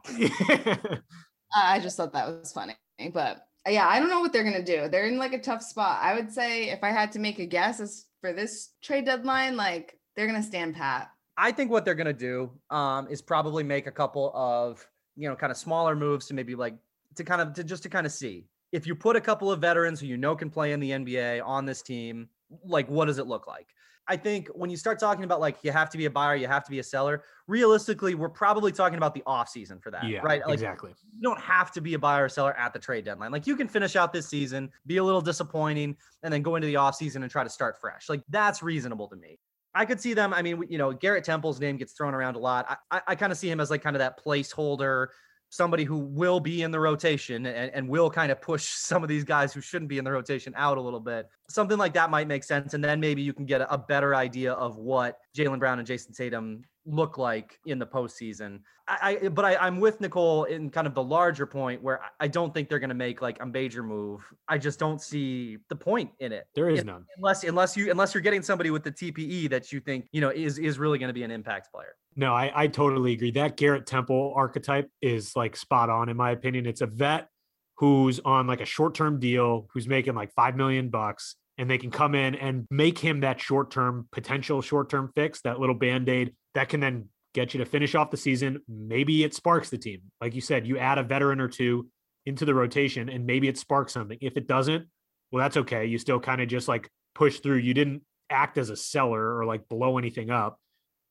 I 1.56 1.80
just 1.80 1.96
thought 1.96 2.12
that 2.12 2.28
was 2.28 2.52
funny. 2.52 2.76
But 3.12 3.46
yeah, 3.66 3.88
I 3.88 3.98
don't 3.98 4.10
know 4.10 4.20
what 4.20 4.32
they're 4.32 4.44
gonna 4.44 4.62
do. 4.62 4.88
They're 4.88 5.06
in 5.06 5.18
like 5.18 5.32
a 5.32 5.38
tough 5.38 5.62
spot. 5.62 6.00
I 6.02 6.14
would 6.14 6.30
say 6.30 6.70
if 6.70 6.84
I 6.84 6.90
had 6.90 7.12
to 7.12 7.18
make 7.18 7.38
a 7.38 7.46
guess 7.46 7.80
as 7.80 8.04
for 8.20 8.32
this 8.32 8.70
trade 8.82 9.06
deadline, 9.06 9.56
like 9.56 9.98
they're 10.14 10.26
gonna 10.26 10.42
stand 10.42 10.74
pat. 10.74 11.10
I 11.36 11.52
think 11.52 11.70
what 11.70 11.84
they're 11.84 11.94
gonna 11.94 12.12
do 12.12 12.50
um, 12.70 13.08
is 13.08 13.20
probably 13.22 13.64
make 13.64 13.86
a 13.86 13.92
couple 13.92 14.32
of 14.34 14.86
you 15.16 15.28
know 15.28 15.36
kind 15.36 15.50
of 15.50 15.56
smaller 15.56 15.96
moves 15.96 16.26
to 16.26 16.34
maybe 16.34 16.54
like 16.54 16.74
to 17.16 17.24
kind 17.24 17.40
of 17.40 17.52
to 17.54 17.64
just 17.64 17.82
to 17.84 17.88
kind 17.88 18.06
of 18.06 18.12
see 18.12 18.46
if 18.74 18.88
you 18.88 18.94
put 18.94 19.14
a 19.14 19.20
couple 19.20 19.52
of 19.52 19.60
veterans 19.60 20.00
who 20.00 20.06
you 20.06 20.16
know 20.16 20.34
can 20.34 20.50
play 20.50 20.72
in 20.72 20.80
the 20.80 20.90
NBA 20.90 21.40
on 21.46 21.64
this 21.64 21.80
team, 21.80 22.28
like 22.64 22.88
what 22.88 23.04
does 23.04 23.18
it 23.18 23.26
look 23.28 23.46
like? 23.46 23.68
I 24.08 24.16
think 24.16 24.48
when 24.48 24.68
you 24.68 24.76
start 24.76 24.98
talking 24.98 25.24
about 25.24 25.40
like 25.40 25.56
you 25.62 25.70
have 25.70 25.88
to 25.90 25.96
be 25.96 26.06
a 26.06 26.10
buyer, 26.10 26.34
you 26.34 26.48
have 26.48 26.64
to 26.64 26.70
be 26.70 26.80
a 26.80 26.82
seller, 26.82 27.22
realistically, 27.46 28.16
we're 28.16 28.28
probably 28.28 28.72
talking 28.72 28.98
about 28.98 29.14
the 29.14 29.22
offseason 29.26 29.80
for 29.80 29.92
that. 29.92 30.04
Yeah, 30.08 30.18
right. 30.20 30.44
Like, 30.44 30.54
exactly. 30.54 30.92
You 31.14 31.22
don't 31.22 31.40
have 31.40 31.70
to 31.72 31.80
be 31.80 31.94
a 31.94 31.98
buyer 31.98 32.24
or 32.24 32.28
seller 32.28 32.54
at 32.58 32.72
the 32.72 32.80
trade 32.80 33.04
deadline. 33.04 33.30
Like 33.30 33.46
you 33.46 33.56
can 33.56 33.68
finish 33.68 33.94
out 33.94 34.12
this 34.12 34.26
season, 34.26 34.70
be 34.86 34.96
a 34.96 35.04
little 35.04 35.22
disappointing, 35.22 35.96
and 36.24 36.34
then 36.34 36.42
go 36.42 36.56
into 36.56 36.66
the 36.66 36.74
offseason 36.74 37.22
and 37.22 37.30
try 37.30 37.44
to 37.44 37.50
start 37.50 37.80
fresh. 37.80 38.08
Like 38.08 38.22
that's 38.28 38.60
reasonable 38.62 39.08
to 39.08 39.16
me. 39.16 39.38
I 39.74 39.84
could 39.84 40.00
see 40.00 40.14
them. 40.14 40.32
I 40.32 40.42
mean, 40.42 40.64
you 40.68 40.78
know, 40.78 40.92
Garrett 40.92 41.24
Temple's 41.24 41.60
name 41.60 41.76
gets 41.76 41.92
thrown 41.92 42.14
around 42.14 42.36
a 42.36 42.38
lot. 42.38 42.66
I, 42.68 42.96
I, 42.96 43.02
I 43.08 43.14
kind 43.14 43.32
of 43.32 43.38
see 43.38 43.50
him 43.50 43.60
as 43.60 43.70
like 43.70 43.82
kind 43.82 43.96
of 43.96 44.00
that 44.00 44.22
placeholder, 44.24 45.08
somebody 45.50 45.84
who 45.84 45.98
will 45.98 46.40
be 46.40 46.62
in 46.62 46.70
the 46.70 46.80
rotation 46.80 47.46
and, 47.46 47.70
and 47.72 47.88
will 47.88 48.10
kind 48.10 48.30
of 48.30 48.40
push 48.40 48.64
some 48.64 49.02
of 49.02 49.08
these 49.08 49.24
guys 49.24 49.52
who 49.52 49.60
shouldn't 49.60 49.88
be 49.88 49.98
in 49.98 50.04
the 50.04 50.12
rotation 50.12 50.52
out 50.56 50.78
a 50.78 50.80
little 50.80 51.00
bit. 51.00 51.28
Something 51.48 51.78
like 51.78 51.94
that 51.94 52.10
might 52.10 52.28
make 52.28 52.44
sense. 52.44 52.74
And 52.74 52.82
then 52.82 53.00
maybe 53.00 53.22
you 53.22 53.32
can 53.32 53.46
get 53.46 53.60
a, 53.60 53.72
a 53.72 53.78
better 53.78 54.14
idea 54.14 54.52
of 54.52 54.76
what 54.76 55.18
Jaylen 55.36 55.58
Brown 55.58 55.78
and 55.78 55.86
Jayson 55.86 56.14
Tatum 56.14 56.62
look 56.86 57.18
like 57.18 57.58
in 57.66 57.78
the 57.78 57.86
postseason. 57.86 58.60
I, 58.86 59.18
I 59.22 59.28
but 59.28 59.44
I, 59.44 59.56
I'm 59.56 59.80
with 59.80 60.00
Nicole 60.00 60.44
in 60.44 60.70
kind 60.70 60.86
of 60.86 60.94
the 60.94 61.02
larger 61.02 61.46
point 61.46 61.82
where 61.82 62.00
I 62.20 62.28
don't 62.28 62.52
think 62.52 62.68
they're 62.68 62.78
going 62.78 62.90
to 62.90 62.94
make 62.94 63.22
like 63.22 63.40
a 63.40 63.46
major 63.46 63.82
move. 63.82 64.22
I 64.48 64.58
just 64.58 64.78
don't 64.78 65.00
see 65.00 65.58
the 65.68 65.76
point 65.76 66.10
in 66.20 66.32
it. 66.32 66.46
There 66.54 66.68
is 66.68 66.80
if, 66.80 66.84
none 66.84 67.06
unless 67.16 67.44
unless 67.44 67.76
you 67.76 67.90
unless 67.90 68.14
you're 68.14 68.20
getting 68.22 68.42
somebody 68.42 68.70
with 68.70 68.84
the 68.84 68.92
TPE 68.92 69.48
that 69.50 69.72
you 69.72 69.80
think 69.80 70.08
you 70.12 70.20
know 70.20 70.30
is 70.30 70.58
is 70.58 70.78
really 70.78 70.98
going 70.98 71.08
to 71.08 71.14
be 71.14 71.22
an 71.22 71.30
impact 71.30 71.72
player. 71.72 71.96
No, 72.16 72.34
I, 72.34 72.52
I 72.54 72.66
totally 72.68 73.12
agree. 73.12 73.30
That 73.32 73.56
Garrett 73.56 73.86
Temple 73.86 74.32
archetype 74.36 74.90
is 75.00 75.34
like 75.34 75.56
spot 75.56 75.90
on 75.90 76.08
in 76.08 76.16
my 76.16 76.30
opinion. 76.30 76.66
It's 76.66 76.80
a 76.80 76.86
vet 76.86 77.28
who's 77.76 78.20
on 78.20 78.46
like 78.46 78.60
a 78.60 78.66
short 78.66 78.94
term 78.94 79.18
deal, 79.18 79.66
who's 79.72 79.88
making 79.88 80.14
like 80.14 80.32
five 80.32 80.56
million 80.56 80.90
bucks 80.90 81.36
and 81.58 81.70
they 81.70 81.78
can 81.78 81.90
come 81.90 82.14
in 82.14 82.34
and 82.34 82.66
make 82.70 82.98
him 82.98 83.20
that 83.20 83.40
short 83.40 83.70
term, 83.70 84.08
potential 84.12 84.60
short 84.60 84.90
term 84.90 85.10
fix, 85.14 85.40
that 85.42 85.60
little 85.60 85.74
band 85.74 86.08
aid 86.08 86.34
that 86.54 86.68
can 86.68 86.80
then 86.80 87.08
get 87.32 87.52
you 87.52 87.58
to 87.58 87.66
finish 87.66 87.94
off 87.94 88.10
the 88.10 88.16
season. 88.16 88.60
Maybe 88.68 89.24
it 89.24 89.34
sparks 89.34 89.70
the 89.70 89.78
team. 89.78 90.02
Like 90.20 90.34
you 90.34 90.40
said, 90.40 90.66
you 90.66 90.78
add 90.78 90.98
a 90.98 91.02
veteran 91.02 91.40
or 91.40 91.48
two 91.48 91.88
into 92.26 92.44
the 92.44 92.54
rotation 92.54 93.08
and 93.08 93.26
maybe 93.26 93.48
it 93.48 93.58
sparks 93.58 93.92
something. 93.92 94.18
If 94.20 94.36
it 94.36 94.46
doesn't, 94.46 94.86
well, 95.30 95.42
that's 95.42 95.56
okay. 95.58 95.86
You 95.86 95.98
still 95.98 96.20
kind 96.20 96.40
of 96.40 96.48
just 96.48 96.68
like 96.68 96.88
push 97.14 97.40
through. 97.40 97.58
You 97.58 97.74
didn't 97.74 98.02
act 98.30 98.56
as 98.56 98.70
a 98.70 98.76
seller 98.76 99.36
or 99.36 99.44
like 99.44 99.68
blow 99.68 99.98
anything 99.98 100.30
up. 100.30 100.58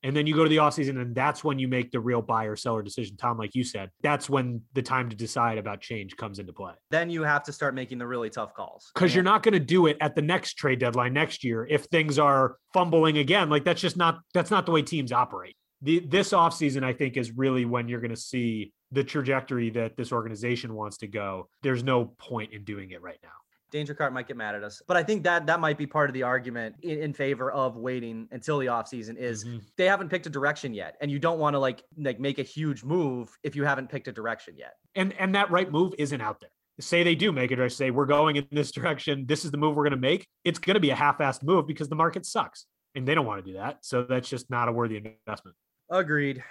And 0.04 0.14
then 0.14 0.26
you 0.26 0.36
go 0.36 0.44
to 0.44 0.50
the 0.50 0.58
offseason 0.58 1.00
and 1.00 1.14
that's 1.14 1.42
when 1.42 1.58
you 1.58 1.66
make 1.66 1.90
the 1.90 1.98
real 1.98 2.20
buy 2.20 2.44
buyer 2.44 2.56
seller 2.56 2.82
decision. 2.82 3.16
Tom, 3.16 3.38
like 3.38 3.54
you 3.54 3.64
said, 3.64 3.90
that's 4.02 4.28
when 4.28 4.60
the 4.74 4.82
time 4.82 5.08
to 5.08 5.16
decide 5.16 5.56
about 5.56 5.80
change 5.80 6.14
comes 6.16 6.38
into 6.38 6.52
play. 6.52 6.74
Then 6.90 7.08
you 7.08 7.22
have 7.22 7.42
to 7.44 7.52
start 7.52 7.74
making 7.74 7.98
the 7.98 8.06
really 8.06 8.28
tough 8.28 8.54
calls. 8.54 8.90
Because 8.94 9.14
you're 9.14 9.24
not 9.24 9.42
going 9.42 9.54
to 9.54 9.60
do 9.60 9.86
it 9.86 9.96
at 10.00 10.14
the 10.14 10.22
next 10.22 10.54
trade 10.54 10.78
deadline 10.78 11.14
next 11.14 11.42
year 11.42 11.66
if 11.68 11.84
things 11.84 12.18
are 12.18 12.56
fumbling 12.74 13.18
again. 13.18 13.48
Like 13.48 13.64
that's 13.64 13.80
just 13.80 13.96
not 13.96 14.20
that's 14.34 14.50
not 14.50 14.66
the 14.66 14.72
way 14.72 14.82
teams 14.82 15.10
operate. 15.10 15.56
The, 15.80 16.00
this 16.00 16.30
offseason, 16.30 16.82
I 16.82 16.92
think, 16.92 17.16
is 17.16 17.32
really 17.32 17.64
when 17.64 17.88
you're 17.88 18.00
going 18.00 18.10
to 18.10 18.16
see 18.16 18.72
the 18.92 19.04
trajectory 19.04 19.70
that 19.70 19.96
this 19.96 20.12
organization 20.12 20.74
wants 20.74 20.98
to 20.98 21.06
go. 21.06 21.48
There's 21.62 21.82
no 21.82 22.04
point 22.04 22.52
in 22.52 22.64
doing 22.64 22.90
it 22.90 23.02
right 23.02 23.18
now. 23.22 23.28
Danger 23.70 23.94
Cart 23.94 24.12
might 24.12 24.28
get 24.28 24.36
mad 24.36 24.54
at 24.54 24.62
us, 24.62 24.80
but 24.86 24.96
I 24.96 25.02
think 25.02 25.24
that 25.24 25.46
that 25.46 25.60
might 25.60 25.76
be 25.76 25.86
part 25.86 26.08
of 26.08 26.14
the 26.14 26.22
argument 26.22 26.76
in, 26.82 26.98
in 26.98 27.12
favor 27.12 27.50
of 27.50 27.76
waiting 27.76 28.28
until 28.30 28.58
the 28.58 28.66
offseason 28.66 29.16
is 29.16 29.44
mm-hmm. 29.44 29.58
they 29.76 29.86
haven't 29.86 30.08
picked 30.08 30.26
a 30.26 30.30
direction 30.30 30.72
yet. 30.74 30.96
And 31.00 31.10
you 31.10 31.18
don't 31.18 31.38
want 31.38 31.54
to 31.54 31.58
like 31.58 31.82
like 31.98 32.20
make 32.20 32.38
a 32.38 32.42
huge 32.42 32.84
move 32.84 33.36
if 33.42 33.56
you 33.56 33.64
haven't 33.64 33.90
picked 33.90 34.08
a 34.08 34.12
direction 34.12 34.56
yet. 34.56 34.74
And 34.94 35.12
and 35.14 35.34
that 35.34 35.50
right 35.50 35.70
move 35.70 35.94
isn't 35.98 36.20
out 36.20 36.40
there. 36.40 36.50
Say 36.80 37.02
they 37.04 37.14
do 37.14 37.30
make 37.30 37.52
it 37.52 37.60
or 37.60 37.68
say 37.68 37.90
we're 37.90 38.06
going 38.06 38.36
in 38.36 38.46
this 38.50 38.72
direction. 38.72 39.26
This 39.26 39.44
is 39.44 39.50
the 39.50 39.56
move 39.56 39.76
we're 39.76 39.84
going 39.84 39.92
to 39.92 39.96
make. 39.96 40.26
It's 40.44 40.58
going 40.58 40.74
to 40.74 40.80
be 40.80 40.90
a 40.90 40.94
half-assed 40.96 41.44
move 41.44 41.66
because 41.66 41.88
the 41.88 41.94
market 41.94 42.26
sucks 42.26 42.66
and 42.94 43.06
they 43.06 43.14
don't 43.14 43.26
want 43.26 43.44
to 43.44 43.50
do 43.50 43.56
that. 43.58 43.78
So 43.82 44.02
that's 44.02 44.28
just 44.28 44.50
not 44.50 44.68
a 44.68 44.72
worthy 44.72 44.96
investment. 44.96 45.56
Agreed. 45.90 46.42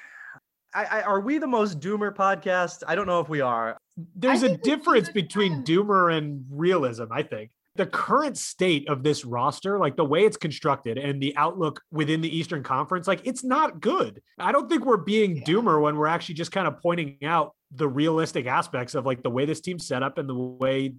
I, 0.73 0.85
I, 0.85 1.01
are 1.01 1.19
we 1.19 1.37
the 1.37 1.47
most 1.47 1.79
doomer 1.79 2.13
podcast? 2.13 2.83
I 2.87 2.95
don't 2.95 3.05
know 3.05 3.19
if 3.19 3.29
we 3.29 3.41
are. 3.41 3.77
There's 4.15 4.43
a 4.43 4.57
difference 4.57 5.09
between 5.09 5.63
doomer 5.63 6.15
and 6.15 6.45
realism, 6.49 7.05
I 7.11 7.23
think. 7.23 7.51
The 7.75 7.85
current 7.87 8.37
state 8.37 8.87
of 8.87 9.01
this 9.01 9.25
roster, 9.25 9.79
like 9.79 9.95
the 9.95 10.05
way 10.05 10.25
it's 10.25 10.37
constructed 10.37 10.99
and 10.99 11.21
the 11.21 11.35
outlook 11.37 11.81
within 11.91 12.21
the 12.21 12.35
Eastern 12.35 12.61
Conference, 12.61 13.07
like 13.07 13.21
it's 13.23 13.43
not 13.43 13.81
good. 13.81 14.21
I 14.37 14.51
don't 14.51 14.69
think 14.69 14.85
we're 14.85 14.97
being 14.97 15.37
yeah. 15.37 15.43
doomer 15.43 15.81
when 15.81 15.97
we're 15.97 16.07
actually 16.07 16.35
just 16.35 16.51
kind 16.51 16.67
of 16.67 16.79
pointing 16.81 17.17
out 17.23 17.55
the 17.71 17.87
realistic 17.87 18.45
aspects 18.45 18.93
of 18.93 19.07
like 19.07 19.23
the 19.23 19.31
way 19.31 19.45
this 19.45 19.59
team's 19.59 19.87
set 19.87 20.03
up 20.03 20.19
and 20.19 20.29
the 20.29 20.35
way 20.35 20.93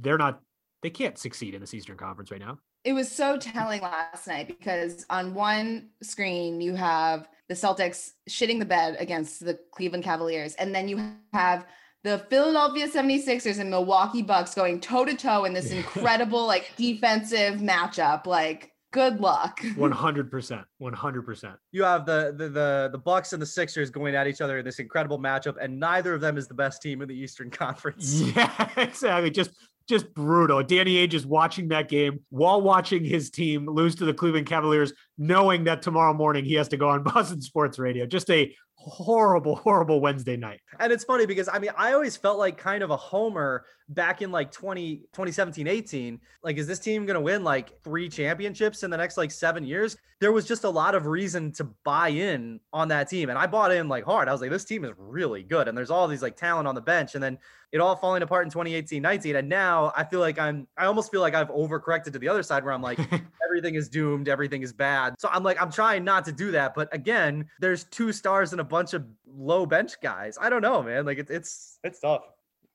they're 0.00 0.18
not, 0.18 0.40
they 0.82 0.90
can't 0.90 1.16
succeed 1.16 1.54
in 1.54 1.62
this 1.62 1.72
Eastern 1.72 1.96
Conference 1.96 2.30
right 2.30 2.40
now. 2.40 2.58
It 2.84 2.92
was 2.92 3.10
so 3.10 3.38
telling 3.38 3.80
last 3.80 4.26
night 4.26 4.48
because 4.48 5.06
on 5.10 5.34
one 5.34 5.88
screen 6.02 6.60
you 6.60 6.74
have 6.74 7.26
the 7.48 7.54
Celtics 7.54 8.12
shitting 8.28 8.58
the 8.58 8.64
bed 8.66 8.96
against 8.98 9.44
the 9.44 9.58
Cleveland 9.72 10.04
Cavaliers. 10.04 10.54
And 10.54 10.74
then 10.74 10.88
you 10.88 11.12
have 11.32 11.66
the 12.04 12.18
Philadelphia 12.30 12.88
76ers 12.88 13.58
and 13.58 13.70
Milwaukee 13.70 14.22
Bucks 14.22 14.54
going 14.54 14.80
toe 14.80 15.04
to 15.04 15.14
toe 15.14 15.44
in 15.44 15.52
this 15.52 15.70
incredible 15.72 16.46
like 16.46 16.72
defensive 16.76 17.56
matchup. 17.60 18.26
Like 18.26 18.72
good 18.90 19.20
luck 19.20 19.60
100% 19.76 20.64
100% 20.80 21.56
you 21.72 21.82
have 21.82 22.06
the, 22.06 22.34
the 22.34 22.48
the 22.48 22.88
the 22.90 22.98
bucks 22.98 23.34
and 23.34 23.42
the 23.42 23.44
sixers 23.44 23.90
going 23.90 24.14
at 24.14 24.26
each 24.26 24.40
other 24.40 24.56
in 24.56 24.64
this 24.64 24.78
incredible 24.78 25.18
matchup 25.18 25.56
and 25.62 25.78
neither 25.78 26.14
of 26.14 26.22
them 26.22 26.38
is 26.38 26.48
the 26.48 26.54
best 26.54 26.80
team 26.80 27.02
in 27.02 27.08
the 27.08 27.14
eastern 27.14 27.50
conference 27.50 28.22
yeah 28.34 28.70
exactly 28.78 29.30
just 29.30 29.50
just 29.88 30.12
brutal. 30.12 30.62
Danny 30.62 30.96
Ainge 30.96 31.14
is 31.14 31.26
watching 31.26 31.68
that 31.68 31.88
game 31.88 32.20
while 32.28 32.60
watching 32.60 33.04
his 33.04 33.30
team 33.30 33.66
lose 33.66 33.94
to 33.96 34.04
the 34.04 34.12
Cleveland 34.12 34.46
Cavaliers, 34.46 34.92
knowing 35.16 35.64
that 35.64 35.80
tomorrow 35.80 36.12
morning 36.12 36.44
he 36.44 36.54
has 36.54 36.68
to 36.68 36.76
go 36.76 36.90
on 36.90 37.02
Boston 37.02 37.40
Sports 37.40 37.78
Radio. 37.78 38.04
Just 38.06 38.30
a 38.30 38.54
horrible, 38.88 39.56
horrible 39.56 40.00
Wednesday 40.00 40.36
night. 40.36 40.60
And 40.80 40.92
it's 40.92 41.04
funny 41.04 41.26
because 41.26 41.48
I 41.48 41.58
mean, 41.58 41.70
I 41.76 41.92
always 41.92 42.16
felt 42.16 42.38
like 42.38 42.58
kind 42.58 42.82
of 42.82 42.90
a 42.90 42.96
homer 42.96 43.64
back 43.88 44.22
in 44.22 44.30
like 44.30 44.52
20, 44.52 44.96
2017, 45.12 45.66
18. 45.66 46.20
Like, 46.42 46.58
is 46.58 46.66
this 46.66 46.78
team 46.78 47.06
going 47.06 47.14
to 47.14 47.20
win 47.20 47.44
like 47.44 47.82
three 47.82 48.08
championships 48.08 48.82
in 48.82 48.90
the 48.90 48.96
next 48.96 49.16
like 49.16 49.30
seven 49.30 49.64
years? 49.64 49.96
There 50.20 50.32
was 50.32 50.46
just 50.46 50.64
a 50.64 50.70
lot 50.70 50.94
of 50.94 51.06
reason 51.06 51.52
to 51.52 51.64
buy 51.84 52.08
in 52.08 52.60
on 52.72 52.88
that 52.88 53.08
team. 53.08 53.30
And 53.30 53.38
I 53.38 53.46
bought 53.46 53.72
in 53.72 53.88
like 53.88 54.04
hard. 54.04 54.28
I 54.28 54.32
was 54.32 54.40
like, 54.40 54.50
this 54.50 54.64
team 54.64 54.84
is 54.84 54.92
really 54.96 55.42
good. 55.42 55.68
And 55.68 55.78
there's 55.78 55.90
all 55.90 56.08
these 56.08 56.22
like 56.22 56.36
talent 56.36 56.66
on 56.66 56.74
the 56.74 56.80
bench. 56.80 57.14
And 57.14 57.22
then 57.22 57.38
it 57.72 57.78
all 57.78 57.96
falling 57.96 58.22
apart 58.22 58.46
in 58.46 58.50
2018 58.50 59.02
19 59.02 59.36
and 59.36 59.48
now 59.48 59.92
i 59.96 60.02
feel 60.02 60.20
like 60.20 60.38
i'm 60.38 60.66
i 60.76 60.86
almost 60.86 61.10
feel 61.10 61.20
like 61.20 61.34
i've 61.34 61.48
overcorrected 61.48 62.12
to 62.12 62.18
the 62.18 62.28
other 62.28 62.42
side 62.42 62.64
where 62.64 62.72
i'm 62.72 62.82
like 62.82 62.98
everything 63.44 63.74
is 63.74 63.88
doomed 63.88 64.28
everything 64.28 64.62
is 64.62 64.72
bad 64.72 65.14
so 65.18 65.28
i'm 65.32 65.42
like 65.42 65.60
i'm 65.60 65.70
trying 65.70 66.04
not 66.04 66.24
to 66.24 66.32
do 66.32 66.50
that 66.50 66.74
but 66.74 66.88
again 66.92 67.44
there's 67.60 67.84
two 67.84 68.12
stars 68.12 68.52
and 68.52 68.60
a 68.60 68.64
bunch 68.64 68.77
of 68.86 69.04
low 69.26 69.66
bench 69.66 70.00
guys 70.02 70.38
i 70.40 70.48
don't 70.48 70.62
know 70.62 70.82
man 70.82 71.04
like 71.04 71.18
it's 71.18 71.30
it's 71.30 71.78
it's 71.84 72.00
tough 72.00 72.22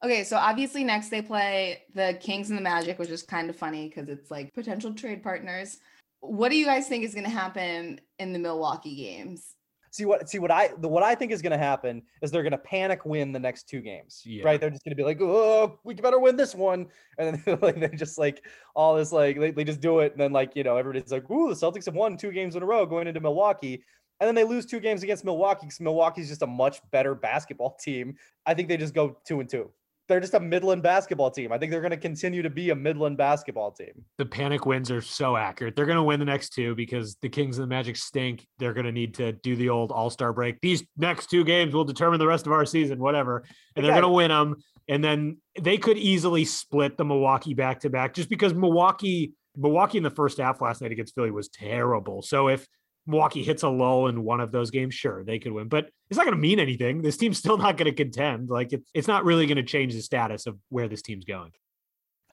Okay, 0.03 0.25
so 0.25 0.35
obviously 0.35 0.83
next 0.83 1.07
they 1.07 1.21
play 1.21 1.83
the 1.95 2.17
Kings 2.19 2.49
and 2.49 2.57
the 2.57 2.61
Magic, 2.61 2.99
which 2.99 3.09
is 3.09 3.23
kind 3.23 3.49
of 3.49 3.55
funny 3.55 3.87
because 3.87 4.09
it's 4.09 4.29
like 4.29 4.53
potential 4.53 4.93
trade 4.93 5.23
partners. 5.23 5.77
What 6.19 6.49
do 6.49 6.57
you 6.57 6.65
guys 6.65 6.89
think 6.89 7.05
is 7.05 7.13
going 7.13 7.23
to 7.23 7.29
happen 7.29 8.01
in 8.19 8.33
the 8.33 8.39
Milwaukee 8.39 8.97
games? 8.97 9.55
see 9.93 10.05
what 10.05 10.27
see 10.27 10.39
what 10.39 10.49
I 10.49 10.71
the 10.79 10.87
what 10.87 11.03
I 11.03 11.13
think 11.13 11.31
is 11.31 11.41
going 11.41 11.51
to 11.51 11.57
happen 11.57 12.01
is 12.21 12.31
they're 12.31 12.41
going 12.41 12.51
to 12.51 12.57
panic 12.57 13.05
win 13.05 13.31
the 13.31 13.39
next 13.39 13.69
two 13.69 13.79
games, 13.79 14.23
yeah. 14.25 14.43
right? 14.43 14.59
They're 14.59 14.71
just 14.71 14.83
going 14.83 14.91
to 14.91 14.95
be 14.95 15.03
like, 15.03 15.21
oh, 15.21 15.79
we 15.83 15.93
better 15.93 16.19
win 16.19 16.35
this 16.35 16.55
one, 16.55 16.87
and 17.17 17.39
then 17.45 17.59
like 17.61 17.79
they 17.79 17.89
just 17.89 18.17
like 18.17 18.43
all 18.75 18.95
this 18.95 19.11
like 19.11 19.39
they, 19.39 19.51
they 19.51 19.63
just 19.63 19.81
do 19.81 19.99
it, 19.99 20.11
and 20.11 20.19
then 20.19 20.33
like 20.33 20.55
you 20.55 20.63
know 20.63 20.77
everybody's 20.77 21.11
like, 21.11 21.29
ooh, 21.29 21.47
the 21.47 21.55
Celtics 21.55 21.85
have 21.85 21.93
won 21.93 22.17
two 22.17 22.31
games 22.31 22.55
in 22.55 22.63
a 22.63 22.65
row 22.65 22.85
going 22.85 23.07
into 23.07 23.21
Milwaukee. 23.21 23.83
And 24.23 24.27
then 24.29 24.35
they 24.35 24.45
lose 24.45 24.65
two 24.65 24.79
games 24.79 25.03
against 25.03 25.25
Milwaukee 25.25 25.65
because 25.65 25.81
Milwaukee's 25.81 26.29
just 26.29 26.43
a 26.43 26.47
much 26.47 26.79
better 26.91 27.13
basketball 27.13 27.77
team. 27.83 28.15
I 28.45 28.53
think 28.53 28.69
they 28.69 28.77
just 28.77 28.93
go 28.93 29.17
two 29.25 29.41
and 29.41 29.49
two 29.49 29.69
they're 30.07 30.19
just 30.19 30.33
a 30.33 30.39
Midland 30.39 30.83
basketball 30.83 31.31
team. 31.31 31.51
I 31.51 31.57
think 31.57 31.71
they're 31.71 31.81
going 31.81 31.91
to 31.91 31.97
continue 31.97 32.41
to 32.41 32.49
be 32.49 32.71
a 32.71 32.75
Midland 32.75 33.17
basketball 33.17 33.71
team. 33.71 34.03
The 34.17 34.25
panic 34.25 34.65
wins 34.65 34.91
are 34.91 35.01
so 35.01 35.37
accurate. 35.37 35.75
They're 35.75 35.85
going 35.85 35.97
to 35.97 36.03
win 36.03 36.19
the 36.19 36.25
next 36.25 36.49
two 36.49 36.75
because 36.75 37.15
the 37.21 37.29
Kings 37.29 37.57
and 37.57 37.63
the 37.63 37.67
Magic 37.67 37.95
stink. 37.95 38.45
They're 38.59 38.73
going 38.73 38.85
to 38.85 38.91
need 38.91 39.13
to 39.15 39.31
do 39.31 39.55
the 39.55 39.69
old 39.69 39.91
All 39.91 40.09
Star 40.09 40.33
break. 40.33 40.59
These 40.61 40.83
next 40.97 41.29
two 41.29 41.43
games 41.43 41.73
will 41.73 41.85
determine 41.85 42.19
the 42.19 42.27
rest 42.27 42.45
of 42.45 42.51
our 42.51 42.65
season, 42.65 42.99
whatever. 42.99 43.43
And 43.75 43.85
they're 43.85 43.93
going 43.93 44.03
to 44.03 44.09
win 44.09 44.29
them. 44.29 44.57
And 44.89 45.01
then 45.01 45.37
they 45.59 45.77
could 45.77 45.97
easily 45.97 46.43
split 46.43 46.97
the 46.97 47.05
Milwaukee 47.05 47.53
back 47.53 47.79
to 47.81 47.89
back 47.89 48.13
just 48.13 48.29
because 48.29 48.53
Milwaukee. 48.53 49.33
Milwaukee 49.55 49.99
in 49.99 50.03
the 50.03 50.09
first 50.09 50.39
half 50.39 50.61
last 50.61 50.81
night 50.81 50.91
against 50.91 51.13
Philly 51.13 51.29
was 51.29 51.47
terrible. 51.47 52.23
So 52.23 52.47
if 52.47 52.67
Milwaukee 53.05 53.43
hits 53.43 53.63
a 53.63 53.69
lull 53.69 54.07
in 54.07 54.23
one 54.23 54.39
of 54.39 54.51
those 54.51 54.71
games, 54.71 54.93
sure, 54.93 55.23
they 55.23 55.39
could 55.39 55.51
win, 55.51 55.67
but 55.67 55.89
it's 56.09 56.17
not 56.17 56.25
going 56.25 56.35
to 56.35 56.41
mean 56.41 56.59
anything. 56.59 57.01
This 57.01 57.17
team's 57.17 57.37
still 57.43 57.57
not 57.57 57.77
going 57.77 57.91
to 57.91 57.95
contend. 57.95 58.49
Like 58.49 58.73
it's 58.73 58.89
it's 58.93 59.07
not 59.07 59.25
really 59.25 59.45
going 59.45 59.57
to 59.57 59.63
change 59.63 59.93
the 59.93 60.01
status 60.01 60.47
of 60.47 60.57
where 60.69 60.87
this 60.87 61.01
team's 61.01 61.25
going. 61.25 61.51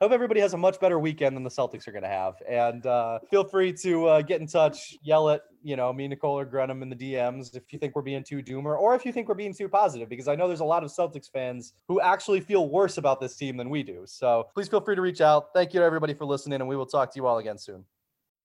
I 0.00 0.06
hope 0.06 0.12
everybody 0.12 0.40
has 0.40 0.54
a 0.54 0.56
much 0.56 0.80
better 0.80 0.98
weekend 0.98 1.36
than 1.36 1.42
the 1.42 1.50
Celtics 1.50 1.86
are 1.86 1.92
going 1.92 2.04
to 2.04 2.08
have. 2.08 2.36
And 2.48 2.86
uh, 2.86 3.18
feel 3.30 3.44
free 3.44 3.70
to 3.82 4.06
uh, 4.06 4.22
get 4.22 4.40
in 4.40 4.46
touch, 4.46 4.96
yell 5.02 5.28
at 5.28 5.42
you 5.62 5.76
know 5.76 5.92
me, 5.92 6.08
Nicole, 6.08 6.38
or 6.38 6.46
Grenham 6.46 6.82
in 6.82 6.88
the 6.88 6.96
DMs 6.96 7.54
if 7.54 7.70
you 7.70 7.78
think 7.78 7.94
we're 7.94 8.00
being 8.00 8.24
too 8.24 8.42
doomer, 8.42 8.78
or 8.78 8.94
if 8.94 9.04
you 9.04 9.12
think 9.12 9.28
we're 9.28 9.34
being 9.34 9.52
too 9.52 9.68
positive, 9.68 10.08
because 10.08 10.26
I 10.26 10.34
know 10.36 10.48
there's 10.48 10.60
a 10.60 10.64
lot 10.64 10.82
of 10.84 10.90
Celtics 10.90 11.30
fans 11.30 11.74
who 11.86 12.00
actually 12.00 12.40
feel 12.40 12.70
worse 12.70 12.96
about 12.96 13.20
this 13.20 13.36
team 13.36 13.58
than 13.58 13.68
we 13.68 13.82
do. 13.82 14.04
So 14.06 14.46
please 14.54 14.68
feel 14.68 14.80
free 14.80 14.96
to 14.96 15.02
reach 15.02 15.20
out. 15.20 15.48
Thank 15.52 15.74
you 15.74 15.80
to 15.80 15.84
everybody 15.84 16.14
for 16.14 16.24
listening, 16.24 16.62
and 16.62 16.68
we 16.68 16.76
will 16.76 16.86
talk 16.86 17.12
to 17.12 17.18
you 17.18 17.26
all 17.26 17.36
again 17.36 17.58
soon. 17.58 17.84